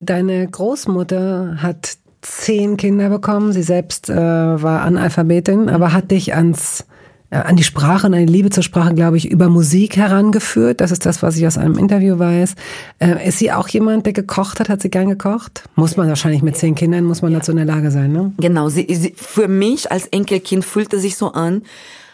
Deine 0.00 0.46
Großmutter 0.46 1.56
hat 1.58 1.98
zehn 2.20 2.76
Kinder 2.76 3.08
bekommen. 3.08 3.52
Sie 3.52 3.62
selbst 3.62 4.08
äh, 4.08 4.14
war 4.14 4.82
Analphabetin, 4.82 5.68
aber 5.68 5.92
hat 5.92 6.10
dich 6.10 6.34
ans 6.34 6.84
äh, 7.30 7.36
an 7.36 7.56
die 7.56 7.64
Sprache 7.64 8.06
und 8.06 8.14
an 8.14 8.26
die 8.26 8.32
Liebe 8.32 8.50
zur 8.50 8.62
Sprache, 8.62 8.94
glaube 8.94 9.16
ich, 9.16 9.28
über 9.28 9.48
Musik 9.48 9.96
herangeführt. 9.96 10.80
Das 10.80 10.90
ist 10.90 11.04
das, 11.04 11.22
was 11.22 11.36
ich 11.36 11.46
aus 11.46 11.58
einem 11.58 11.76
Interview 11.76 12.18
weiß. 12.18 12.54
Äh, 13.00 13.28
ist 13.28 13.38
sie 13.38 13.52
auch 13.52 13.68
jemand, 13.68 14.06
der 14.06 14.12
gekocht 14.12 14.60
hat? 14.60 14.68
Hat 14.68 14.82
sie 14.82 14.90
gern 14.90 15.08
gekocht? 15.08 15.64
Muss 15.74 15.96
man 15.96 16.08
wahrscheinlich 16.08 16.42
mit 16.42 16.56
zehn 16.56 16.74
Kindern, 16.74 17.04
muss 17.04 17.20
man 17.20 17.32
dazu 17.32 17.50
in 17.50 17.56
der 17.56 17.66
Lage 17.66 17.90
sein, 17.90 18.12
ne? 18.12 18.32
Genau, 18.38 18.68
sie, 18.68 18.86
sie, 18.94 19.14
für 19.16 19.48
mich 19.48 19.92
als 19.92 20.06
Enkelkind 20.06 20.64
fühlte 20.64 20.98
sich 20.98 21.16
so 21.16 21.32
an, 21.32 21.62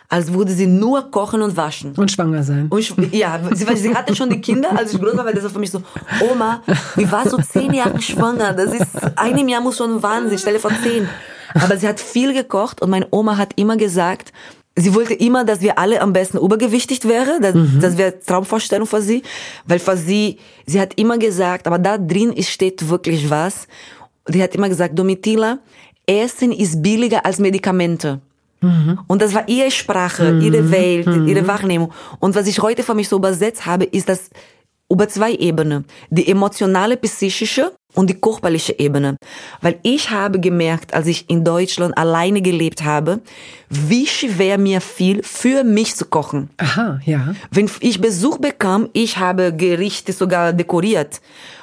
als 0.08 0.32
würde 0.32 0.52
sie 0.52 0.66
nur 0.66 1.10
kochen 1.10 1.42
und 1.42 1.56
waschen. 1.56 1.92
Und 1.96 2.10
schwanger 2.10 2.42
sein. 2.42 2.66
Und 2.68 2.78
ich, 2.78 2.94
ja, 3.12 3.40
sie, 3.52 3.66
sie 3.76 3.94
hatte 3.94 4.14
schon 4.14 4.30
die 4.30 4.40
Kinder, 4.40 4.76
als 4.76 4.92
ich 4.92 5.00
groß 5.00 5.16
war, 5.16 5.24
weil 5.24 5.34
das 5.34 5.44
war 5.44 5.50
für 5.50 5.58
mich 5.58 5.70
so, 5.70 5.82
Oma, 6.30 6.62
ich 6.96 7.10
war 7.10 7.28
so 7.28 7.38
zehn 7.38 7.72
Jahre 7.72 8.00
schwanger, 8.00 8.52
das 8.52 8.74
ist, 8.74 8.86
einem 9.16 9.48
Jahr 9.48 9.60
muss 9.60 9.78
schon 9.78 10.02
Wahnsinn, 10.02 10.38
stelle 10.38 10.58
vor 10.58 10.72
zehn. 10.82 11.08
Aber 11.54 11.76
sie 11.76 11.88
hat 11.88 12.00
viel 12.00 12.32
gekocht 12.32 12.82
und 12.82 12.90
meine 12.90 13.06
Oma 13.10 13.36
hat 13.36 13.52
immer 13.56 13.76
gesagt, 13.76 14.32
sie 14.76 14.94
wollte 14.94 15.14
immer, 15.14 15.44
dass 15.44 15.60
wir 15.60 15.78
alle 15.78 16.00
am 16.00 16.12
besten 16.12 16.38
übergewichtig 16.38 17.06
wären. 17.06 17.40
Das, 17.40 17.54
mhm. 17.54 17.78
das 17.80 17.96
wäre 17.96 18.18
Traumvorstellung 18.18 18.86
für 18.86 19.02
sie. 19.02 19.22
Weil 19.66 19.78
für 19.78 19.96
sie, 19.96 20.38
sie 20.66 20.80
hat 20.80 20.94
immer 20.98 21.18
gesagt, 21.18 21.66
aber 21.66 21.78
da 21.78 21.98
drin 21.98 22.34
steht 22.42 22.88
wirklich 22.88 23.30
was. 23.30 23.68
Sie 24.26 24.42
hat 24.42 24.54
immer 24.54 24.68
gesagt, 24.68 24.98
Domitila, 24.98 25.58
Essen 26.06 26.52
ist 26.52 26.82
billiger 26.82 27.24
als 27.24 27.38
Medikamente. 27.38 28.20
Mhm. 28.64 28.98
Und 29.06 29.22
das 29.22 29.34
war 29.34 29.48
ihre 29.48 29.70
Sprache, 29.70 30.32
mhm. 30.32 30.40
ihre 30.40 30.70
Welt, 30.70 31.06
mhm. 31.06 31.28
ihre 31.28 31.46
Wahrnehmung. 31.46 31.92
Und 32.20 32.34
was 32.34 32.46
ich 32.46 32.60
heute 32.60 32.82
für 32.82 32.94
mich 32.94 33.08
so 33.08 33.16
übersetzt 33.16 33.66
habe, 33.66 33.84
ist 33.84 34.08
das 34.08 34.30
über 34.90 35.08
zwei 35.08 35.32
Ebenen. 35.32 35.84
Die 36.10 36.28
emotionale, 36.28 36.96
psychische 36.96 37.72
und 37.94 38.10
die 38.10 38.20
körperliche 38.20 38.78
Ebene. 38.78 39.16
Weil 39.60 39.78
ich 39.82 40.10
habe 40.10 40.38
gemerkt, 40.40 40.94
als 40.94 41.06
ich 41.06 41.28
in 41.30 41.44
Deutschland 41.44 41.96
alleine 41.96 42.42
gelebt 42.42 42.84
habe, 42.84 43.20
wie 43.68 44.06
schwer 44.06 44.58
mir 44.58 44.80
fiel, 44.80 45.22
für 45.22 45.64
mich 45.64 45.96
zu 45.96 46.04
kochen. 46.06 46.50
Aha, 46.58 47.00
ja. 47.04 47.34
Wenn 47.50 47.70
ich 47.80 48.00
Besuch 48.00 48.38
bekam, 48.38 48.88
ich 48.92 49.16
habe 49.18 49.52
Gerichte 49.52 50.12
sogar 50.12 50.52
dekoriert. 50.52 51.20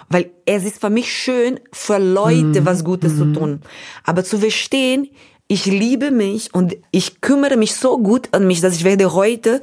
Weil 0.09 0.31
es 0.45 0.65
ist 0.65 0.81
für 0.81 0.89
mich 0.89 1.11
schön, 1.11 1.59
für 1.71 1.97
Leute 1.97 2.61
mm. 2.61 2.65
was 2.65 2.83
Gutes 2.83 3.13
mm. 3.13 3.17
zu 3.17 3.33
tun. 3.33 3.61
Aber 4.03 4.25
zu 4.25 4.39
verstehen, 4.39 5.07
ich 5.51 5.65
liebe 5.65 6.11
mich 6.11 6.53
und 6.53 6.77
ich 6.91 7.19
kümmere 7.19 7.57
mich 7.57 7.75
so 7.75 7.97
gut 7.97 8.29
an 8.31 8.47
mich, 8.47 8.61
dass 8.61 8.73
ich 8.73 8.85
werde 8.85 9.13
heute 9.13 9.61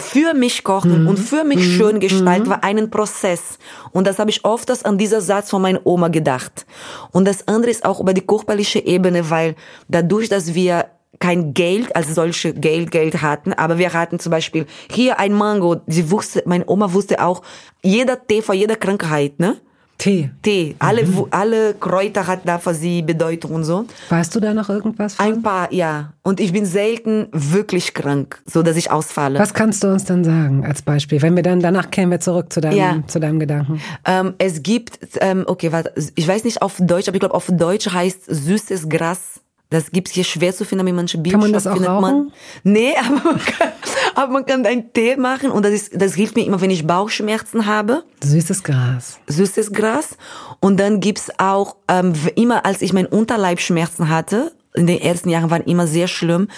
für 0.00 0.32
mich 0.32 0.64
kochen 0.64 1.02
mhm. 1.02 1.08
und 1.08 1.18
für 1.18 1.44
mich 1.44 1.58
mhm. 1.58 1.72
schön 1.72 2.00
gestalten 2.00 2.46
mhm. 2.46 2.50
war 2.52 2.64
einen 2.64 2.88
Prozess. 2.88 3.58
Und 3.90 4.06
das 4.06 4.18
habe 4.18 4.30
ich 4.30 4.42
oft 4.46 4.70
an 4.86 4.96
dieser 4.96 5.20
Satz 5.20 5.50
von 5.50 5.60
meiner 5.60 5.86
Oma 5.86 6.08
gedacht. 6.08 6.64
Und 7.10 7.26
das 7.26 7.46
andere 7.46 7.70
ist 7.70 7.84
auch 7.84 8.00
über 8.00 8.14
die 8.14 8.22
körperliche 8.22 8.78
Ebene, 8.78 9.28
weil 9.28 9.54
dadurch, 9.86 10.30
dass 10.30 10.54
wir 10.54 10.86
kein 11.18 11.52
Geld 11.52 11.94
als 11.94 12.14
solche 12.14 12.54
Geld 12.54 12.90
Geld 12.90 13.20
hatten, 13.20 13.52
aber 13.52 13.76
wir 13.76 13.92
hatten 13.92 14.18
zum 14.18 14.30
Beispiel 14.30 14.64
hier 14.90 15.18
ein 15.20 15.34
Mango. 15.34 15.82
Sie 15.88 16.10
wusste, 16.10 16.42
meine 16.46 16.64
Oma 16.66 16.94
wusste 16.94 17.22
auch 17.22 17.42
jeder 17.82 18.26
Tee 18.26 18.40
vor 18.40 18.54
jeder 18.54 18.76
Krankheit, 18.76 19.38
ne? 19.38 19.60
Tee. 20.02 20.30
Tee. 20.42 20.74
Alle, 20.80 21.06
mhm. 21.06 21.26
alle 21.30 21.74
Kräuter 21.74 22.26
hat 22.26 22.40
da 22.44 22.58
für 22.58 22.74
sie 22.74 23.02
Bedeutung 23.02 23.52
und 23.52 23.62
so. 23.62 23.84
Weißt 24.08 24.34
du 24.34 24.40
da 24.40 24.52
noch 24.52 24.68
irgendwas 24.68 25.14
von? 25.14 25.24
Ein 25.24 25.42
paar, 25.42 25.72
ja. 25.72 26.12
Und 26.22 26.40
ich 26.40 26.52
bin 26.52 26.66
selten 26.66 27.28
wirklich 27.30 27.94
krank, 27.94 28.42
so 28.44 28.64
dass 28.64 28.76
ich 28.76 28.90
ausfalle. 28.90 29.38
Was 29.38 29.54
kannst 29.54 29.84
du 29.84 29.86
uns 29.86 30.04
dann 30.04 30.24
sagen 30.24 30.66
als 30.66 30.82
Beispiel? 30.82 31.22
Wenn 31.22 31.36
wir 31.36 31.44
dann, 31.44 31.60
danach 31.60 31.92
kämen 31.92 32.10
wir 32.10 32.18
zurück 32.18 32.52
zu 32.52 32.60
deinem, 32.60 32.76
ja. 32.76 32.96
zu 33.06 33.20
deinem 33.20 33.38
Gedanken. 33.38 33.80
Ähm, 34.04 34.34
es 34.38 34.64
gibt, 34.64 34.98
ähm, 35.20 35.44
okay, 35.46 35.70
warte, 35.70 35.92
ich 36.16 36.26
weiß 36.26 36.42
nicht 36.42 36.62
auf 36.62 36.78
Deutsch, 36.80 37.06
aber 37.06 37.14
ich 37.14 37.20
glaube 37.20 37.36
auf 37.36 37.46
Deutsch 37.48 37.88
heißt 37.88 38.24
süßes 38.26 38.88
Gras 38.88 39.41
das 39.72 39.90
gibt's 39.90 40.12
hier 40.12 40.24
schwer 40.24 40.54
zu 40.54 40.64
finden, 40.64 40.86
wie 40.86 40.92
manche 40.92 41.18
Bibelstoff 41.18 41.40
Kann 41.40 41.50
man 41.50 41.52
das 41.52 41.66
auch 41.66 41.72
findet 41.74 41.90
rauchen? 41.90 42.00
man. 42.02 42.32
Nee, 42.62 42.94
aber 43.00 43.24
man 43.32 43.38
kann, 43.38 43.72
aber 44.14 44.32
man 44.32 44.46
kann 44.46 44.66
einen 44.66 44.92
Tee 44.92 45.16
machen 45.16 45.50
und 45.50 45.64
das 45.64 45.72
ist, 45.72 46.00
das 46.00 46.14
hilft 46.14 46.36
mir 46.36 46.46
immer, 46.46 46.60
wenn 46.60 46.70
ich 46.70 46.86
Bauchschmerzen 46.86 47.66
habe. 47.66 48.04
Süßes 48.22 48.62
Gras. 48.62 49.18
Süßes 49.26 49.72
Gras. 49.72 50.16
Und 50.60 50.78
dann 50.78 51.00
gibt's 51.00 51.30
auch, 51.38 51.76
ähm, 51.88 52.12
immer 52.36 52.64
als 52.64 52.82
ich 52.82 52.92
meinen 52.92 53.06
Unterleibschmerzen 53.06 54.08
hatte, 54.08 54.52
in 54.74 54.86
den 54.86 55.00
ersten 55.00 55.28
Jahren 55.28 55.50
waren 55.50 55.64
immer 55.64 55.86
sehr 55.86 56.08
schlimm, 56.08 56.48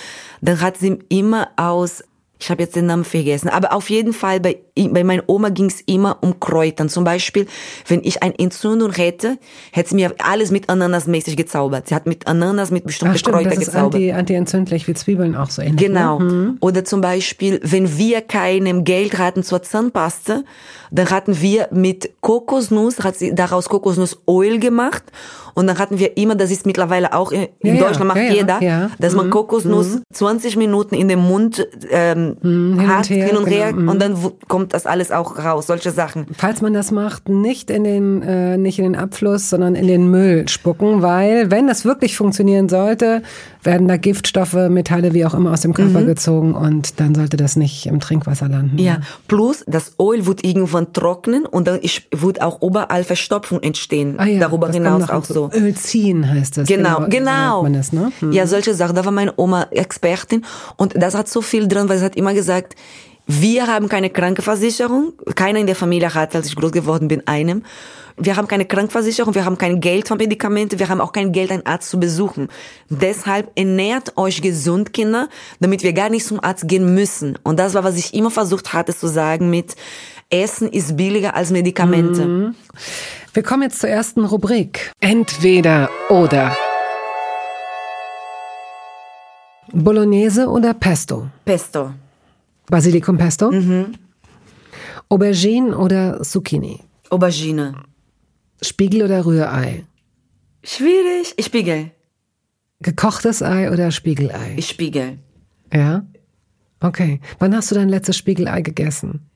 dann 0.40 0.60
hat 0.60 0.76
sie 0.76 0.98
immer 1.08 1.48
aus 1.56 2.04
ich 2.44 2.50
habe 2.50 2.62
jetzt 2.62 2.76
den 2.76 2.84
Namen 2.84 3.04
vergessen. 3.04 3.48
Aber 3.48 3.72
auf 3.72 3.88
jeden 3.88 4.12
Fall, 4.12 4.38
bei, 4.38 4.58
bei 4.76 5.02
meiner 5.02 5.22
Oma 5.28 5.48
ging 5.48 5.64
es 5.64 5.80
immer 5.86 6.18
um 6.20 6.40
Kräutern. 6.40 6.90
Zum 6.90 7.02
Beispiel, 7.02 7.46
wenn 7.88 8.02
ich 8.04 8.22
eine 8.22 8.38
Entzündung 8.38 8.92
hätte, 8.92 9.38
hätte 9.72 9.88
sie 9.88 9.94
mir 9.94 10.14
alles 10.18 10.50
mit 10.50 10.68
Ananas 10.68 11.06
mäßig 11.06 11.38
gezaubert. 11.38 11.88
Sie 11.88 11.94
hat 11.94 12.06
mit 12.06 12.26
Ananas, 12.26 12.70
mit 12.70 12.84
bestimmten 12.84 13.16
Ach, 13.16 13.22
Kräutern 13.22 13.44
das 13.44 13.60
ist 13.60 13.66
gezaubert. 13.68 13.94
Anti, 13.94 14.12
anti-entzündlich, 14.12 14.86
wie 14.86 14.92
Zwiebeln 14.92 15.34
auch 15.36 15.48
so 15.48 15.62
ähnlich. 15.62 15.88
Ne? 15.88 15.94
Genau. 15.94 16.18
Ne? 16.18 16.56
Oder 16.60 16.84
zum 16.84 17.00
Beispiel, 17.00 17.60
wenn 17.62 17.96
wir 17.96 18.20
keinem 18.20 18.84
Geld 18.84 19.16
hatten 19.16 19.42
zur 19.42 19.62
Zahnpaste, 19.62 20.44
dann 20.90 21.10
hatten 21.10 21.40
wir 21.40 21.68
mit 21.72 22.10
Kokosnuss, 22.20 23.00
hat 23.00 23.16
sie 23.16 23.34
daraus 23.34 23.70
Kokosnussöl 23.70 24.58
gemacht 24.58 25.04
und 25.54 25.68
dann 25.68 25.78
hatten 25.78 25.98
wir 25.98 26.16
immer, 26.16 26.34
das 26.34 26.50
ist 26.50 26.66
mittlerweile 26.66 27.14
auch 27.14 27.32
in, 27.32 27.48
in 27.60 27.76
ja, 27.76 27.84
Deutschland 27.84 28.08
macht 28.08 28.18
ja, 28.18 28.32
jeder, 28.32 28.62
ja, 28.62 28.90
dass 28.98 29.14
man 29.14 29.26
mhm. 29.26 29.30
Kokosnuss 29.30 29.96
mhm. 29.96 30.02
20 30.12 30.56
Minuten 30.56 30.94
in 30.94 31.08
den 31.08 31.20
Mund 31.20 31.66
ähm, 31.90 32.33
mhm, 32.42 32.78
hin 32.80 32.88
hat, 32.88 32.98
und 32.98 33.10
her, 33.10 33.26
hin 33.26 33.36
und 33.36 33.46
her, 33.46 33.72
genau. 33.72 33.92
und 33.92 34.00
dann 34.00 34.16
kommt 34.48 34.74
das 34.74 34.86
alles 34.86 35.10
auch 35.10 35.38
raus, 35.38 35.66
solche 35.66 35.90
Sachen. 35.90 36.26
Falls 36.36 36.60
man 36.60 36.74
das 36.74 36.90
macht, 36.90 37.28
nicht 37.28 37.70
in 37.70 37.84
den, 37.84 38.22
äh, 38.22 38.56
nicht 38.56 38.78
in 38.78 38.84
den 38.84 38.96
Abfluss, 38.96 39.50
sondern 39.50 39.74
in 39.74 39.86
den 39.86 40.10
Müll 40.10 40.48
spucken, 40.48 41.02
weil 41.02 41.50
wenn 41.50 41.66
das 41.66 41.84
wirklich 41.84 42.16
funktionieren 42.16 42.68
sollte, 42.68 43.22
werden 43.62 43.88
da 43.88 43.96
Giftstoffe, 43.96 44.54
Metalle, 44.68 45.14
wie 45.14 45.24
auch 45.24 45.34
immer 45.34 45.52
aus 45.52 45.62
dem 45.62 45.74
Körper 45.74 46.00
mhm. 46.00 46.06
gezogen 46.06 46.54
und 46.54 47.00
dann 47.00 47.14
sollte 47.14 47.36
das 47.36 47.56
nicht 47.56 47.86
im 47.86 48.00
Trinkwasser 48.00 48.48
landen. 48.48 48.78
Ja, 48.78 48.98
plus 49.28 49.64
das 49.66 49.94
Öl 50.00 50.26
wird 50.26 50.44
irgendwann 50.44 50.92
trocknen 50.92 51.46
und 51.46 51.66
dann 51.66 51.80
wird 52.10 52.42
auch 52.42 52.62
überall 52.62 53.04
Verstopfung 53.04 53.62
entstehen. 53.62 54.16
Ah 54.18 54.26
ja, 54.26 54.40
Darüber 54.40 54.70
hinaus 54.70 55.08
auch 55.08 55.24
so. 55.24 55.50
Öl 55.52 55.74
ziehen 55.74 56.28
heißt 56.28 56.58
das. 56.58 56.68
Genau, 56.68 57.06
genau. 57.08 57.62
genau. 57.62 57.68
Das, 57.74 57.92
ne? 57.92 58.12
hm. 58.20 58.32
Ja, 58.32 58.46
solche 58.46 58.74
Sachen. 58.74 58.96
Da 58.96 59.04
war 59.04 59.12
meine 59.12 59.32
Oma 59.36 59.66
Expertin 59.70 60.44
und 60.76 61.00
das 61.00 61.14
hat 61.14 61.28
so 61.28 61.40
viel 61.40 61.68
drin, 61.68 61.88
weil 61.88 61.98
sie 61.98 62.04
hat 62.04 62.16
immer 62.16 62.23
gesagt, 62.32 62.74
wir 63.26 63.66
haben 63.66 63.88
keine 63.88 64.10
Krankenversicherung. 64.10 65.12
Keiner 65.34 65.58
in 65.58 65.66
der 65.66 65.76
Familie 65.76 66.14
hat, 66.14 66.34
als 66.34 66.46
ich 66.46 66.56
groß 66.56 66.72
geworden 66.72 67.08
bin, 67.08 67.26
einem. 67.26 67.62
Wir 68.16 68.36
haben 68.36 68.46
keine 68.46 68.64
Krankenversicherung, 68.64 69.34
wir 69.34 69.44
haben 69.44 69.58
kein 69.58 69.80
Geld 69.80 70.06
für 70.06 70.14
Medikamente, 70.14 70.78
wir 70.78 70.88
haben 70.88 71.00
auch 71.00 71.10
kein 71.10 71.32
Geld, 71.32 71.50
einen 71.50 71.66
Arzt 71.66 71.90
zu 71.90 71.98
besuchen. 71.98 72.48
Deshalb 72.88 73.50
ernährt 73.58 74.16
euch 74.16 74.40
gesund, 74.40 74.92
Kinder, 74.92 75.28
damit 75.58 75.82
wir 75.82 75.92
gar 75.92 76.10
nicht 76.10 76.24
zum 76.24 76.42
Arzt 76.42 76.68
gehen 76.68 76.94
müssen. 76.94 77.36
Und 77.42 77.58
das 77.58 77.74
war, 77.74 77.82
was 77.82 77.96
ich 77.96 78.14
immer 78.14 78.30
versucht 78.30 78.72
hatte 78.72 78.94
zu 78.94 79.08
sagen 79.08 79.50
mit 79.50 79.74
Essen 80.30 80.68
ist 80.68 80.96
billiger 80.96 81.34
als 81.34 81.50
Medikamente. 81.50 82.24
Mhm. 82.24 82.54
Wir 83.32 83.42
kommen 83.42 83.62
jetzt 83.62 83.80
zur 83.80 83.90
ersten 83.90 84.24
Rubrik. 84.24 84.92
Entweder 85.00 85.90
oder. 86.08 86.56
Bolognese 89.72 90.48
oder 90.48 90.72
Pesto? 90.72 91.28
Pesto. 91.44 91.92
Basilikum 92.68 93.18
Pesto? 93.18 93.50
Mhm. 93.50 93.94
Aubergine 95.08 95.76
oder 95.76 96.22
Zucchini? 96.22 96.80
Aubergine. 97.10 97.74
Spiegel 98.62 99.02
oder 99.02 99.24
Rührei? 99.24 99.84
Schwierig. 100.62 101.34
Spiegel. 101.40 101.90
Gekochtes 102.80 103.42
Ei 103.42 103.70
oder 103.70 103.90
Spiegelei? 103.90 104.60
Spiegel. 104.60 105.18
Ja? 105.72 106.04
Okay. 106.80 107.20
Wann 107.38 107.54
hast 107.54 107.70
du 107.70 107.74
dein 107.74 107.88
letztes 107.88 108.16
Spiegelei 108.16 108.62
gegessen? 108.62 109.28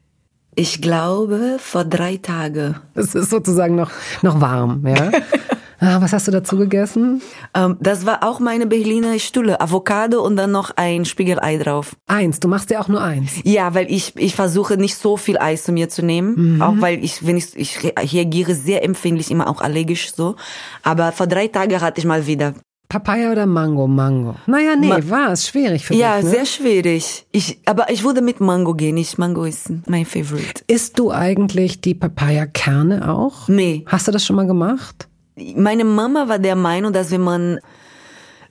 Ich 0.55 0.83
glaube, 0.83 1.57
vor 1.59 1.85
drei 1.85 2.17
Tagen. 2.17 2.77
Es 2.95 3.15
ist 3.15 3.31
sozusagen 3.31 3.75
noch, 3.75 3.91
noch 4.23 4.41
warm, 4.41 4.87
ja? 4.87 5.11
Ah, 5.81 6.01
was 6.01 6.13
hast 6.13 6.27
du 6.27 6.33
dazu 6.33 6.57
gegessen? 6.57 7.23
Ähm, 7.55 7.77
das 7.81 8.05
war 8.05 8.25
auch 8.25 8.41
meine 8.41 8.67
Berliner 8.67 9.19
Stulle. 9.19 9.61
Avocado 9.61 10.25
und 10.25 10.37
dann 10.37 10.51
noch 10.51 10.73
ein 10.77 11.05
Spiegelei 11.05 11.57
drauf. 11.57 11.97
Eins, 12.07 12.41
du 12.41 12.49
machst 12.49 12.71
ja 12.71 12.81
auch 12.81 12.89
nur 12.89 13.03
eins. 13.03 13.33
Ja, 13.45 13.75
weil 13.75 13.91
ich, 13.91 14.15
ich 14.17 14.35
versuche 14.35 14.77
nicht 14.77 14.97
so 14.97 15.17
viel 15.17 15.39
Eis 15.39 15.63
zu 15.63 15.73
mir 15.73 15.89
zu 15.89 16.05
nehmen. 16.05 16.57
Mhm. 16.57 16.63
Auch 16.63 16.75
weil 16.81 17.05
ich, 17.05 17.25
wenn 17.27 17.37
ich, 17.37 17.57
ich 17.57 17.85
reagiere 17.85 18.55
sehr 18.55 18.85
empfindlich, 18.85 19.31
immer 19.31 19.49
auch 19.49 19.61
allergisch 19.61 20.13
so. 20.13 20.35
Aber 20.83 21.13
vor 21.13 21.27
drei 21.27 21.47
Tagen 21.47 21.81
hatte 21.81 22.01
ich 22.01 22.05
mal 22.05 22.27
wieder. 22.27 22.55
Papaya 22.89 23.31
oder 23.31 23.45
Mango? 23.45 23.87
Mango. 23.87 24.35
Naja, 24.47 24.75
nee, 24.75 24.89
Ma 24.89 24.99
war 25.11 25.33
es 25.33 25.47
schwierig 25.47 25.85
für 25.85 25.95
ja, 25.95 26.17
dich. 26.17 26.25
Ja, 26.25 26.31
ne? 26.31 26.37
sehr 26.37 26.47
schwierig. 26.47 27.27
Ich, 27.33 27.61
aber 27.67 27.91
ich 27.91 28.03
würde 28.03 28.23
mit 28.23 28.41
Mango 28.41 28.75
gehen. 28.75 28.97
Ich, 28.97 29.19
Mango 29.19 29.45
ist 29.45 29.71
mein 29.87 30.07
Favorite. 30.07 30.63
Isst 30.67 30.99
du 30.99 31.13
eigentlich 31.13 31.83
die 31.83 31.95
Papaya-Kerne 31.95 33.13
auch? 33.15 33.47
Nee. 33.47 33.85
Hast 33.87 34.09
du 34.09 34.13
das 34.13 34.25
schon 34.25 34.37
mal 34.37 34.47
gemacht? 34.47 35.08
Meine 35.57 35.85
Mama 35.85 36.29
war 36.29 36.39
der 36.39 36.57
Meinung, 36.57 36.93
dass 36.93 37.11
wenn 37.11 37.21
man, 37.21 37.59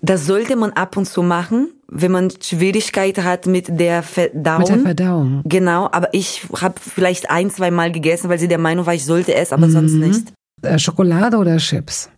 das 0.01 0.25
sollte 0.25 0.55
man 0.55 0.71
ab 0.71 0.97
und 0.97 1.05
zu 1.05 1.23
machen, 1.23 1.69
wenn 1.88 2.11
man 2.11 2.31
Schwierigkeit 2.41 3.23
hat 3.23 3.45
mit 3.45 3.67
der 3.79 4.03
Verdauung. 4.03 4.59
Mit 4.59 4.69
der 4.69 4.79
Verdauung. 4.79 5.41
Genau, 5.45 5.89
aber 5.91 6.13
ich 6.13 6.47
habe 6.61 6.75
vielleicht 6.79 7.29
ein, 7.29 7.49
zwei 7.49 7.71
Mal 7.71 7.91
gegessen, 7.91 8.29
weil 8.29 8.39
sie 8.39 8.47
der 8.47 8.57
Meinung 8.57 8.85
war, 8.85 8.93
ich 8.93 9.05
sollte 9.05 9.33
es, 9.33 9.53
aber 9.53 9.67
mhm. 9.67 9.71
sonst 9.71 9.93
nicht. 9.93 10.33
Äh, 10.61 10.79
Schokolade 10.79 11.38
oder 11.38 11.57
Chips? 11.57 12.09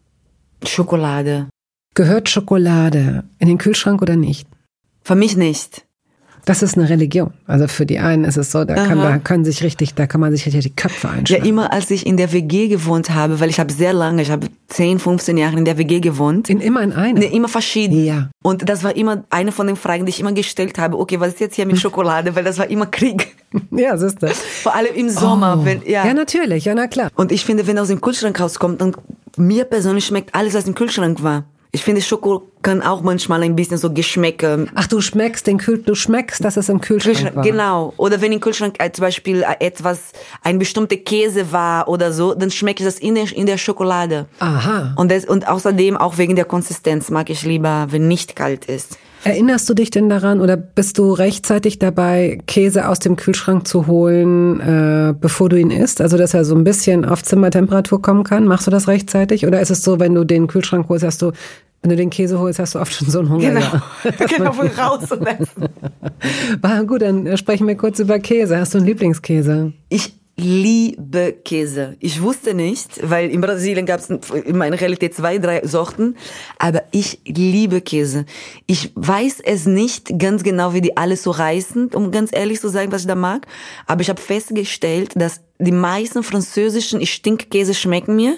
Schokolade. 0.66 1.48
Gehört 1.96 2.30
Schokolade 2.30 3.24
in 3.40 3.48
den 3.48 3.58
Kühlschrank 3.58 4.02
oder 4.02 4.16
nicht? 4.16 4.48
Für 5.02 5.16
mich 5.16 5.36
nicht. 5.36 5.86
Das 6.50 6.64
ist 6.64 6.76
eine 6.80 6.90
Religion. 6.90 7.32
Also 7.46 7.68
für 7.68 7.86
die 7.86 8.00
einen 8.00 8.24
ist 8.24 8.36
es 8.36 8.52
so, 8.52 8.66
da, 8.66 8.74
kann, 8.74 8.98
da 8.98 9.20
können 9.20 9.46
sich 9.46 9.62
richtig, 9.62 9.94
da 9.94 10.08
kann 10.08 10.20
man 10.20 10.32
sich 10.32 10.48
richtig 10.48 10.64
die 10.64 10.76
Köpfe 10.76 11.06
Ja, 11.06 11.14
einschlagen. 11.14 11.46
immer 11.46 11.72
als 11.72 11.92
ich 11.92 12.08
in 12.08 12.18
der 12.18 12.34
WG 12.34 12.70
gewohnt 12.70 13.12
habe, 13.12 13.40
weil 13.40 13.52
ich 13.52 13.60
habe 13.60 13.72
sehr 13.72 13.94
lange, 13.94 14.24
ich 14.24 14.32
habe 14.32 14.48
10, 14.70 14.98
15 14.98 15.38
Jahre 15.38 15.58
in 15.60 15.66
der 15.66 15.78
WG 15.78 16.00
gewohnt. 16.00 16.50
in 16.50 16.60
immer 16.60 16.82
in 16.82 16.92
einer. 16.92 17.20
Nee, 17.20 17.28
immer 17.28 17.50
verschieden. 17.50 18.04
Ja. 18.04 18.32
Und 18.42 18.68
das 18.68 18.84
war 18.84 18.96
immer 18.96 19.26
eine 19.30 19.52
von 19.52 19.68
den 19.68 19.76
Fragen, 19.76 20.08
die 20.08 20.10
ich 20.10 20.20
immer 20.20 20.32
gestellt 20.32 20.80
habe. 20.80 20.98
Okay, 20.98 21.20
was 21.20 21.34
ist 21.34 21.40
jetzt 21.40 21.56
hier 21.56 21.68
mit 21.68 21.78
Schokolade? 21.80 22.36
Weil 22.36 22.44
das 22.44 22.58
war 22.58 22.68
immer 22.68 22.88
Krieg. 22.88 23.36
Ja, 23.72 23.98
siehst 23.98 24.22
du. 24.22 24.28
Vor 24.28 24.76
allem 24.76 24.94
im 24.96 25.10
Sommer. 25.10 25.60
Oh. 25.62 25.66
Wenn, 25.66 25.82
ja. 25.86 26.06
ja, 26.06 26.14
natürlich, 26.14 26.66
ja, 26.66 26.76
na 26.76 26.86
klar. 26.88 27.10
Und 27.16 27.32
ich 27.32 27.46
finde, 27.46 27.66
wenn 27.68 27.78
aus 27.80 27.88
dem 27.90 28.00
Kühlschrank 28.02 28.40
rauskommt, 28.40 28.80
dann 28.82 28.96
mir 29.38 29.66
persönlich 29.66 30.06
schmeckt 30.06 30.36
alles, 30.36 30.54
was 30.54 30.68
im 30.68 30.76
Kühlschrank 30.76 31.24
war. 31.24 31.46
Ich 31.72 31.84
finde, 31.84 32.02
Schoko 32.02 32.50
kann 32.64 32.82
auch 32.82 33.04
manchmal 33.04 33.44
ein 33.44 33.56
bisschen 33.56 33.78
so 33.78 33.94
Geschmäcke. 33.94 34.68
Ach, 34.74 34.88
du 34.88 35.02
schmeckst 35.02 35.46
den 35.46 35.60
Kühl, 35.60 35.78
du 35.78 35.94
schmeckst, 35.94 36.44
dass 36.44 36.58
es 36.58 36.68
im 36.68 36.82
Kühlschrank, 36.82 37.18
Kühlschrank, 37.18 37.36
war. 37.36 37.44
genau. 37.44 37.94
Oder 37.98 38.22
wenn 38.22 38.32
im 38.32 38.40
Kühlschrank 38.40 38.78
äh, 38.80 38.92
zum 38.92 39.04
Beispiel 39.04 39.44
äh, 39.44 39.64
etwas, 39.64 40.14
ein 40.42 40.58
bestimmter 40.58 40.98
Käse 40.98 41.52
war 41.52 41.88
oder 41.88 42.12
so, 42.12 42.34
dann 42.34 42.50
schmeckt 42.50 42.82
das 42.82 42.98
in 42.98 43.14
der, 43.14 43.32
in 43.32 43.46
der 43.46 43.60
Schokolade. 43.60 44.26
Aha. 44.40 44.96
Und, 44.98 45.12
das, 45.12 45.26
und 45.26 45.48
außerdem 45.48 45.96
auch 45.96 46.18
wegen 46.18 46.36
der 46.36 46.46
Konsistenz 46.46 47.12
mag 47.12 47.30
ich 47.30 47.44
lieber, 47.44 47.86
wenn 47.92 48.08
nicht 48.08 48.36
kalt 48.36 48.66
ist. 48.66 48.98
Erinnerst 49.24 49.70
du 49.70 49.74
dich 49.74 49.90
denn 49.90 50.10
daran 50.10 50.40
oder 50.40 50.56
bist 50.56 50.98
du 50.98 51.12
rechtzeitig 51.12 51.78
dabei, 51.78 52.40
Käse 52.48 52.88
aus 52.88 53.00
dem 53.00 53.18
Kühlschrank 53.18 53.68
zu 53.68 53.88
holen, 53.88 54.60
äh, 54.62 55.14
bevor 55.20 55.50
du 55.50 55.58
ihn 55.58 55.72
isst? 55.72 56.00
Also, 56.00 56.18
dass 56.18 56.34
er 56.34 56.46
so 56.46 56.56
ein 56.56 56.64
bisschen 56.64 57.04
auf 57.04 57.24
Zimmertemperatur 57.24 58.02
kommen 58.02 58.24
kann? 58.24 58.46
Machst 58.46 58.68
du 58.68 58.72
das 58.72 58.88
rechtzeitig? 58.88 59.46
Oder 59.46 59.60
ist 59.60 59.72
es 59.72 59.84
so, 59.84 60.00
wenn 60.00 60.16
du 60.16 60.24
den 60.24 60.48
Kühlschrank 60.48 60.88
holst, 60.88 61.04
hast 61.04 61.22
du, 61.22 61.32
wenn 61.82 61.90
du 61.90 61.96
den 61.98 62.10
Käse 62.10 62.40
holst, 62.40 62.60
hast 62.60 62.76
du 62.76 62.80
oft 62.80 62.94
schon 62.94 63.10
so 63.10 63.20
einen 63.20 63.30
Hunger? 63.30 63.50
Genau. 63.50 63.60
Ja. 63.60 64.26
genau, 64.38 64.52
von 64.54 64.68
raus 64.68 65.12
und 65.12 65.28
essen. 65.28 65.70
War 66.62 66.84
gut, 66.86 67.02
dann 67.02 67.38
sprechen 67.38 67.68
wir 67.68 67.76
kurz 67.76 68.00
über 68.00 68.20
Käse. 68.20 68.58
Hast 68.58 68.74
du 68.74 68.78
einen 68.78 68.88
Lieblingskäse? 68.88 69.74
Ich 69.90 70.19
liebe 70.40 71.34
Käse. 71.46 71.96
Ich 72.00 72.22
wusste 72.22 72.54
nicht, 72.54 73.00
weil 73.10 73.30
in 73.30 73.42
Brasilien 73.42 73.86
gab 73.86 74.00
es 74.00 74.10
in 74.10 74.58
meiner 74.58 74.80
Realität 74.80 75.14
zwei, 75.14 75.38
drei 75.38 75.66
Sorten, 75.66 76.16
aber 76.58 76.84
ich 76.92 77.20
liebe 77.26 77.82
Käse. 77.82 78.26
Ich 78.66 78.92
weiß 78.96 79.42
es 79.42 79.66
nicht 79.66 80.18
ganz 80.18 80.44
genau, 80.44 80.74
wie 80.74 80.82
die 80.82 80.98
alle 80.98 81.18
so 81.18 81.32
reißen, 81.32 81.90
um 81.94 82.12
ganz 82.12 82.32
ehrlich 82.34 82.60
zu 82.60 82.70
sagen, 82.70 82.92
was 82.92 83.02
ich 83.02 83.08
da 83.08 83.16
mag, 83.16 83.46
aber 83.86 84.02
ich 84.02 84.10
habe 84.10 84.22
festgestellt, 84.22 85.12
dass 85.16 85.42
die 85.60 85.74
meisten 85.74 86.24
französischen 86.24 87.06
Stinkkäse 87.06 87.74
schmecken 87.74 88.16
mir 88.16 88.38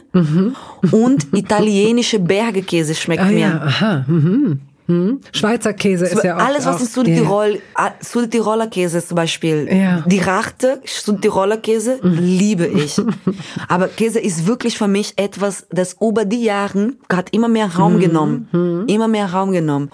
und 0.91 1.27
italienische 1.35 2.17
Bergekäse 2.19 2.95
schmeckt 2.95 3.21
Ah 3.21 3.25
mir. 3.27 3.39
ja, 3.39 3.61
aha. 3.61 4.05
Mhm. 4.07 4.61
Mhm. 4.91 5.21
Schweizer 5.31 5.73
Käse 5.73 6.05
ist 6.05 6.23
ja 6.23 6.37
auch 6.37 6.41
Alles, 6.45 6.65
was 6.65 6.81
in 6.81 6.87
Südtirol, 6.87 7.59
ah, 7.75 7.91
Südtiroler 8.01 8.67
Käse 8.67 9.05
zum 9.05 9.15
Beispiel, 9.15 9.67
Ja. 9.71 10.03
die 10.07 10.19
Rachte, 10.19 10.81
Südtiroler 10.85 11.57
Käse, 11.57 11.99
liebe 12.03 12.67
ich. 12.67 12.99
Aber 13.67 13.87
Käse 13.87 14.19
ist 14.19 14.47
wirklich 14.47 14.77
für 14.77 14.87
mich 14.87 15.13
etwas, 15.17 15.65
das 15.69 15.95
über 16.01 16.25
die 16.25 16.43
Jahre 16.43 16.93
hat 17.11 17.29
immer 17.31 17.47
mehr 17.47 17.67
Raum 17.75 17.99
genommen. 17.99 18.85
Immer 18.87 19.07
mehr 19.07 19.27
Raum 19.31 19.51
genommen. 19.51 19.89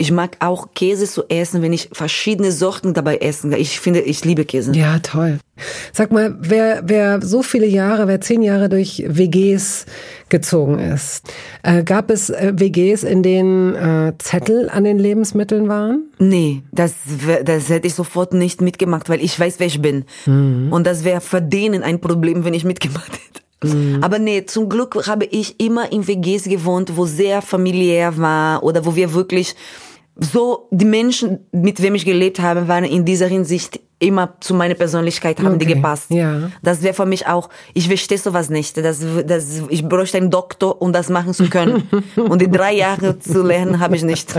Ich 0.00 0.12
mag 0.12 0.36
auch 0.38 0.68
Käse 0.74 1.06
zu 1.06 1.24
essen, 1.28 1.60
wenn 1.60 1.72
ich 1.72 1.88
verschiedene 1.92 2.52
Sorten 2.52 2.94
dabei 2.94 3.16
essen. 3.16 3.52
Ich 3.52 3.80
finde, 3.80 4.00
ich 4.00 4.24
liebe 4.24 4.44
Käse. 4.44 4.72
Ja, 4.72 5.00
toll. 5.00 5.38
Sag 5.92 6.12
mal, 6.12 6.36
wer, 6.38 6.82
wer 6.84 7.20
so 7.20 7.42
viele 7.42 7.66
Jahre, 7.66 8.06
wer 8.06 8.20
zehn 8.20 8.42
Jahre 8.42 8.68
durch 8.68 9.02
WGs 9.08 9.86
gezogen 10.28 10.78
ist, 10.78 11.22
äh, 11.62 11.82
gab 11.82 12.10
es 12.10 12.30
äh, 12.30 12.52
WGs, 12.54 13.02
in 13.02 13.22
denen 13.22 13.74
äh, 13.74 14.12
Zettel 14.18 14.68
an 14.68 14.84
den 14.84 14.98
Lebensmitteln 14.98 15.68
waren? 15.68 16.10
Nee, 16.18 16.62
das, 16.72 16.94
das 17.44 17.68
hätte 17.68 17.86
ich 17.86 17.94
sofort 17.94 18.32
nicht 18.34 18.60
mitgemacht, 18.60 19.08
weil 19.08 19.22
ich 19.22 19.38
weiß, 19.38 19.58
wer 19.58 19.66
ich 19.66 19.80
bin. 19.80 20.04
Und 20.26 20.86
das 20.86 21.04
wäre 21.04 21.20
für 21.20 21.40
denen 21.40 21.82
ein 21.82 22.00
Problem, 22.00 22.44
wenn 22.44 22.54
ich 22.54 22.64
mitgemacht 22.64 23.12
hätte. 23.12 23.38
Aber 24.02 24.18
nee, 24.18 24.44
zum 24.46 24.68
Glück 24.68 25.06
habe 25.08 25.24
ich 25.24 25.58
immer 25.60 25.90
in 25.90 26.06
WGs 26.06 26.44
gewohnt, 26.44 26.96
wo 26.96 27.06
sehr 27.06 27.42
familiär 27.42 28.16
war 28.16 28.62
oder 28.62 28.86
wo 28.86 28.94
wir 28.94 29.14
wirklich 29.14 29.56
so, 30.18 30.66
die 30.70 30.84
Menschen, 30.84 31.38
mit 31.52 31.80
wem 31.80 31.94
ich 31.94 32.04
gelebt 32.04 32.40
habe, 32.40 32.68
waren 32.68 32.84
in 32.84 33.04
dieser 33.04 33.26
Hinsicht 33.26 33.80
immer 34.00 34.34
zu 34.40 34.54
meiner 34.54 34.74
Persönlichkeit, 34.74 35.40
haben 35.40 35.58
die 35.58 35.64
Okay, 35.66 35.74
gepasst. 35.74 36.10
ja. 36.10 36.50
Das 36.62 36.82
wäre 36.82 36.94
für 36.94 37.06
mich 37.06 37.26
auch, 37.26 37.48
ich 37.74 37.88
verstehe 37.88 38.18
sowas 38.18 38.48
nicht. 38.48 38.76
Das, 38.76 39.00
das, 39.26 39.62
ich 39.68 39.84
bräuchte 39.88 40.18
einen 40.18 40.30
Doktor, 40.30 40.80
um 40.80 40.92
das 40.92 41.08
machen 41.08 41.34
zu 41.34 41.48
können. 41.50 41.88
Und 42.16 42.40
die 42.40 42.50
drei 42.50 42.74
Jahre 42.74 43.18
zu 43.18 43.42
lernen, 43.42 43.80
habe 43.80 43.96
ich 43.96 44.04
nicht. 44.04 44.34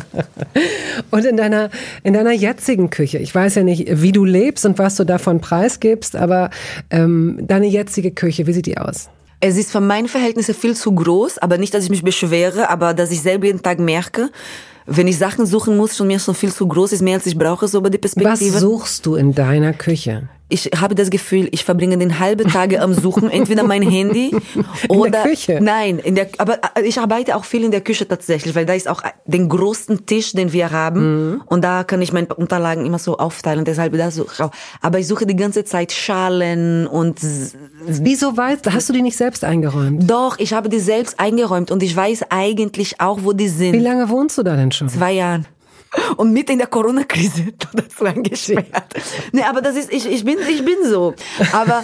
Und 1.11 1.25
in 1.25 1.35
deiner, 1.35 1.69
in 2.03 2.13
deiner 2.13 2.31
jetzigen 2.31 2.89
Küche, 2.89 3.17
ich 3.17 3.33
weiß 3.35 3.55
ja 3.55 3.63
nicht, 3.63 4.01
wie 4.01 4.11
du 4.13 4.23
lebst 4.23 4.65
und 4.65 4.77
was 4.79 4.95
du 4.95 5.03
davon 5.05 5.41
preisgibst, 5.41 6.15
aber 6.15 6.49
ähm, 6.89 7.39
deine 7.41 7.67
jetzige 7.67 8.11
Küche, 8.11 8.47
wie 8.47 8.53
sieht 8.53 8.65
die 8.65 8.77
aus? 8.77 9.09
Es 9.41 9.57
ist 9.57 9.71
für 9.71 9.81
meine 9.81 10.09
Verhältnisse 10.09 10.53
viel 10.53 10.75
zu 10.75 10.93
groß, 10.93 11.37
aber 11.37 11.57
nicht, 11.57 11.73
dass 11.73 11.85
ich 11.85 11.89
mich 11.89 12.03
beschwere, 12.03 12.69
aber 12.69 12.93
dass 12.93 13.11
ich 13.11 13.21
selber 13.21 13.45
jeden 13.45 13.61
Tag 13.61 13.79
merke, 13.79 14.29
wenn 14.89 15.07
ich 15.07 15.17
Sachen 15.17 15.45
suchen 15.45 15.77
muss, 15.77 15.95
schon 15.95 16.07
mir 16.07 16.19
schon 16.19 16.35
viel 16.35 16.51
zu 16.51 16.67
groß 16.67 16.93
ist, 16.93 17.01
mehr 17.01 17.15
als 17.15 17.25
ich 17.25 17.37
brauche, 17.37 17.67
so 17.67 17.77
über 17.77 17.89
die 17.89 17.99
Was 18.03 18.15
Perspektive. 18.15 18.59
suchst 18.59 19.05
du 19.05 19.15
in 19.15 19.33
deiner 19.33 19.73
Küche? 19.73 20.29
Ich 20.49 20.71
habe 20.81 20.95
das 20.95 21.09
Gefühl, 21.09 21.47
ich 21.51 21.63
verbringe 21.63 21.97
den 21.97 22.19
halben 22.19 22.49
Tage 22.49 22.81
am 22.81 22.93
Suchen, 22.93 23.29
entweder 23.39 23.63
mein 23.63 23.81
Handy 23.83 24.35
oder 24.87 25.23
Küche? 25.23 25.59
nein, 25.61 25.99
in 25.99 26.15
der 26.15 26.27
aber 26.39 26.59
äh, 26.75 26.81
ich 26.83 26.99
arbeite 26.99 27.35
auch 27.35 27.45
viel 27.45 27.63
in 27.63 27.71
der 27.71 27.81
Küche 27.81 28.07
tatsächlich, 28.07 28.55
weil 28.55 28.65
da 28.65 28.73
ist 28.73 28.87
auch 28.87 29.01
den 29.25 29.47
großen 29.49 30.05
Tisch, 30.05 30.33
den 30.33 30.51
wir 30.53 30.71
haben 30.71 30.99
Mhm. 30.99 31.41
und 31.45 31.63
da 31.63 31.83
kann 31.83 32.01
ich 32.01 32.11
meine 32.13 32.33
Unterlagen 32.35 32.85
immer 32.85 32.99
so 32.99 33.17
aufteilen, 33.17 33.63
deshalb 33.65 33.95
da 33.97 34.11
so 34.11 34.25
aber 34.81 34.99
ich 34.99 35.07
suche 35.07 35.25
die 35.25 35.35
ganze 35.35 35.63
Zeit 35.65 35.91
Schalen 35.91 36.87
und 36.87 37.19
Wieso 37.87 38.35
weißt, 38.35 38.71
hast 38.73 38.89
du 38.89 38.93
die 38.93 39.01
nicht 39.01 39.17
selbst 39.17 39.43
eingeräumt? 39.43 40.09
doch, 40.09 40.37
ich 40.39 40.53
habe 40.53 40.69
die 40.69 40.79
selbst 40.79 41.19
eingeräumt 41.19 41.71
und 41.71 41.83
ich 41.83 41.95
weiß 41.95 42.25
eigentlich 42.29 42.99
auch, 42.99 43.19
wo 43.23 43.33
die 43.33 43.47
sind. 43.49 43.73
Wie 43.73 43.79
lange 43.79 44.09
wohnst 44.09 44.37
du 44.37 44.43
da 44.43 44.55
denn 44.55 44.71
schon? 44.71 44.89
Zwei 44.89 45.13
Jahren. 45.13 45.45
Und 46.17 46.33
mitten 46.33 46.53
in 46.53 46.57
der 46.59 46.67
Corona-Krise 46.67 47.53
dazu 47.73 48.05
eingesperrt. 48.05 48.93
Nee, 49.31 49.43
aber 49.43 49.61
das 49.61 49.75
ist, 49.75 49.91
ich, 49.91 50.05
ich 50.05 50.23
bin, 50.23 50.37
ich 50.47 50.63
bin 50.63 50.77
so. 50.85 51.15
Aber 51.51 51.83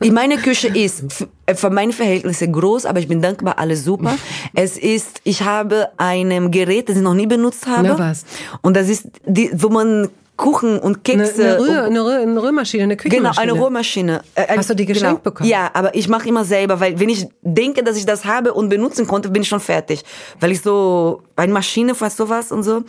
in 0.00 0.14
meine 0.14 0.36
Küche 0.36 0.68
ist 0.68 1.26
für 1.54 1.70
meine 1.70 1.92
Verhältnisse 1.92 2.48
groß, 2.48 2.86
aber 2.86 3.00
ich 3.00 3.08
bin 3.08 3.20
dankbar, 3.20 3.58
alles 3.58 3.84
super. 3.84 4.16
Es 4.54 4.76
ist, 4.76 5.20
ich 5.24 5.42
habe 5.42 5.88
ein 5.96 6.50
Gerät, 6.50 6.88
das 6.88 6.96
ich 6.96 7.02
noch 7.02 7.14
nie 7.14 7.26
benutzt 7.26 7.66
habe. 7.66 7.88
Na, 7.88 7.98
was? 7.98 8.24
Und 8.62 8.76
das 8.76 8.88
ist, 8.88 9.08
die, 9.26 9.50
wo 9.52 9.68
man 9.68 10.08
Kuchen 10.38 10.78
und 10.78 11.06
Eine, 11.06 11.24
Kekse. 11.24 11.42
eine, 11.44 11.58
Rühr, 11.60 11.84
eine, 11.84 12.04
Rühr, 12.04 12.18
eine 12.22 12.42
Rührmaschine, 12.42 12.84
eine 12.84 12.96
Genau, 12.96 13.10
Küchenmaschine. 13.10 13.42
eine 13.42 13.52
Rohrmaschine. 13.60 14.22
Äh, 14.34 14.56
Hast 14.56 14.70
du 14.70 14.74
die 14.74 14.86
geschenkt 14.86 15.22
bekommen? 15.22 15.50
Ja, 15.50 15.68
aber 15.74 15.94
ich 15.94 16.08
mache 16.08 16.26
immer 16.28 16.44
selber, 16.46 16.80
weil 16.80 16.98
wenn 16.98 17.10
ich 17.10 17.26
denke, 17.42 17.82
dass 17.82 17.96
ich 17.98 18.06
das 18.06 18.24
habe 18.24 18.54
und 18.54 18.70
benutzen 18.70 19.06
konnte, 19.06 19.28
bin 19.28 19.42
ich 19.42 19.48
schon 19.48 19.60
fertig. 19.60 20.02
Weil 20.40 20.52
ich 20.52 20.62
so, 20.62 21.22
eine 21.36 21.52
Maschine 21.52 21.94
für 21.94 22.08
sowas 22.08 22.52
und 22.52 22.62
so. 22.62 22.82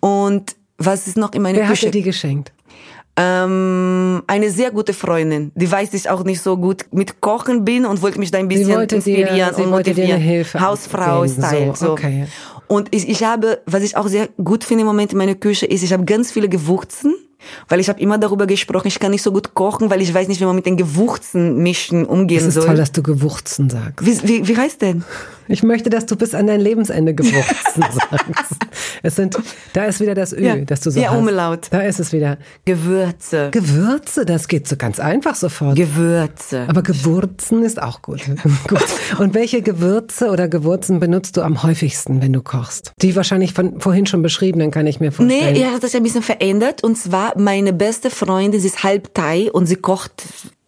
Und 0.00 0.54
was 0.76 1.06
ist 1.06 1.16
noch 1.16 1.32
in 1.32 1.40
meiner 1.42 1.58
Wer 1.58 1.64
hat 1.68 1.70
Küche? 1.70 1.86
dir 1.86 1.92
die 1.92 2.02
geschenkt? 2.02 2.52
ähm, 3.14 4.22
eine 4.26 4.50
sehr 4.50 4.70
gute 4.70 4.94
Freundin, 4.94 5.52
die 5.54 5.70
weiß, 5.70 5.90
dass 5.90 6.00
ich 6.00 6.10
auch 6.10 6.24
nicht 6.24 6.40
so 6.40 6.56
gut 6.56 6.86
mit 6.92 7.20
Kochen 7.20 7.64
bin 7.64 7.84
und 7.84 8.00
wollte 8.00 8.18
mich 8.18 8.30
da 8.30 8.38
ein 8.38 8.48
bisschen 8.48 8.68
dir- 8.68 8.90
inspirieren 8.96 9.54
sie 9.54 9.62
und 9.62 9.68
dir 9.68 9.76
motivieren. 9.76 10.12
eine 10.12 10.20
Hilfe 10.20 10.60
Hausfrau-Style. 10.60 11.74
So, 11.76 11.92
okay. 11.92 12.26
Und 12.72 12.88
ich, 12.94 13.08
ich 13.08 13.22
habe, 13.22 13.60
was 13.66 13.82
ich 13.82 13.96
auch 13.96 14.08
sehr 14.08 14.28
gut 14.42 14.64
finde 14.64 14.82
im 14.82 14.86
Moment 14.86 15.12
in 15.12 15.18
meiner 15.18 15.34
Küche, 15.34 15.66
ist, 15.66 15.82
ich 15.82 15.92
habe 15.92 16.04
ganz 16.04 16.32
viele 16.32 16.48
Gewürzen, 16.48 17.14
weil 17.68 17.80
ich 17.80 17.88
habe 17.88 18.00
immer 18.00 18.18
darüber 18.18 18.46
gesprochen, 18.46 18.86
ich 18.88 18.98
kann 18.98 19.10
nicht 19.10 19.22
so 19.22 19.30
gut 19.32 19.52
kochen, 19.54 19.90
weil 19.90 20.00
ich 20.00 20.14
weiß 20.14 20.28
nicht, 20.28 20.40
wie 20.40 20.44
man 20.46 20.56
mit 20.56 20.64
den 20.64 20.76
Gewürzen 20.76 21.58
mischen 21.62 22.06
umgehen 22.06 22.38
Es 22.38 22.46
ist 22.46 22.54
soll. 22.54 22.66
toll, 22.66 22.76
dass 22.76 22.92
du 22.92 23.02
Gewurzen 23.02 23.68
sagst. 23.68 24.06
wie, 24.06 24.26
wie, 24.26 24.48
wie 24.48 24.56
heißt 24.56 24.80
denn? 24.80 25.04
Ich 25.48 25.62
möchte, 25.62 25.90
dass 25.90 26.06
du 26.06 26.16
bis 26.16 26.34
an 26.34 26.46
dein 26.46 26.60
Lebensende 26.60 27.14
Gewurzen 27.14 27.82
sagst. 28.10 28.54
Es 29.02 29.16
sind, 29.16 29.36
da 29.72 29.84
ist 29.84 30.00
wieder 30.00 30.14
das 30.14 30.32
Ö, 30.32 30.40
Ja. 30.44 30.56
das 30.56 30.80
du 30.80 30.90
so 30.90 31.00
Ja. 31.00 31.12
Umlaut. 31.12 31.68
Da 31.70 31.80
ist 31.80 31.98
es 32.00 32.12
wieder. 32.12 32.38
Gewürze. 32.64 33.48
Gewürze, 33.50 34.24
das 34.24 34.48
geht 34.48 34.68
so 34.68 34.76
ganz 34.76 35.00
einfach 35.00 35.34
sofort. 35.34 35.76
Gewürze. 35.76 36.64
Aber 36.68 36.82
Gewürzen 36.82 37.62
ist 37.64 37.82
auch 37.82 38.02
gut. 38.02 38.20
gut. 38.68 38.84
Und 39.18 39.34
welche 39.34 39.62
Gewürze 39.62 40.30
oder 40.30 40.48
Gewürzen 40.48 41.00
benutzt 41.00 41.36
du 41.36 41.42
am 41.42 41.62
häufigsten, 41.62 42.22
wenn 42.22 42.32
du 42.32 42.42
kochst? 42.42 42.92
Die 43.02 43.14
wahrscheinlich 43.16 43.52
von 43.54 43.80
vorhin 43.80 44.06
schon 44.06 44.22
beschrieben, 44.22 44.70
kann 44.70 44.86
ich 44.86 45.00
mir 45.00 45.12
vorstellen. 45.12 45.52
Nee, 45.54 45.60
er 45.62 45.72
hat 45.72 45.82
das 45.82 45.92
ja 45.92 46.00
ein 46.00 46.04
bisschen 46.04 46.22
verändert. 46.22 46.84
Und 46.84 46.96
zwar 46.96 47.38
meine 47.38 47.72
beste 47.72 48.10
Freundin, 48.10 48.60
sie 48.60 48.68
ist 48.68 48.84
halb 48.84 49.12
Thai 49.14 49.50
und 49.52 49.66
sie 49.66 49.76
kocht 49.76 50.24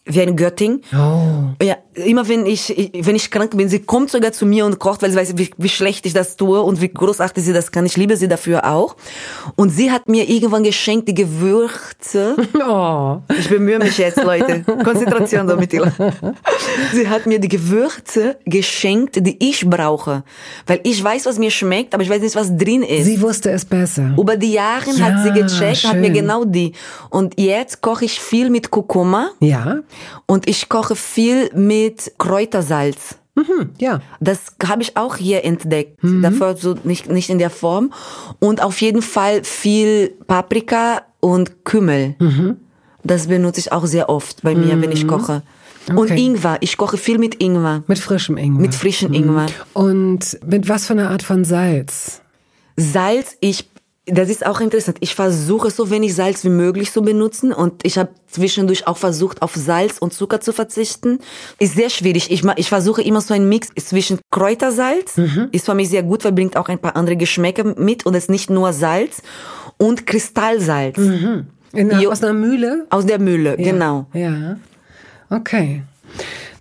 wie 0.07 0.21
eine 0.21 0.35
Göttin. 0.35 0.83
Oh. 0.93 1.55
Ja, 1.65 1.77
immer 1.95 2.29
wenn 2.29 2.47
ich, 2.47 2.91
wenn 3.01 3.17
ich 3.17 3.31
krank 3.31 3.57
bin, 3.57 3.69
sie 3.69 3.81
kommt 3.81 4.11
sogar 4.11 4.33
zu 4.33 4.47
mir 4.47 4.65
und 4.67 4.79
kocht, 4.79 5.03
weil 5.03 5.11
sie 5.11 5.17
weiß, 5.17 5.37
wie, 5.37 5.51
wie 5.57 5.69
schlecht 5.69 6.07
ich 6.07 6.13
das 6.13 6.37
tue 6.37 6.61
und 6.61 6.81
wie 6.81 6.89
großartig 6.89 7.43
sie 7.45 7.53
das 7.53 7.71
kann. 7.73 7.87
Ich 7.87 7.97
liebe 7.97 8.17
sie 8.17 8.29
dafür 8.29 8.65
auch. 8.71 8.97
Und 9.57 9.71
sie 9.71 9.91
hat 9.91 10.09
mir 10.09 10.29
irgendwann 10.29 10.63
geschenkt 10.65 11.09
die 11.09 11.15
Gewürze. 11.15 12.37
Oh. 12.67 13.19
Ich 13.39 13.49
bemühe 13.49 13.79
mich 13.79 13.99
jetzt, 13.99 14.23
Leute. 14.23 14.65
Konzentration, 14.85 15.47
Domitila. 15.47 15.93
Sie 16.93 17.09
hat 17.09 17.27
mir 17.27 17.39
die 17.39 17.49
Gewürze 17.49 18.37
geschenkt, 18.45 19.17
die 19.27 19.37
ich 19.51 19.69
brauche. 19.69 20.23
Weil 20.67 20.81
ich 20.85 21.03
weiß, 21.03 21.27
was 21.27 21.39
mir 21.39 21.51
schmeckt, 21.51 21.93
aber 21.95 22.03
ich 22.03 22.09
weiß 22.11 22.23
nicht, 22.23 22.35
was 22.37 22.57
drin 22.57 22.83
ist. 22.83 23.05
Sie 23.05 23.21
wusste 23.21 23.51
es 23.51 23.65
besser. 23.65 24.15
Über 24.19 24.37
die 24.37 24.53
Jahre 24.53 24.91
Ja, 24.93 25.05
hat 25.07 25.25
sie 25.25 25.33
gecheckt, 25.33 25.85
hat 25.85 25.97
mir 25.97 26.07
schön. 26.07 26.15
genau 26.15 26.45
die. 26.45 26.73
Und 27.11 27.39
jetzt 27.39 27.81
koche 27.83 28.07
ich 28.07 28.19
viel 28.21 28.51
mit 28.51 28.71
Kurkuma 28.71 29.31
Ja? 29.41 29.81
und 30.27 30.49
ich 30.49 30.69
koche 30.69 30.97
viel 30.97 31.51
mit 31.55 31.84
Kräutersalz. 32.19 33.17
Hm, 33.37 33.71
ja. 33.79 34.01
Das 34.21 34.55
habe 34.65 34.83
ich 34.83 34.97
auch 34.97 35.17
hier 35.17 35.45
entdeckt. 35.45 35.99
Davor 36.03 36.57
so 36.57 36.77
nicht, 36.85 37.11
nicht 37.11 37.31
in 37.31 37.39
der 37.39 37.51
Form. 37.51 37.93
Und 38.39 38.63
auf 38.63 38.81
jeden 38.81 39.03
Fall 39.03 39.43
viel 39.43 40.09
Paprika 40.27 41.03
und 41.21 41.65
Kümmel. 41.65 42.15
Das 43.03 43.27
benutze 43.27 43.61
ich 43.61 43.73
auch 43.73 43.87
sehr 43.87 44.09
oft 44.09 44.43
bei 44.43 44.55
mir, 44.55 44.81
wenn 44.81 44.93
ich 44.93 45.07
koche. 45.07 45.43
Und 45.89 45.99
Okay. 45.99 46.17
Ingwer. 46.19 46.57
Ich 46.61 46.77
koche 46.79 46.97
viel 46.97 47.19
mit 47.19 47.43
Ingwer. 47.43 47.83
Mit 47.87 47.99
frischem 47.99 48.39
Ingwer. 48.39 48.61
Mit 48.63 48.75
frischem 48.75 49.13
Ingwer. 49.13 49.47
Und 49.75 50.39
mit 50.47 50.69
was 50.69 50.87
für 50.87 50.95
einer 50.95 51.11
Art 51.11 51.23
von 51.23 51.45
Salz? 51.45 52.23
Salz, 52.77 53.37
ich, 53.41 53.69
das 54.07 54.29
ist 54.29 54.45
auch 54.45 54.61
interessant. 54.61 54.99
Ich 55.01 55.15
versuche 55.15 55.71
so 55.71 55.91
wenig 55.91 56.15
Salz 56.15 56.45
wie 56.45 56.51
möglich 56.51 56.93
zu 56.93 57.01
benutzen 57.01 57.53
und 57.53 57.87
ich 57.87 57.97
habe 57.97 58.11
zwischendurch 58.27 58.87
auch 58.87 58.99
versucht, 58.99 59.41
auf 59.41 59.55
Salz 59.55 59.99
und 59.99 60.13
Zucker 60.13 60.41
zu 60.41 60.53
verzichten. 60.53 61.21
Ist 61.59 61.75
sehr 61.75 61.89
schwierig. 61.89 62.31
Ich, 62.31 62.45
ich 62.57 62.69
versuche 62.69 63.01
immer 63.03 63.23
so 63.23 63.33
einen 63.33 63.49
Mix 63.49 63.69
zwischen 63.77 64.19
Kräutersalz, 64.31 65.17
ist 65.53 65.65
für 65.65 65.75
mich 65.75 65.89
sehr 65.89 66.03
gut, 66.03 66.25
weil 66.25 66.33
bringt 66.33 66.57
auch 66.57 66.69
ein 66.69 66.79
paar 66.79 66.97
andere 66.97 67.17
Geschmäcker 67.17 67.65
mit 67.79 68.05
und 68.05 68.15
ist 68.15 68.29
nicht 68.29 68.51
nur 68.51 68.73
Salz 68.75 69.23
und 69.79 70.07
Kristallsalz 70.07 70.99
In 70.99 71.47
einer, 71.75 72.11
aus 72.11 72.23
einer 72.23 72.35
Mühle? 72.35 72.87
aus 72.91 73.07
der 73.07 73.19
Mühle, 73.19 73.57
genau. 73.57 74.07
Ja. 74.13 74.59
Okay. 75.31 75.83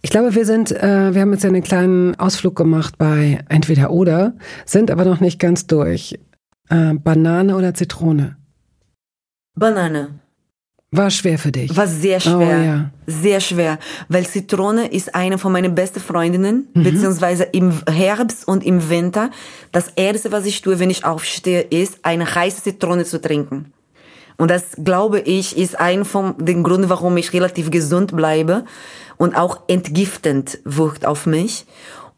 Ich 0.02 0.10
glaube, 0.10 0.36
wir 0.36 0.46
sind, 0.46 0.72
äh, 0.72 1.14
wir 1.14 1.22
haben 1.22 1.32
jetzt 1.34 1.44
ja 1.44 1.50
einen 1.50 1.64
kleinen 1.64 2.20
Ausflug 2.20 2.56
gemacht 2.56 2.98
bei 2.98 3.40
entweder 3.50 3.92
oder, 3.92 4.34
sind 4.66 4.92
aber 4.92 5.06
noch 5.06 5.20
nicht 5.20 5.40
ganz 5.40 5.68
durch. 5.68 6.18
Äh, 6.70 6.94
Banane 6.94 7.56
oder 7.56 7.74
Zitrone? 7.74 8.38
Banane. 9.56 10.20
War 10.92 11.10
schwer 11.10 11.40
für 11.40 11.52
dich. 11.52 11.76
War 11.76 11.88
sehr 11.88 12.20
schwer. 12.20 12.38
Oh, 12.38 12.42
ja. 12.66 12.92
Sehr 13.08 13.40
schwer. 13.40 13.80
Weil 14.10 14.28
Zitrone 14.28 14.88
ist 14.92 15.16
eine 15.16 15.40
von 15.40 15.52
meinen 15.52 15.74
besten 15.74 16.00
Freundinnen, 16.00 16.68
Mhm. 16.74 16.84
beziehungsweise 16.84 17.44
im 17.46 17.74
Herbst 17.90 18.48
und 18.48 18.64
im 18.64 18.90
Winter. 18.90 19.32
Das 19.72 19.88
erste, 19.96 20.32
was 20.32 20.46
ich 20.46 20.62
tue, 20.62 20.78
wenn 20.80 20.92
ich 20.92 21.04
aufstehe, 21.04 21.62
ist, 21.62 22.00
eine 22.04 22.34
heiße 22.36 22.62
Zitrone 22.64 23.06
zu 23.06 23.20
trinken. 23.20 23.74
Und 24.38 24.52
das, 24.52 24.64
glaube 24.84 25.20
ich, 25.20 25.58
ist 25.58 25.80
ein 25.80 26.06
von 26.06 26.36
den 26.38 26.64
Gründen, 26.64 26.90
warum 26.90 27.18
ich 27.18 27.34
relativ 27.34 27.72
gesund 27.72 28.16
bleibe 28.16 28.66
und 29.18 29.36
auch 29.36 29.62
entgiftend 29.68 30.60
wirkt 30.64 31.06
auf 31.08 31.26
mich. 31.26 31.66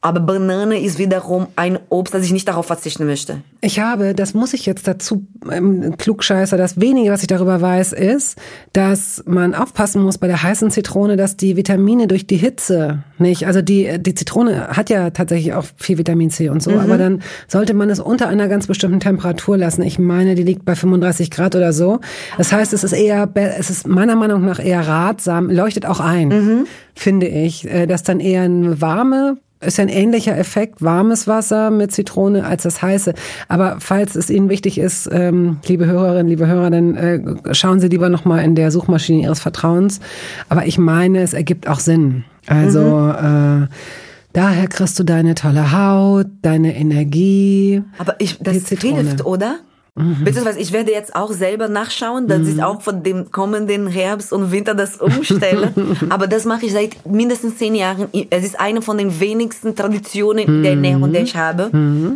Aber 0.06 0.20
Banane 0.20 0.80
ist 0.80 1.00
wiederum 1.00 1.48
ein 1.56 1.80
Obst, 1.90 2.14
das 2.14 2.24
ich 2.24 2.32
nicht 2.32 2.48
darauf 2.48 2.68
verzichten 2.68 3.08
möchte. 3.08 3.42
Ich 3.62 3.80
habe, 3.80 4.14
das 4.14 4.36
muss 4.36 4.54
ich 4.54 4.68
jetzt 4.68 4.88
dazu, 4.88 5.26
ähm, 5.52 5.98
Klugscheißer, 5.98 6.58
das 6.58 6.80
wenige, 6.80 7.10
was 7.10 7.22
ich 7.22 7.28
darüber 7.28 7.60
weiß, 7.60 7.92
ist, 7.94 8.38
dass 8.72 9.24
man 9.26 9.56
aufpassen 9.56 10.04
muss 10.04 10.20
bei 10.20 10.28
der 10.28 10.44
heißen 10.44 10.70
Zitrone, 10.70 11.18
dass 11.18 11.38
die 11.38 11.56
Vitamine 11.56 12.06
durch 12.06 12.28
die 12.28 12.38
Hitze 12.38 13.04
nicht, 13.18 13.48
also 13.48 13.64
die, 13.64 13.98
die 13.98 14.14
Zitrone 14.14 14.68
hat 14.68 14.92
ja 14.92 15.10
tatsächlich 15.10 15.56
auch 15.56 15.66
viel 15.76 15.98
Vitamin 15.98 16.30
C 16.30 16.50
und 16.50 16.62
so, 16.62 16.74
aber 16.74 17.00
dann 17.00 17.24
sollte 17.48 17.74
man 17.74 17.90
es 17.90 18.00
unter 18.00 18.28
einer 18.28 18.48
ganz 18.48 18.68
bestimmten 18.68 19.00
Temperatur 19.00 19.58
lassen. 19.58 19.82
Ich 19.82 19.98
meine, 19.98 20.36
die 20.36 20.44
liegt 20.44 20.66
bei 20.66 20.76
35 20.76 21.32
Grad 21.32 21.56
oder 21.56 21.74
so. 21.74 22.00
Das 22.38 22.52
heißt, 22.52 22.74
es 22.74 22.84
ist 22.84 22.94
eher, 22.94 23.28
es 23.34 23.72
ist 23.72 23.88
meiner 23.88 24.16
Meinung 24.16 24.46
nach 24.46 24.64
eher 24.64 24.88
ratsam, 24.88 25.50
leuchtet 25.50 25.88
auch 25.88 26.00
ein, 26.00 26.68
finde 26.94 27.28
ich, 27.28 27.68
äh, 27.68 27.88
dass 27.88 28.04
dann 28.04 28.20
eher 28.20 28.44
eine 28.44 28.80
warme 28.82 29.38
ist 29.62 29.78
ja 29.78 29.84
ein 29.84 29.90
ähnlicher 29.90 30.38
Effekt, 30.38 30.82
warmes 30.82 31.28
Wasser 31.28 31.72
mit 31.72 31.92
Zitrone 31.92 32.46
als 32.46 32.64
das 32.64 32.82
heiße. 32.82 33.14
Aber 33.48 33.78
falls 33.80 34.16
es 34.16 34.30
Ihnen 34.30 34.50
wichtig 34.50 34.78
ist, 34.78 35.10
ähm, 35.12 35.58
liebe 35.68 35.86
Hörerinnen, 35.86 36.28
liebe 36.28 36.48
Hörer, 36.48 36.70
dann 36.70 36.96
äh, 36.96 37.22
schauen 37.54 37.80
Sie 37.80 37.88
lieber 37.88 38.10
nochmal 38.10 38.44
in 38.44 38.56
der 38.56 38.72
Suchmaschine 38.72 39.24
Ihres 39.24 39.40
Vertrauens. 39.40 40.00
Aber 40.50 40.66
ich 40.68 40.78
meine, 40.78 41.22
es 41.22 41.34
ergibt 41.34 41.68
auch 41.68 41.80
Sinn. 41.80 42.26
Also 42.48 43.10
äh, 43.10 43.68
daher 44.34 44.68
kriegst 44.70 45.00
du 45.00 45.04
deine 45.04 45.36
tolle 45.36 45.72
Haut, 45.72 46.28
deine 46.42 46.76
Energie. 46.76 47.82
Aber 47.98 48.16
ich, 48.20 48.38
Die 48.38 48.44
das 48.44 48.66
Zitrone. 48.66 48.98
hilft, 49.02 49.26
oder? 49.26 49.56
Beziehungsweise 49.96 50.60
ich 50.60 50.74
werde 50.74 50.92
jetzt 50.92 51.16
auch 51.16 51.32
selber 51.32 51.70
nachschauen, 51.70 52.28
dass 52.28 52.46
ich 52.50 52.62
auch 52.62 52.82
von 52.82 53.02
dem 53.02 53.32
kommenden 53.32 53.88
Herbst 53.88 54.34
und 54.34 54.52
Winter 54.52 54.76
das 54.76 54.98
umstelle. 54.98 55.74
Aber 56.10 56.28
das 56.28 56.44
mache 56.44 56.66
ich 56.66 56.74
seit 56.74 57.06
mindestens 57.06 57.58
zehn 57.58 57.76
Jahren. 57.76 58.08
Es 58.30 58.44
ist 58.44 58.60
eine 58.60 58.82
von 58.82 58.98
den 58.98 59.22
wenigsten 59.22 59.74
Traditionen 59.74 60.64
der 60.64 60.72
Ernährung, 60.72 61.14
die 61.14 61.20
ich 61.20 61.38
habe, 61.38 61.72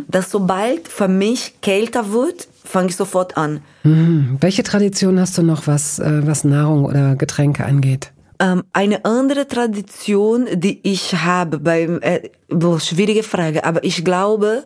dass 0.08 0.30
sobald 0.30 0.88
für 0.88 1.08
mich 1.08 1.54
kälter 1.62 2.12
wird, 2.12 2.48
fange 2.64 2.88
ich 2.90 2.96
sofort 2.96 3.38
an. 3.38 3.60
Hm. 3.82 4.36
Welche 4.40 4.62
Tradition 4.62 5.18
hast 5.18 5.38
du 5.38 5.42
noch, 5.42 5.66
was, 5.66 5.98
äh, 5.98 6.26
was 6.26 6.44
Nahrung 6.44 6.84
oder 6.84 7.16
Getränke 7.16 7.64
angeht? 7.64 8.12
Ähm, 8.38 8.62
eine 8.72 9.04
andere 9.04 9.48
Tradition, 9.48 10.46
die 10.52 10.80
ich 10.82 11.14
habe, 11.14 11.58
beim, 11.58 12.00
äh, 12.00 12.28
schwierige 12.78 13.22
Frage, 13.22 13.64
aber 13.64 13.84
ich 13.84 14.04
glaube, 14.04 14.64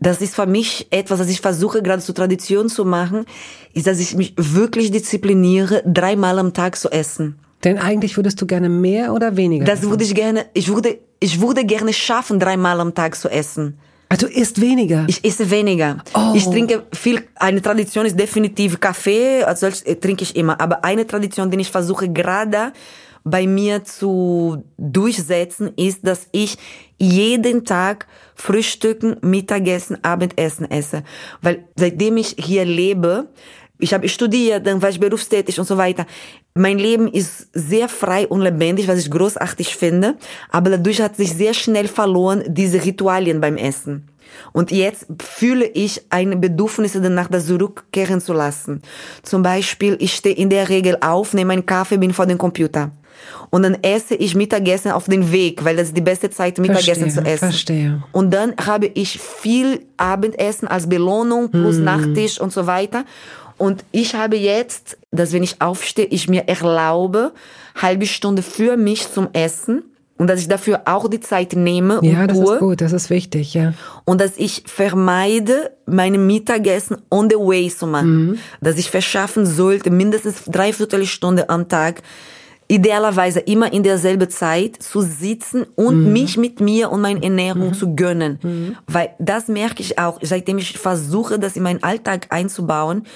das 0.00 0.20
ist 0.20 0.34
für 0.34 0.46
mich 0.46 0.88
etwas, 0.90 1.20
was 1.20 1.28
ich 1.28 1.40
versuche 1.40 1.82
gerade 1.82 2.02
zur 2.02 2.14
Tradition 2.14 2.68
zu 2.68 2.84
machen, 2.84 3.26
ist, 3.74 3.86
dass 3.86 4.00
ich 4.00 4.16
mich 4.16 4.34
wirklich 4.36 4.90
diszipliniere, 4.90 5.82
dreimal 5.86 6.38
am 6.38 6.52
Tag 6.52 6.76
zu 6.76 6.90
essen. 6.90 7.38
Denn 7.64 7.78
eigentlich 7.78 8.16
würdest 8.16 8.40
du 8.40 8.46
gerne 8.46 8.70
mehr 8.70 9.12
oder 9.12 9.36
weniger? 9.36 9.66
Das 9.66 9.82
würde 9.82 10.02
ich 10.02 10.14
gerne, 10.14 10.46
ich 10.54 10.68
würde, 10.68 10.98
ich 11.20 11.40
würde 11.40 11.64
gerne 11.64 11.92
schaffen, 11.92 12.40
dreimal 12.40 12.80
am 12.80 12.94
Tag 12.94 13.14
zu 13.14 13.28
essen. 13.28 13.78
Ah, 14.08 14.16
du 14.16 14.26
isst 14.26 14.60
weniger. 14.60 15.04
Ich 15.06 15.24
esse 15.24 15.50
weniger. 15.50 15.98
Oh. 16.14 16.32
Ich 16.34 16.44
trinke 16.44 16.82
viel. 16.92 17.22
Eine 17.36 17.62
Tradition 17.62 18.06
ist 18.06 18.18
definitiv 18.18 18.80
Kaffee, 18.80 19.44
als 19.44 19.60
solches 19.60 19.82
äh, 19.82 19.94
trinke 19.94 20.24
ich 20.24 20.34
immer. 20.34 20.60
Aber 20.60 20.84
eine 20.84 21.06
Tradition, 21.06 21.48
die 21.50 21.60
ich 21.60 21.70
versuche 21.70 22.08
gerade 22.08 22.72
bei 23.24 23.46
mir 23.46 23.84
zu 23.84 24.64
durchsetzen, 24.78 25.72
ist, 25.76 26.06
dass 26.06 26.26
ich 26.32 26.58
jeden 26.98 27.64
Tag 27.64 28.06
Frühstücken, 28.34 29.16
Mittagessen, 29.22 30.02
Abendessen 30.02 30.70
esse. 30.70 31.02
Weil 31.42 31.64
seitdem 31.76 32.16
ich 32.16 32.36
hier 32.38 32.64
lebe, 32.64 33.28
ich 33.78 33.94
habe 33.94 34.08
studiert, 34.08 34.66
dann 34.66 34.82
war 34.82 34.90
ich 34.90 35.00
berufstätig 35.00 35.58
und 35.58 35.66
so 35.66 35.76
weiter. 35.76 36.06
Mein 36.54 36.78
Leben 36.78 37.08
ist 37.08 37.48
sehr 37.52 37.88
frei 37.88 38.26
und 38.26 38.42
lebendig, 38.42 38.88
was 38.88 38.98
ich 38.98 39.10
großartig 39.10 39.74
finde. 39.74 40.16
Aber 40.50 40.70
dadurch 40.70 41.00
hat 41.00 41.16
sich 41.16 41.32
sehr 41.34 41.54
schnell 41.54 41.88
verloren 41.88 42.44
diese 42.46 42.84
Ritualien 42.84 43.40
beim 43.40 43.56
Essen. 43.56 44.08
Und 44.52 44.70
jetzt 44.70 45.06
fühle 45.20 45.66
ich 45.66 46.02
ein 46.10 46.40
Bedürfnis 46.40 46.92
danach, 46.92 47.28
das 47.28 47.46
zurückkehren 47.46 48.20
zu 48.20 48.32
lassen. 48.32 48.82
Zum 49.22 49.42
Beispiel, 49.42 49.96
ich 50.00 50.14
stehe 50.14 50.34
in 50.34 50.50
der 50.50 50.68
Regel 50.68 50.98
auf, 51.00 51.34
nehme 51.34 51.52
einen 51.52 51.66
Kaffee, 51.66 51.96
bin 51.96 52.12
vor 52.12 52.26
dem 52.26 52.38
Computer. 52.38 52.92
Und 53.50 53.62
dann 53.62 53.74
esse 53.82 54.14
ich 54.14 54.34
Mittagessen 54.34 54.92
auf 54.92 55.06
den 55.06 55.32
Weg, 55.32 55.64
weil 55.64 55.76
das 55.76 55.88
ist 55.88 55.96
die 55.96 56.02
beste 56.02 56.30
Zeit, 56.30 56.58
Mittagessen 56.58 57.10
Verstehe, 57.10 57.12
zu 57.12 57.20
essen. 57.28 57.50
verstehe. 57.50 58.02
Und 58.12 58.32
dann 58.32 58.54
habe 58.64 58.86
ich 58.86 59.18
viel 59.18 59.80
Abendessen 59.96 60.68
als 60.68 60.88
Belohnung 60.88 61.50
plus 61.50 61.78
Nachtisch 61.78 62.40
und 62.40 62.52
so 62.52 62.66
weiter. 62.66 63.04
Und 63.58 63.84
ich 63.92 64.14
habe 64.14 64.36
jetzt, 64.36 64.96
dass 65.10 65.32
wenn 65.32 65.42
ich 65.42 65.60
aufstehe, 65.60 66.06
ich 66.06 66.28
mir 66.28 66.48
erlaube, 66.48 67.32
halbe 67.74 68.06
Stunde 68.06 68.42
für 68.42 68.76
mich 68.76 69.12
zum 69.12 69.28
Essen 69.34 69.82
und 70.16 70.26
dass 70.26 70.40
ich 70.40 70.48
dafür 70.48 70.82
auch 70.84 71.08
die 71.08 71.20
Zeit 71.20 71.54
nehme 71.54 72.00
und 72.00 72.06
Ja, 72.06 72.26
das 72.26 72.38
tue 72.38 72.54
ist 72.54 72.60
gut, 72.60 72.80
das 72.82 72.92
ist 72.92 73.08
wichtig, 73.08 73.54
ja. 73.54 73.72
und 74.04 74.20
dass 74.20 74.32
ich 74.36 74.64
vermeide, 74.66 75.70
meine 75.86 76.18
Mittagessen 76.18 76.98
on 77.10 77.30
the 77.30 77.36
way 77.36 77.70
zu 77.70 77.86
machen. 77.86 78.38
Dass 78.60 78.76
ich 78.76 78.90
verschaffen 78.90 79.46
sollte, 79.46 79.90
mindestens 79.90 80.44
dreiviertel 80.44 81.06
Stunde 81.06 81.48
am 81.48 81.68
Tag, 81.68 82.02
idealerweise 82.70 83.40
immer 83.40 83.72
in 83.72 83.82
derselbe 83.82 84.28
Zeit 84.28 84.80
zu 84.80 85.00
sitzen 85.00 85.66
und 85.74 86.12
mich 86.12 86.36
mit 86.36 86.60
mir 86.60 86.92
und 86.92 87.00
meine 87.00 87.20
Ernährung 87.20 87.74
zu 87.74 87.96
gönnen. 87.96 88.76
Weil 88.86 89.10
das 89.18 89.48
merke 89.48 89.82
ich 89.82 89.98
auch, 89.98 90.20
seitdem 90.22 90.58
ich 90.58 90.78
versuche, 90.78 91.40
das 91.40 91.56
in 91.56 91.64
meinen 91.64 91.82
Alltag 91.82 92.28
einzubauen. 92.30 93.06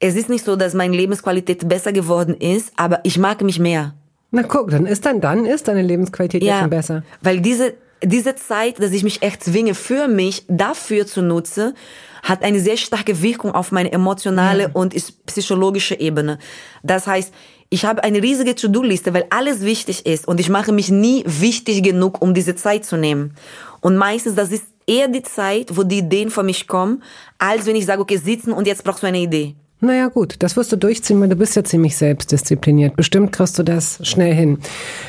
Es 0.00 0.16
ist 0.16 0.30
nicht 0.30 0.44
so, 0.44 0.56
dass 0.56 0.72
meine 0.72 0.96
Lebensqualität 0.96 1.68
besser 1.68 1.92
geworden 1.92 2.34
ist, 2.34 2.72
aber 2.76 3.00
ich 3.04 3.18
mag 3.18 3.42
mich 3.42 3.58
mehr. 3.58 3.94
Na 4.30 4.42
guck, 4.42 4.70
dann 4.70 4.86
ist 4.86 5.04
dann, 5.04 5.20
dann 5.20 5.44
ist 5.44 5.68
deine 5.68 5.82
Lebensqualität 5.82 6.42
ja 6.42 6.60
schon 6.60 6.70
besser. 6.70 7.02
Weil 7.20 7.40
diese, 7.40 7.74
diese 8.02 8.34
Zeit, 8.36 8.82
dass 8.82 8.92
ich 8.92 9.04
mich 9.04 9.22
echt 9.22 9.44
zwinge, 9.44 9.74
für 9.74 10.08
mich 10.08 10.44
dafür 10.48 11.06
zu 11.06 11.20
nutzen, 11.20 11.74
hat 12.22 12.42
eine 12.42 12.58
sehr 12.58 12.78
starke 12.78 13.22
Wirkung 13.22 13.52
auf 13.52 13.70
meine 13.70 13.92
emotionale 13.92 14.70
und 14.72 14.94
psychologische 15.26 16.00
Ebene. 16.00 16.38
Das 16.82 17.06
heißt, 17.06 17.32
ich 17.70 17.84
habe 17.84 18.04
eine 18.04 18.22
riesige 18.22 18.54
To-Do-Liste, 18.54 19.14
weil 19.14 19.26
alles 19.30 19.62
wichtig 19.62 20.06
ist 20.06 20.28
und 20.28 20.40
ich 20.40 20.48
mache 20.48 20.72
mich 20.72 20.90
nie 20.90 21.24
wichtig 21.26 21.82
genug, 21.82 22.22
um 22.22 22.34
diese 22.34 22.54
Zeit 22.54 22.84
zu 22.84 22.96
nehmen. 22.96 23.34
Und 23.80 23.96
meistens, 23.96 24.34
das 24.34 24.50
ist 24.50 24.64
eher 24.86 25.08
die 25.08 25.22
Zeit, 25.22 25.76
wo 25.76 25.82
die 25.82 25.98
Ideen 25.98 26.30
von 26.30 26.46
mich 26.46 26.66
kommen, 26.66 27.02
als 27.38 27.66
wenn 27.66 27.76
ich 27.76 27.86
sage, 27.86 28.02
okay, 28.02 28.16
sitzen 28.16 28.52
und 28.52 28.66
jetzt 28.66 28.84
brauchst 28.84 29.02
du 29.02 29.06
eine 29.06 29.18
Idee. 29.18 29.54
Naja 29.80 30.08
gut, 30.08 30.36
das 30.38 30.56
wirst 30.56 30.72
du 30.72 30.76
durchziehen, 30.76 31.20
weil 31.20 31.28
du 31.28 31.36
bist 31.36 31.56
ja 31.56 31.64
ziemlich 31.64 31.96
selbstdiszipliniert. 31.96 32.96
Bestimmt 32.96 33.32
kriegst 33.32 33.58
du 33.58 33.62
das 33.62 33.98
schnell 34.02 34.32
hin. 34.32 34.58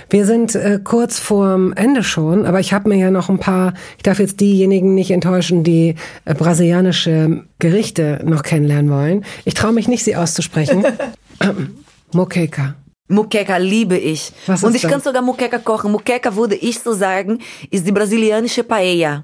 Wir 0.09 0.25
sind 0.25 0.53
äh, 0.53 0.81
kurz 0.83 1.17
vorm 1.17 1.71
Ende 1.73 2.03
schon, 2.03 2.45
aber 2.45 2.59
ich 2.59 2.73
habe 2.73 2.89
mir 2.89 2.97
ja 2.97 3.09
noch 3.09 3.29
ein 3.29 3.39
paar, 3.39 3.73
ich 3.95 4.03
darf 4.03 4.19
jetzt 4.19 4.41
diejenigen 4.41 4.93
nicht 4.93 5.11
enttäuschen, 5.11 5.63
die 5.63 5.95
äh, 6.25 6.33
brasilianische 6.33 7.45
Gerichte 7.59 8.21
noch 8.25 8.43
kennenlernen 8.43 8.91
wollen. 8.91 9.25
Ich 9.45 9.53
traue 9.53 9.71
mich 9.71 9.87
nicht, 9.87 10.03
sie 10.03 10.17
auszusprechen. 10.17 10.85
Moqueca. 12.13 12.75
Muqueca 13.07 13.57
liebe 13.57 13.97
ich. 13.97 14.31
Was 14.47 14.63
und 14.63 14.75
ich 14.75 14.81
das? 14.81 14.91
kann 14.91 15.01
sogar 15.01 15.21
Muqueca 15.21 15.59
kochen. 15.59 15.91
Muqueca 15.91 16.35
würde 16.35 16.55
ich 16.55 16.79
so 16.79 16.93
sagen, 16.93 17.39
ist 17.69 17.85
die 17.85 17.91
brasilianische 17.91 18.63
Paella. 18.63 19.23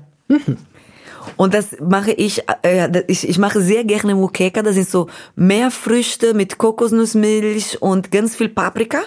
Und 1.37 1.53
das 1.53 1.77
mache 1.79 2.11
ich, 2.11 2.43
äh, 2.61 3.03
ich, 3.07 3.27
ich 3.27 3.37
mache 3.37 3.61
sehr 3.61 3.83
gerne 3.83 4.15
Muqueca. 4.15 4.61
Das 4.61 4.75
sind 4.75 4.89
so 4.89 5.07
Meerfrüchte 5.35 6.33
mit 6.33 6.57
Kokosnussmilch 6.57 7.81
und 7.81 8.11
ganz 8.11 8.35
viel 8.35 8.49
Paprika. 8.49 8.99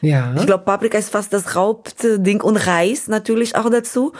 Ja. 0.00 0.34
Ich 0.36 0.46
glaube, 0.46 0.64
Paprika 0.64 0.98
ist 0.98 1.10
fast 1.10 1.32
das 1.32 1.54
Hauptding 1.54 2.40
und 2.42 2.56
Reis 2.56 3.08
natürlich 3.08 3.56
auch 3.56 3.70
dazu. 3.70 4.12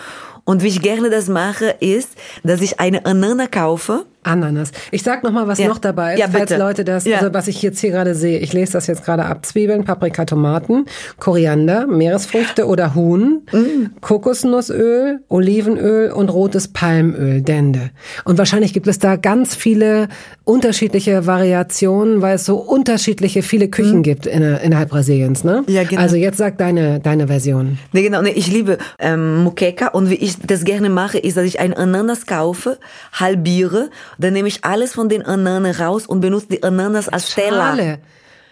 Und 0.45 0.63
wie 0.63 0.69
ich 0.69 0.83
gerne 0.83 1.11
das 1.11 1.29
mache, 1.29 1.77
ist, 1.81 2.11
dass 2.43 2.61
ich 2.61 2.81
eine 2.81 3.05
Anana 3.07 3.47
kaufe. 3.47 4.07
Ananas. 4.25 4.72
Ich 4.91 5.03
sag 5.03 5.22
noch 5.22 5.33
mal, 5.33 5.47
was 5.47 5.59
Ja. 5.59 5.68
noch 5.68 5.79
dabei 5.79 6.14
ist, 6.14 6.20
Ja, 6.20 6.27
falls. 6.31 6.51
Leute 6.57 6.85
das, 6.85 7.05
Ja. 7.05 7.18
also 7.18 7.33
was 7.33 7.49
ich 7.49 7.62
jetzt 7.62 7.79
hier 7.81 7.91
gerade 7.91 8.14
sehe. 8.14 8.39
Ich 8.39 8.53
lese 8.53 8.72
das 8.72 8.87
jetzt 8.87 9.05
gerade 9.05 9.25
ab. 9.25 9.45
Zwiebeln, 9.47 9.85
Paprika, 9.85 10.25
Tomaten, 10.25 10.87
Koriander, 11.18 11.87
Meeresfrüchte 11.87 12.66
oder 12.66 12.95
Huhn, 12.95 13.43
Mm. 13.53 13.91
Kokosnussöl, 14.01 15.20
Olivenöl 15.29 16.11
und 16.11 16.29
rotes 16.33 16.68
Palmöl, 16.68 17.43
Dende. 17.43 17.91
Und 18.25 18.39
wahrscheinlich 18.39 18.72
gibt 18.72 18.87
es 18.87 18.99
da 18.99 19.16
ganz 19.16 19.55
viele 19.55 20.09
unterschiedliche 20.45 21.27
Variationen, 21.27 22.20
weil 22.22 22.37
es 22.37 22.45
so 22.45 22.57
unterschiedliche 22.57 23.43
viele 23.43 23.68
Küchen 23.68 24.03
gibt 24.03 24.27
in, 24.27 24.43
innerhalb 24.43 24.91
Brasiliens, 24.91 25.45
ne? 25.45 25.62
Mm. 25.66 25.70
Ja, 25.70 25.85
genau. 25.85 26.01
Also 26.03 26.16
jetzt 26.16 26.39
sag 26.39 26.59
deine, 26.59 27.01
deine 27.01 27.29
Version. 27.29 27.79
Nee, 27.93 28.03
genau, 28.03 28.22
nee, 28.22 28.31
ich 28.35 28.51
liebe 28.51 28.79
ähm, 28.99 29.43
Muqueca 29.45 29.89
und 29.89 30.11
wie 30.11 30.14
ich 30.14 30.37
das 30.39 30.64
gerne 30.64 30.89
mache, 30.91 31.18
ist, 31.18 31.37
dass 31.37 31.45
ich 31.45 31.61
ein 31.61 31.75
Ananas 31.75 32.27
kaufe, 32.27 32.79
halbiere, 33.12 33.91
dann 34.19 34.33
nehme 34.33 34.49
ich 34.49 34.65
alles 34.65 34.95
von 34.95 35.09
den 35.09 35.25
Ananas 35.25 35.81
raus 35.81 36.07
und 36.07 36.21
benutze 36.21 36.49
die 36.51 36.62
Ananas 36.62 37.09
als 37.09 37.35
Teller. 37.35 37.77
Schale. 37.77 37.99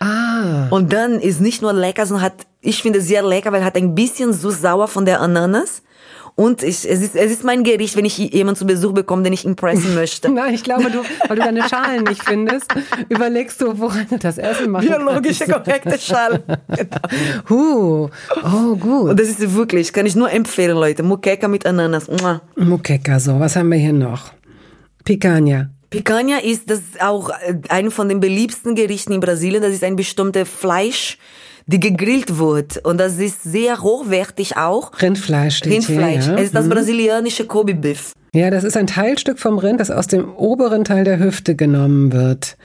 Ah. 0.01 0.67
Und 0.71 0.93
dann 0.93 1.21
ist 1.21 1.41
nicht 1.41 1.63
nur 1.63 1.73
lecker, 1.73 2.07
sondern 2.07 2.27
hat, 2.27 2.47
ich 2.61 2.83
finde 2.83 2.99
es 2.99 3.07
sehr 3.07 3.23
lecker, 3.23 3.53
weil 3.53 3.65
hat 3.65 3.77
ein 3.77 3.95
bisschen 3.95 4.33
süß-sauer 4.33 4.89
von 4.89 5.05
der 5.05 5.21
Ananas. 5.21 5.83
Und 6.35 6.63
ich, 6.63 6.89
es, 6.89 7.03
ist, 7.03 7.15
es 7.15 7.31
ist 7.31 7.45
mein 7.45 7.63
Gericht, 7.63 7.95
wenn 7.95 8.07
ich 8.07 8.17
jemanden 8.17 8.59
zu 8.59 8.67
Besuch 8.67 8.93
bekomme, 8.93 9.23
den 9.23 9.35
ich 9.35 9.45
impressen 9.45 9.95
möchte. 9.95 10.31
Nein, 10.31 10.55
ich 10.55 10.65
glaube, 10.65 10.91
du, 10.91 11.03
weil 11.29 11.37
du 11.37 11.43
deine 11.43 11.69
Schalen 11.69 12.05
nicht 12.05 12.25
findest, 12.25 12.73
überlegst 13.11 13.61
du, 13.61 13.79
woran 13.79 14.07
du 14.09 14.19
das 14.19 14.39
Essen 14.39 14.71
machen 14.71 14.89
Biologische 14.89 15.47
korrekte 15.47 15.99
Schale. 15.99 16.43
Huh. 17.49 18.09
Oh, 18.45 18.77
gut. 18.77 19.11
Und 19.11 19.21
das 19.21 19.29
ist 19.29 19.55
wirklich, 19.55 19.93
kann 19.93 20.07
ich 20.07 20.17
nur 20.17 20.31
empfehlen, 20.31 20.77
Leute. 20.77 21.03
Muqueca 21.03 21.49
mit 21.49 21.67
Ananas. 21.67 22.09
Mua. 22.09 22.41
Muqueca, 22.57 23.21
so. 23.21 23.39
Was 23.39 23.57
haben 23.57 23.71
wir 23.71 23.79
hier 23.79 23.93
noch? 23.93 24.33
Picanha. 25.05 25.71
Picanha 25.91 26.39
ist 26.39 26.71
das 26.71 26.81
auch 27.01 27.31
äh, 27.31 27.55
eine 27.69 27.91
von 27.91 28.09
den 28.09 28.21
beliebtesten 28.21 28.75
Gerichten 28.75 29.13
in 29.13 29.21
Brasilien. 29.21 29.63
Das 29.63 29.73
ist 29.73 29.85
ein 29.85 29.97
bestimmtes 29.97 30.49
Fleisch, 30.49 31.19
die 31.67 31.81
gegrillt 31.81 32.39
wird. 32.39 32.79
Und 32.85 32.99
das 32.99 33.19
ist 33.19 33.43
sehr 33.43 33.83
hochwertig 33.83 34.57
auch. 34.57 34.91
Rindfleisch 35.01 35.63
Rindfleisch. 35.65 36.25
hier. 36.25 36.33
Ja. 36.33 36.39
Es 36.39 36.47
ist 36.47 36.55
das 36.55 36.69
brasilianische 36.69 37.47
Kobe-Beef. 37.47 38.13
Ja, 38.35 38.51
das 38.51 38.65
ist 38.65 38.77
ein 38.77 38.87
Teilstück 38.87 39.39
vom 39.39 39.59
Rind, 39.59 39.79
das 39.79 39.91
aus 39.91 40.07
dem 40.07 40.35
oberen 40.35 40.85
Teil 40.85 41.05
der 41.05 41.19
Hüfte 41.19 41.55
genommen 41.55 42.13
wird. 42.13 42.57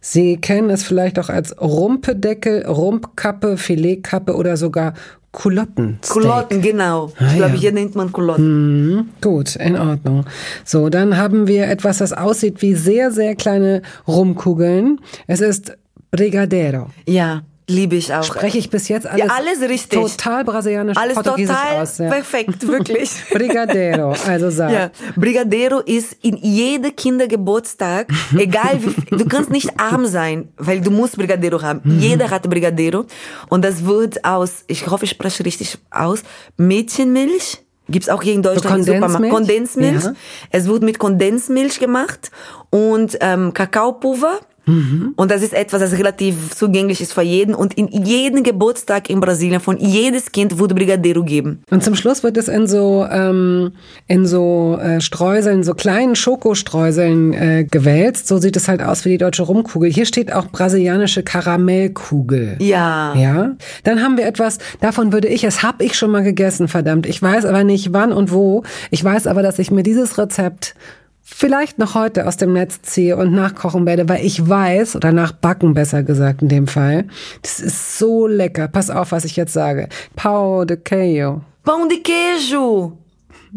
Sie 0.00 0.36
kennen 0.36 0.68
es 0.68 0.82
vielleicht 0.82 1.18
auch 1.18 1.28
als 1.28 1.60
Rumpedeckel, 1.60 2.66
Rumpkappe, 2.66 3.56
Filetkappe 3.56 4.34
oder 4.34 4.56
sogar 4.56 4.94
Kulotten. 5.30 5.98
Kulotten, 6.08 6.60
genau. 6.60 7.12
Ah, 7.18 7.26
ich 7.28 7.36
glaube, 7.36 7.54
ja. 7.54 7.60
hier 7.60 7.72
nennt 7.72 7.94
man 7.94 8.12
Kulotten. 8.12 9.10
Gut, 9.20 9.56
in 9.56 9.76
Ordnung. 9.76 10.26
So, 10.64 10.90
dann 10.90 11.16
haben 11.16 11.46
wir 11.46 11.68
etwas, 11.68 11.98
das 11.98 12.12
aussieht 12.12 12.60
wie 12.60 12.74
sehr, 12.74 13.12
sehr 13.12 13.34
kleine 13.34 13.82
Rumkugeln. 14.06 15.00
Es 15.26 15.40
ist 15.40 15.78
Brigadeiro. 16.10 16.88
Ja, 17.06 17.42
liebe 17.68 17.96
ich 17.96 18.12
auch. 18.12 18.22
Spreche 18.24 18.58
ich 18.58 18.70
bis 18.70 18.88
jetzt 18.88 19.06
alles, 19.06 19.24
Ja, 19.26 19.32
alles 19.34 19.60
richtig. 19.68 19.98
total 19.98 20.44
brasilianisch, 20.44 20.96
Alles 20.96 21.14
portugiesisch 21.14 21.54
total 21.56 21.82
aus. 21.82 21.98
Ja. 21.98 22.08
perfekt, 22.10 22.66
wirklich. 22.68 23.10
Brigadeiro, 23.30 24.14
also 24.26 24.50
sag. 24.50 24.72
Ja, 24.72 24.90
Brigadeiro 25.16 25.78
ist 25.80 26.16
in 26.22 26.36
jeder 26.36 26.90
Kindergeburtstag, 26.90 28.08
egal 28.36 28.78
wie, 28.80 29.16
du 29.16 29.24
kannst 29.26 29.50
nicht 29.50 29.78
arm 29.80 30.06
sein, 30.06 30.48
weil 30.56 30.80
du 30.80 30.90
musst 30.90 31.16
Brigadeiro 31.16 31.62
haben. 31.62 31.80
Mhm. 31.84 31.98
Jeder 32.00 32.30
hat 32.30 32.48
Brigadeiro 32.48 33.04
und 33.48 33.64
das 33.64 33.84
wird 33.84 34.24
aus, 34.24 34.64
ich 34.66 34.86
hoffe, 34.88 35.04
ich 35.04 35.10
spreche 35.10 35.44
richtig 35.44 35.78
aus, 35.90 36.22
Mädchenmilch. 36.56 37.58
Gibt's 37.88 38.08
auch 38.08 38.22
hier 38.22 38.32
in 38.34 38.42
Deutschland 38.42 38.78
im 38.78 38.84
Supermarkt. 38.84 39.28
Kondensmilch? 39.30 39.92
Kondensmilch. 39.92 40.04
Ja. 40.04 40.12
Es 40.50 40.66
wird 40.66 40.82
mit 40.82 40.98
Kondensmilch 40.98 41.78
gemacht 41.80 42.30
und 42.70 43.18
ähm, 43.20 43.52
Kakaopulver. 43.52 44.38
Mhm. 44.72 45.12
Und 45.16 45.30
das 45.30 45.42
ist 45.42 45.52
etwas, 45.52 45.80
das 45.80 45.92
relativ 45.92 46.54
zugänglich 46.54 47.00
ist 47.00 47.12
für 47.12 47.22
jeden. 47.22 47.54
Und 47.54 47.74
in 47.74 47.88
jedem 47.88 48.42
Geburtstag 48.42 49.10
in 49.10 49.20
Brasilien 49.20 49.60
von 49.60 49.78
jedes 49.78 50.32
Kind 50.32 50.58
wurde 50.58 50.74
Brigadeiro 50.74 51.22
geben. 51.22 51.62
Und 51.70 51.84
zum 51.84 51.94
Schluss 51.94 52.22
wird 52.22 52.36
es 52.36 52.48
in 52.48 52.66
so 52.66 53.06
ähm, 53.10 53.72
in 54.06 54.26
so 54.26 54.78
äh, 54.80 55.00
Streuseln, 55.00 55.62
so 55.62 55.74
kleinen 55.74 56.16
Schokostreuseln 56.16 57.32
äh, 57.32 57.64
gewälzt. 57.70 58.28
So 58.28 58.38
sieht 58.38 58.56
es 58.56 58.68
halt 58.68 58.82
aus 58.82 59.04
wie 59.04 59.10
die 59.10 59.18
deutsche 59.18 59.42
Rumkugel. 59.42 59.90
Hier 59.90 60.06
steht 60.06 60.32
auch 60.32 60.46
brasilianische 60.46 61.22
Karamellkugel. 61.22 62.56
Ja. 62.60 63.14
Ja, 63.14 63.56
dann 63.84 64.02
haben 64.02 64.16
wir 64.16 64.26
etwas, 64.26 64.58
davon 64.80 65.12
würde 65.12 65.28
ich, 65.28 65.44
es 65.44 65.62
habe 65.62 65.84
ich 65.84 65.94
schon 65.96 66.10
mal 66.10 66.22
gegessen, 66.22 66.68
verdammt. 66.68 67.06
Ich 67.06 67.20
weiß 67.20 67.44
aber 67.44 67.64
nicht 67.64 67.92
wann 67.92 68.12
und 68.12 68.32
wo. 68.32 68.62
Ich 68.90 69.02
weiß 69.02 69.26
aber, 69.26 69.42
dass 69.42 69.58
ich 69.58 69.70
mir 69.70 69.82
dieses 69.82 70.18
Rezept 70.18 70.74
vielleicht 71.22 71.78
noch 71.78 71.94
heute 71.94 72.26
aus 72.26 72.36
dem 72.36 72.52
Netz 72.52 72.82
ziehe 72.82 73.16
und 73.16 73.32
nachkochen 73.32 73.86
werde, 73.86 74.08
weil 74.08 74.24
ich 74.24 74.48
weiß, 74.48 74.96
oder 74.96 75.12
nachbacken 75.12 75.74
besser 75.74 76.02
gesagt 76.02 76.42
in 76.42 76.48
dem 76.48 76.66
Fall, 76.66 77.04
das 77.42 77.60
ist 77.60 77.98
so 77.98 78.26
lecker. 78.26 78.68
Pass 78.68 78.90
auf, 78.90 79.12
was 79.12 79.24
ich 79.24 79.36
jetzt 79.36 79.52
sage. 79.52 79.88
Pau 80.16 80.64
de 80.64 80.76
queijo. 80.76 81.42
Pão 81.64 81.88
de 81.88 81.98
queijo. 82.02 82.98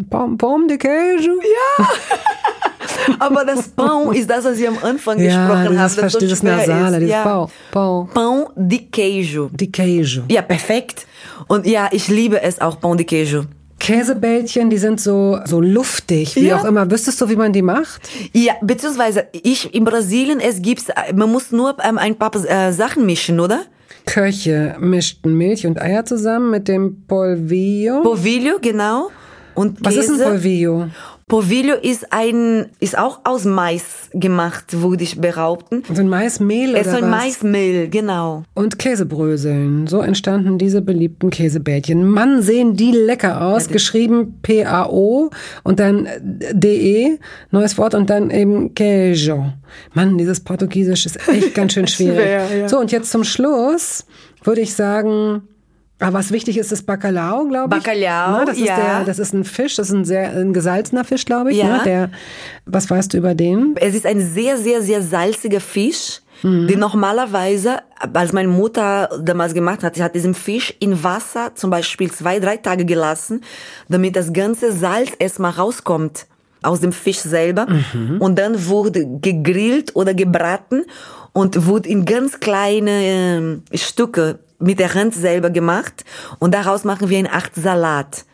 Pom 0.09 0.67
de 0.67 0.77
queijo? 0.77 1.31
Aber 3.19 3.45
das 3.45 3.69
Pão 3.75 4.11
ist 4.13 4.29
das, 4.29 4.45
was 4.45 4.59
ich 4.59 4.67
am 4.67 4.77
Anfang 4.81 5.19
Ja, 5.19 5.47
gesprochen 5.47 5.79
habe. 5.79 5.89
dieses, 5.89 5.95
das 5.95 6.11
so 6.13 6.19
dieses 6.19 6.39
schwer 6.39 6.57
Nasale, 6.57 6.97
ist. 6.97 7.01
dieses 7.01 7.09
ja. 7.11 7.23
Pau, 7.23 7.49
Pau. 7.71 8.09
Pão 8.13 8.47
de 8.55 8.79
queijo. 8.91 9.49
De 9.51 9.67
queijo. 9.71 10.23
Ja, 10.29 10.41
perfekt. 10.41 11.07
Und 11.47 11.65
ja, 11.65 11.87
ich 11.91 12.07
liebe 12.09 12.41
es 12.41 12.59
auch 12.61 12.79
Pão 12.79 12.95
de 12.95 13.05
queijo. 13.05 13.45
Käsebällchen, 13.85 14.69
die 14.69 14.77
sind 14.77 14.99
so, 14.99 15.39
so 15.45 15.61
luftig, 15.61 16.35
wie 16.35 16.47
Ja. 16.47 16.57
auch 16.57 16.65
immer. 16.65 16.89
Wüsstest 16.89 17.21
du, 17.21 17.29
wie 17.29 17.35
man 17.35 17.53
die 17.53 17.61
macht? 17.61 18.01
Ja, 18.33 18.53
beziehungsweise 18.61 19.27
ich 19.31 19.73
in 19.75 19.83
Brasilien, 19.85 20.39
es 20.39 20.61
gibt, 20.61 20.85
man 21.13 21.31
muss 21.31 21.51
nur 21.51 21.75
ähm, 21.87 21.97
ein 21.97 22.15
paar 22.15 22.31
äh, 22.35 22.71
Sachen 22.73 23.05
mischen, 23.05 23.39
oder? 23.39 23.61
Köche 24.05 24.75
mischten 24.79 25.33
Milch 25.35 25.65
und 25.67 25.81
Eier 25.81 26.03
zusammen 26.05 26.49
mit 26.51 26.67
dem 26.67 27.03
Polvillo. 27.07 28.01
Polvillo, 28.01 28.57
genau. 28.61 29.09
Und 29.53 29.77
Was 29.85 29.95
ist 29.95 30.09
ein. 30.09 30.17
Polvillo? 30.19 30.87
Polvillo 31.27 31.73
ist 31.73 32.13
ein, 32.13 32.67
ist 32.79 32.95
auch 32.95 33.21
aus 33.23 33.45
Mais 33.45 34.11
gemacht, 34.13 34.79
würde 34.79 35.03
ich 35.03 35.19
behaupten. 35.19 35.81
So 35.91 35.99
ein 35.99 36.07
Maismehl 36.07 36.75
Es 36.75 36.81
oder 36.81 36.97
ist 36.97 37.03
ein 37.03 37.11
was? 37.11 37.23
Maismehl, 37.23 37.89
genau. 37.89 38.43
Und 38.53 38.77
Käsebröseln. 38.77 39.87
So 39.87 40.01
entstanden 40.01 40.59
diese 40.59 40.83
beliebten 40.83 41.31
Käsebällchen. 41.31 42.07
Mann, 42.07 42.43
sehen 42.43 42.75
die 42.75 42.91
lecker 42.91 43.41
aus. 43.41 43.69
Geschrieben 43.69 44.37
P-A-O 44.43 45.31
und 45.63 45.79
dann 45.79 46.07
D-E, 46.21 47.17
neues 47.49 47.75
Wort 47.79 47.95
und 47.95 48.11
dann 48.11 48.29
eben 48.29 48.75
Queijo. 48.75 49.51
Mann, 49.95 50.19
dieses 50.19 50.41
Portugiesisch 50.41 51.07
ist 51.07 51.27
echt 51.27 51.55
ganz 51.55 51.73
schön 51.73 51.87
schwierig. 51.87 52.17
Schwer, 52.19 52.55
ja. 52.55 52.69
So, 52.69 52.77
und 52.77 52.91
jetzt 52.91 53.09
zum 53.09 53.23
Schluss 53.23 54.05
würde 54.43 54.61
ich 54.61 54.75
sagen, 54.75 55.41
aber 55.99 56.13
was 56.19 56.31
wichtig 56.31 56.57
ist, 56.57 56.71
ist 56.71 56.85
Bacalhau, 56.85 57.45
glaube 57.45 57.77
ich. 57.77 57.83
Bacalhau, 57.83 58.31
Na, 58.39 58.45
das 58.45 58.57
ist 58.57 58.67
ja. 58.67 58.75
der, 58.75 59.03
das 59.05 59.19
ist 59.19 59.33
ein 59.33 59.45
Fisch, 59.45 59.75
das 59.75 59.87
ist 59.89 59.93
ein 59.95 60.05
sehr 60.05 60.31
ein 60.31 60.53
gesalzener 60.53 61.05
Fisch, 61.05 61.25
glaube 61.25 61.51
ich. 61.51 61.57
Ja. 61.57 61.77
Ne? 61.77 61.81
Der, 61.85 62.11
was 62.65 62.89
weißt 62.89 63.13
du 63.13 63.17
über 63.17 63.33
den? 63.35 63.75
Es 63.79 63.95
ist 63.95 64.05
ein 64.05 64.19
sehr, 64.19 64.57
sehr, 64.57 64.81
sehr 64.81 65.01
salziger 65.01 65.61
Fisch, 65.61 66.21
Mhm. 66.43 66.67
den 66.67 66.79
normalerweise, 66.79 67.77
als 68.13 68.33
meine 68.33 68.49
Mutter 68.49 69.09
damals 69.23 69.53
gemacht 69.53 69.83
hat, 69.83 69.95
sie 69.95 70.03
hat 70.03 70.15
diesen 70.15 70.33
Fisch 70.33 70.73
in 70.79 71.01
Wasser 71.01 71.55
zum 71.55 71.69
Beispiel 71.69 72.11
zwei, 72.11 72.39
drei 72.41 72.57
Tage 72.57 72.83
gelassen, 72.83 73.41
damit 73.87 74.17
das 74.17 74.33
ganze 74.33 74.73
Salz 74.73 75.11
erstmal 75.17 75.51
rauskommt 75.51 76.27
aus 76.61 76.81
dem 76.81 76.91
Fisch 76.91 77.19
selber 77.19 77.67
und 78.19 78.37
dann 78.37 78.65
wurde 78.67 79.05
gegrillt 79.21 79.95
oder 79.95 80.13
gebraten 80.13 80.83
und 81.31 81.67
wurde 81.67 81.87
in 81.87 82.03
ganz 82.03 82.39
kleine 82.41 82.91
ähm, 82.91 83.63
Stücke 83.73 84.39
mit 84.59 84.79
der 84.79 84.93
Hand 84.93 85.13
selber 85.13 85.49
gemacht 85.49 86.03
und 86.39 86.53
daraus 86.53 86.83
machen 86.83 87.09
wir 87.09 87.17
eine 87.17 87.31
Art 87.31 87.51
Salat. 87.55 88.25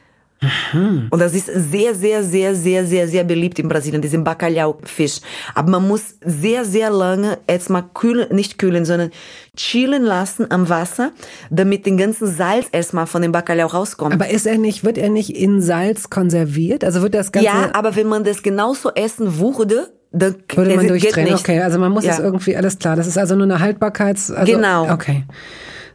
Und 1.12 1.20
das 1.20 1.36
ist 1.36 1.46
sehr, 1.46 1.94
sehr, 1.94 2.24
sehr, 2.24 2.56
sehr, 2.56 2.84
sehr, 2.84 3.08
sehr 3.08 3.24
beliebt 3.24 3.60
in 3.60 3.68
Brasilien, 3.68 4.02
diesen 4.02 4.24
Bacalhau-Fisch. 4.24 5.20
Aber 5.54 5.70
man 5.70 5.88
muss 5.88 6.16
sehr, 6.26 6.66
sehr 6.66 6.90
lange 6.90 7.38
erstmal 7.46 7.84
kühlen, 7.94 8.34
nicht 8.34 8.58
kühlen, 8.58 8.84
sondern 8.84 9.12
chillen 9.56 10.02
lassen 10.02 10.50
am 10.50 10.68
Wasser, 10.68 11.12
damit 11.52 11.86
den 11.86 11.96
ganzen 11.96 12.26
Salz 12.26 12.66
erstmal 12.72 13.06
von 13.06 13.22
dem 13.22 13.32
Bacalhau 13.32 13.68
rauskommt. 13.68 14.16
Aber 14.16 14.30
ist 14.30 14.48
er 14.48 14.58
nicht, 14.58 14.84
wird 14.84 14.98
er 14.98 15.10
nicht 15.10 15.30
in 15.30 15.62
Salz 15.62 16.10
konserviert? 16.10 16.84
Also 16.84 17.04
wird 17.04 17.14
das 17.14 17.32
Ganze. 17.32 17.46
ja, 17.46 17.70
aber 17.74 17.96
wenn 17.96 18.08
man 18.08 18.24
das 18.24 18.42
genauso 18.42 18.90
essen 18.96 19.38
würde, 19.38 19.92
dann 20.12 20.38
Würde 20.56 20.76
man 20.76 20.88
durchdrehen? 20.88 21.36
Okay, 21.36 21.62
also 21.62 21.78
man 21.78 21.92
muss 21.92 22.04
Ja. 22.04 22.14
es 22.14 22.20
irgendwie, 22.20 22.56
alles 22.58 22.80
klar. 22.80 22.96
Das 22.96 23.06
ist 23.06 23.18
also 23.18 23.36
nur 23.36 23.44
eine 23.46 23.60
Haltbarkeits... 23.60 24.32
Also, 24.32 24.54
Genau. 24.54 24.92
Okay. 24.92 25.24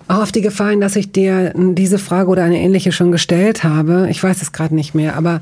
Auch 0.09 0.23
auf 0.23 0.33
die 0.33 0.41
Gefahr 0.41 0.71
hin, 0.71 0.81
dass 0.81 0.97
ich 0.97 1.13
dir 1.13 1.53
diese 1.57 1.99
Frage 1.99 2.29
oder 2.31 2.45
eine 2.45 2.59
ähnliche 2.61 2.93
schon 2.93 3.11
gestellt 3.13 3.65
habe. 3.65 4.09
Ich 4.11 4.23
weiß 4.23 4.41
es 4.43 4.53
gerade 4.53 4.75
nicht 4.75 4.95
mehr, 4.95 5.17
aber 5.17 5.41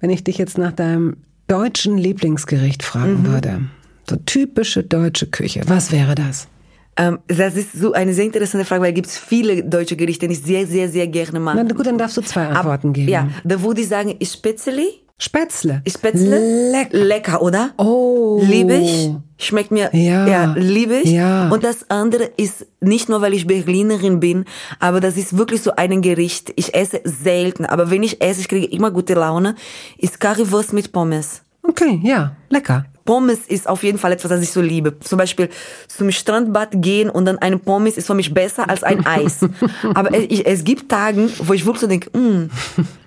wenn 0.00 0.10
ich 0.10 0.24
dich 0.24 0.38
jetzt 0.38 0.58
nach 0.58 0.72
deinem 0.72 1.16
deutschen 1.46 1.98
Lieblingsgericht 1.98 2.82
fragen 2.82 3.22
Mhm. 3.22 3.26
würde, 3.26 3.60
so 4.08 4.16
typische 4.16 4.82
deutsche 4.82 5.26
Küche, 5.26 5.62
was 5.66 5.92
wäre 5.92 6.14
das? 6.14 6.48
Ähm, 6.96 7.20
das 7.28 7.56
ist 7.56 7.72
so 7.72 7.92
eine 7.94 8.12
sehr 8.12 8.26
interessante 8.26 8.66
Frage, 8.66 8.82
weil 8.82 8.98
es 9.00 9.16
viele 9.16 9.64
deutsche 9.64 9.96
Gerichte, 9.96 10.26
die 10.28 10.34
ich 10.34 10.42
sehr, 10.42 10.66
sehr, 10.66 10.88
sehr 10.90 11.06
gerne 11.06 11.40
mag. 11.40 11.54
Na 11.56 11.62
gut, 11.62 11.86
dann 11.86 11.96
darfst 11.96 12.16
du 12.18 12.20
zwei 12.20 12.48
Antworten 12.48 12.92
geben. 12.92 13.08
Ja, 13.08 13.28
da 13.44 13.62
würde 13.62 13.80
ich 13.80 13.88
sagen, 13.88 14.14
Spätzle. 14.22 14.82
Spätzle. 15.22 15.82
Spätzle. 15.86 16.72
Lecker. 16.72 16.98
Lecker, 16.98 17.42
oder? 17.42 17.70
Oh. 17.76 18.42
Liebe 18.42 18.74
ich. 18.74 19.10
Schmeckt 19.38 19.70
mir. 19.70 19.88
Ja. 19.94 20.26
Ja, 20.26 20.54
liebe 20.56 20.96
ich. 20.96 21.12
Ja. 21.12 21.48
Und 21.48 21.62
das 21.62 21.88
andere 21.90 22.24
ist 22.36 22.66
nicht 22.80 23.08
nur, 23.08 23.20
weil 23.20 23.32
ich 23.32 23.46
Berlinerin 23.46 24.18
bin, 24.18 24.46
aber 24.80 24.98
das 24.98 25.16
ist 25.16 25.38
wirklich 25.38 25.62
so 25.62 25.76
ein 25.76 26.02
Gericht. 26.02 26.52
Ich 26.56 26.74
esse 26.74 27.02
selten, 27.04 27.64
aber 27.66 27.88
wenn 27.92 28.02
ich 28.02 28.20
esse, 28.20 28.40
ich 28.40 28.48
kriege 28.48 28.66
immer 28.66 28.90
gute 28.90 29.14
Laune, 29.14 29.54
ist 29.96 30.18
Currywurst 30.18 30.72
mit 30.72 30.90
Pommes. 30.90 31.42
Okay, 31.62 32.00
ja, 32.02 32.34
lecker. 32.48 32.86
Pommes 33.04 33.40
ist 33.46 33.68
auf 33.68 33.82
jeden 33.82 33.98
Fall 33.98 34.12
etwas, 34.12 34.28
das 34.28 34.42
ich 34.42 34.50
so 34.50 34.60
liebe. 34.60 34.98
Zum 35.00 35.18
Beispiel 35.18 35.48
zum 35.88 36.10
Strandbad 36.10 36.70
gehen 36.74 37.10
und 37.10 37.24
dann 37.24 37.38
eine 37.38 37.58
Pommes 37.58 37.96
ist 37.96 38.06
für 38.06 38.14
mich 38.14 38.32
besser 38.32 38.68
als 38.68 38.82
ein 38.82 39.04
Eis. 39.06 39.40
Aber 39.94 40.14
es, 40.14 40.24
ich, 40.28 40.46
es 40.46 40.64
gibt 40.64 40.88
Tagen, 40.88 41.30
wo 41.38 41.52
ich 41.52 41.64
wirklich 41.64 41.80
so 41.80 41.86
denke, 41.86 42.16
"Mm, 42.16 42.50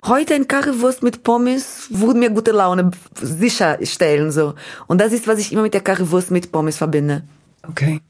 heute 0.06 0.34
ein 0.34 0.48
Currywurst 0.48 1.02
mit 1.02 1.22
Pommes 1.22 1.88
würde 1.90 2.18
mir 2.18 2.30
gute 2.30 2.52
Laune 2.52 2.90
sicherstellen. 3.20 4.30
So. 4.30 4.54
Und 4.86 5.00
das 5.00 5.12
ist, 5.12 5.26
was 5.26 5.38
ich 5.38 5.52
immer 5.52 5.62
mit 5.62 5.74
der 5.74 5.80
Currywurst 5.80 6.30
mit 6.30 6.52
Pommes 6.52 6.76
verbinde. 6.76 7.22
Okay. 7.68 8.00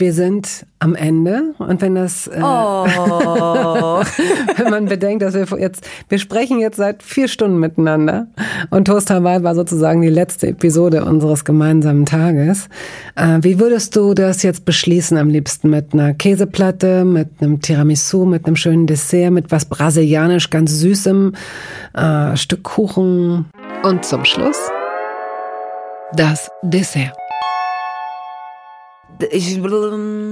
Wir 0.00 0.14
sind 0.14 0.64
am 0.78 0.94
Ende 0.94 1.52
und 1.58 1.82
wenn 1.82 1.94
das, 1.94 2.26
äh, 2.26 2.40
Oh. 2.42 2.86
wenn 4.56 4.70
man 4.70 4.86
bedenkt, 4.86 5.22
dass 5.22 5.34
wir 5.34 5.46
jetzt, 5.60 5.86
wir 6.08 6.18
sprechen 6.18 6.58
jetzt 6.58 6.78
seit 6.78 7.02
vier 7.02 7.28
Stunden 7.28 7.58
miteinander 7.58 8.26
und 8.70 8.86
Toast 8.86 9.10
Hawaii 9.10 9.42
war 9.42 9.54
sozusagen 9.54 10.00
die 10.00 10.08
letzte 10.08 10.46
Episode 10.46 11.04
unseres 11.04 11.44
gemeinsamen 11.44 12.06
Tages. 12.06 12.70
Äh, 13.14 13.40
wie 13.42 13.60
würdest 13.60 13.94
du 13.94 14.14
das 14.14 14.42
jetzt 14.42 14.64
beschließen 14.64 15.18
am 15.18 15.28
liebsten 15.28 15.68
mit 15.68 15.92
einer 15.92 16.14
Käseplatte, 16.14 17.04
mit 17.04 17.28
einem 17.42 17.60
Tiramisu, 17.60 18.24
mit 18.24 18.46
einem 18.46 18.56
schönen 18.56 18.86
Dessert, 18.86 19.32
mit 19.32 19.52
was 19.52 19.66
brasilianisch 19.66 20.48
ganz 20.48 20.72
süßem, 20.78 21.34
äh, 21.92 22.36
Stück 22.38 22.62
Kuchen 22.62 23.50
und 23.82 24.06
zum 24.06 24.24
Schluss 24.24 24.56
das 26.14 26.48
Dessert. 26.62 27.19
Ich, 29.30 29.58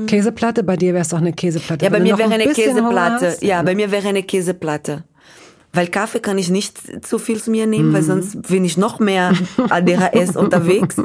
Käseplatte, 0.07 0.63
bei 0.63 0.77
dir 0.77 0.93
wäre 0.95 1.03
es 1.03 1.09
doch 1.09 1.19
eine 1.19 1.33
Käseplatte. 1.33 1.85
Ja, 1.85 1.91
bei 1.91 2.01
mir 2.01 2.19
wäre 2.19 2.29
ein 2.29 2.41
eine 2.41 2.53
Käseplatte. 2.53 3.27
hast. 3.27 3.43
Ja, 3.43 3.63
bei 3.63 3.75
mir 3.75 3.91
wäre 3.91 4.09
eine 4.09 4.23
Käseplatte. 4.23 5.05
Weil 5.73 5.89
Kaffee 5.89 6.21
kann 6.21 6.39
ich 6.39 6.49
nicht 6.49 7.05
zu 7.07 7.19
viel 7.19 7.43
zu 7.43 7.51
mir 7.51 7.67
nehmen, 7.67 7.91
Mhm. 7.91 7.93
weil 7.95 8.03
sonst 8.03 8.43
bin 8.49 8.65
ich 8.65 8.77
noch 8.79 9.01
mehr 9.01 9.33
ADHS 9.71 10.37
unterwegs. 10.37 10.97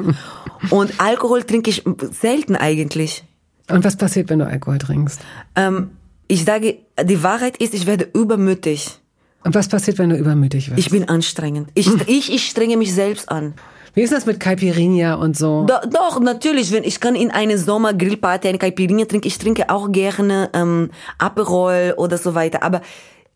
Und 0.70 0.92
Alkohol 0.98 1.42
trinke 1.42 1.70
ich 1.70 1.84
selten 2.12 2.56
eigentlich. 2.56 3.24
Und 3.70 3.84
was 3.84 3.96
passiert, 3.96 4.30
wenn 4.30 4.38
du 4.38 4.46
Alkohol 4.46 4.78
trinkst? 4.78 5.20
Ähm, 5.54 5.90
ich 6.28 6.44
sage, 6.44 6.78
die 7.02 7.22
Wahrheit 7.22 7.58
ist, 7.58 7.74
ich 7.74 7.86
werde 7.86 8.08
übermütig. 8.14 8.98
Und 9.44 9.54
was 9.54 9.68
passiert, 9.68 9.98
wenn 9.98 10.08
du 10.08 10.16
übermütig 10.16 10.70
wirst? 10.70 10.78
Ich 10.78 10.90
bin 10.90 11.08
anstrengend. 11.08 11.68
Ich, 11.74 11.88
ich, 12.08 12.32
ich 12.32 12.46
strenge 12.48 12.76
mich 12.78 12.94
selbst 12.94 13.28
an. 13.30 13.54
Wie 13.94 14.02
ist 14.02 14.12
das 14.12 14.26
mit 14.26 14.40
Caipirinha 14.40 15.14
und 15.14 15.36
so? 15.36 15.64
Do, 15.64 15.74
doch, 15.88 16.20
natürlich, 16.20 16.72
wenn 16.72 16.82
ich 16.82 17.00
kann 17.00 17.14
in 17.14 17.30
eine 17.30 17.58
Sommergrillparty 17.58 18.48
eine 18.48 18.58
Caipirinha 18.58 19.04
trinken. 19.04 19.28
Ich 19.28 19.38
trinke 19.38 19.70
auch 19.70 19.92
gerne 19.92 20.50
ähm, 20.52 20.90
Aperol 21.18 21.94
oder 21.96 22.18
so 22.18 22.34
weiter. 22.34 22.62
Aber 22.64 22.80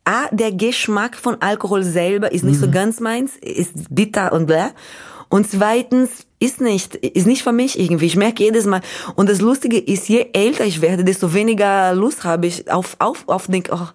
A, 0.05 0.27
der 0.33 0.53
Geschmack 0.53 1.17
von 1.17 1.41
Alkohol 1.41 1.85
selber 1.85 2.33
ist 2.33 2.43
nicht 2.43 2.59
so 2.59 2.71
ganz 2.71 2.99
meins, 2.99 3.37
ist 3.37 3.95
bitter 3.95 4.33
und 4.33 4.47
bläh. 4.47 4.71
Und 5.29 5.49
zweitens 5.49 6.27
ist 6.41 6.61
nicht, 6.61 6.95
ist 6.95 7.27
nicht 7.27 7.43
für 7.43 7.53
mich 7.53 7.79
irgendwie. 7.79 8.07
Ich 8.07 8.17
merke 8.17 8.43
jedes 8.43 8.65
Mal. 8.65 8.81
Und 9.15 9.29
das 9.29 9.41
Lustige 9.41 9.79
ist, 9.79 10.09
je 10.09 10.29
älter 10.33 10.65
ich 10.65 10.81
werde, 10.81 11.05
desto 11.05 11.35
weniger 11.35 11.95
Lust 11.95 12.25
habe 12.25 12.47
ich 12.47 12.71
auf, 12.71 12.97
auf, 12.99 13.25
auf 13.27 13.47
denk, 13.47 13.69
oh, 13.71 13.89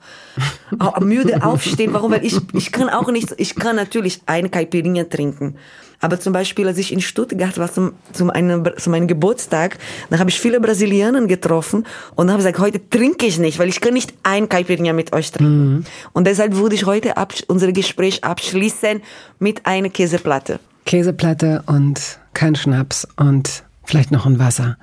oh, 0.80 1.03
müde 1.03 1.43
aufstehen. 1.43 1.93
Warum? 1.93 2.11
Weil 2.11 2.24
ich, 2.24 2.38
ich 2.53 2.72
kann 2.72 2.89
auch 2.89 3.09
nicht, 3.11 3.34
ich 3.38 3.55
kann 3.55 3.76
natürlich 3.76 4.22
eine 4.28 4.49
Caipirinha 4.49 5.05
trinken. 5.05 5.57
Aber 6.04 6.20
zum 6.20 6.34
Beispiel, 6.34 6.68
als 6.68 6.78
ich 6.78 6.91
in 6.91 6.99
Stuttgart 6.99 7.58
war 7.58 7.72
zum, 7.72 7.93
zum, 8.12 8.30
einem, 8.30 8.70
zu 8.76 8.89
meinem 8.89 9.08
Geburtstag, 9.08 9.78
dann 10.10 10.20
habe 10.20 10.30
ich 10.30 10.38
viele 10.38 10.60
Brasilianer 10.60 11.26
getroffen 11.28 11.86
und 12.16 12.28
habe 12.28 12.39
gesagt, 12.39 12.60
heute 12.60 12.89
trinke 12.89 13.26
ich 13.26 13.39
nicht, 13.39 13.58
weil 13.58 13.70
ich 13.70 13.80
kann 13.80 13.93
nicht 13.93 14.14
ein 14.22 14.49
Caipirinha 14.49 14.91
mit 14.91 15.14
euch 15.14 15.32
trinken. 15.32 15.86
Und 16.12 16.28
deshalb 16.28 16.58
würde 16.58 16.76
ich 16.76 16.86
heute 16.86 17.14
unser 17.47 17.72
Gespräch 17.72 18.22
abschließen 18.26 19.01
mit 19.39 19.66
einer 19.66 19.88
Käseplatte. 19.88 20.60
Käseplatte 20.86 21.64
und 21.68 22.20
kein 22.34 22.56
Schnaps 22.56 23.08
und 23.16 23.64
vielleicht 23.84 24.12
noch 24.12 24.26
ein 24.26 24.40
Wasser. 24.40 24.78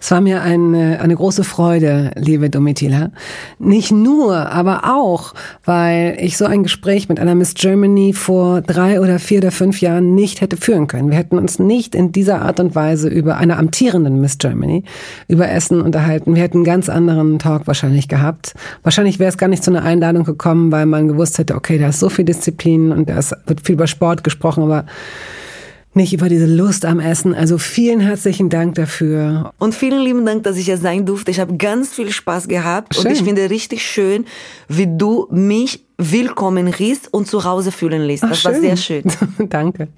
Es 0.00 0.10
war 0.10 0.20
mir 0.20 0.42
eine, 0.42 1.00
eine 1.00 1.14
große 1.14 1.44
Freude, 1.44 2.12
liebe 2.16 2.48
Domitila. 2.48 3.10
Nicht 3.58 3.92
nur, 3.92 4.50
aber 4.50 4.84
auch, 4.84 5.34
weil 5.64 6.16
ich 6.20 6.36
so 6.36 6.46
ein 6.46 6.62
Gespräch 6.62 7.08
mit 7.08 7.20
einer 7.20 7.34
Miss 7.34 7.54
Germany 7.54 8.12
vor 8.12 8.62
drei 8.62 9.00
oder 9.00 9.18
vier 9.18 9.38
oder 9.38 9.50
fünf 9.50 9.80
Jahren 9.80 10.14
nicht 10.14 10.40
hätte 10.40 10.56
führen 10.56 10.86
können. 10.86 11.10
Wir 11.10 11.18
hätten 11.18 11.38
uns 11.38 11.58
nicht 11.58 11.94
in 11.94 12.12
dieser 12.12 12.42
Art 12.42 12.58
und 12.58 12.74
Weise 12.74 13.08
über 13.08 13.36
eine 13.36 13.58
amtierenden 13.58 14.20
Miss 14.20 14.38
Germany 14.38 14.84
über 15.28 15.48
Essen 15.50 15.82
unterhalten. 15.82 16.34
Wir 16.34 16.42
hätten 16.42 16.58
einen 16.58 16.64
ganz 16.64 16.88
anderen 16.88 17.38
Talk 17.38 17.66
wahrscheinlich 17.66 18.08
gehabt. 18.08 18.54
Wahrscheinlich 18.82 19.18
wäre 19.18 19.28
es 19.28 19.38
gar 19.38 19.48
nicht 19.48 19.64
zu 19.64 19.70
einer 19.70 19.82
Einladung 19.82 20.24
gekommen, 20.24 20.72
weil 20.72 20.86
man 20.86 21.08
gewusst 21.08 21.38
hätte, 21.38 21.54
okay, 21.54 21.78
da 21.78 21.88
ist 21.88 22.00
so 22.00 22.08
viel 22.08 22.24
Disziplin 22.24 22.90
und 22.92 23.08
da 23.10 23.16
wird 23.46 23.60
viel 23.60 23.74
über 23.74 23.86
Sport 23.86 24.24
gesprochen, 24.24 24.62
aber 24.62 24.86
nicht 25.96 26.12
über 26.12 26.28
diese 26.28 26.46
Lust 26.46 26.84
am 26.84 27.00
Essen. 27.00 27.34
Also 27.34 27.58
vielen 27.58 28.00
herzlichen 28.00 28.48
Dank 28.50 28.74
dafür. 28.76 29.52
Und 29.58 29.74
vielen 29.74 30.00
lieben 30.02 30.24
Dank, 30.24 30.42
dass 30.44 30.56
ich 30.56 30.66
hier 30.66 30.76
sein 30.78 31.06
durfte. 31.06 31.30
Ich 31.30 31.40
habe 31.40 31.56
ganz 31.56 31.92
viel 31.94 32.10
Spaß 32.12 32.48
gehabt 32.48 32.94
Schön. 32.94 33.06
und 33.06 33.12
ich 33.12 33.22
finde 33.22 33.50
richtig 33.50 33.82
schön, 33.84 34.24
wie 34.68 34.86
du 34.86 35.26
mich 35.30 35.84
willkommen 35.98 36.68
riechst 36.68 37.12
und 37.12 37.26
zu 37.26 37.44
Hause 37.44 37.72
fühlen 37.72 38.02
lässt. 38.02 38.24
Ach, 38.24 38.30
Das 38.30 38.44
war 38.44 38.52
schön. 38.52 38.60
sehr 38.62 38.76
schön. 38.76 39.02
Danke. 39.48 39.88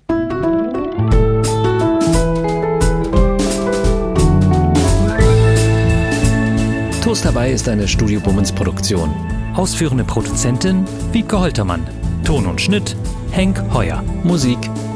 Toast 7.02 7.24
dabei 7.24 7.50
ist 7.52 7.68
eine 7.68 7.88
Studio 7.88 8.20
Bummens 8.20 8.52
Produktion. 8.52 9.10
Ausführende 9.54 10.04
Produzentin 10.04 10.84
Wiebke 11.12 11.38
Holtermann. 11.40 11.86
Ton 12.24 12.46
und 12.46 12.60
Schnitt 12.60 12.96
Henk 13.30 13.62
Heuer. 13.72 14.02
Musik 14.24 14.58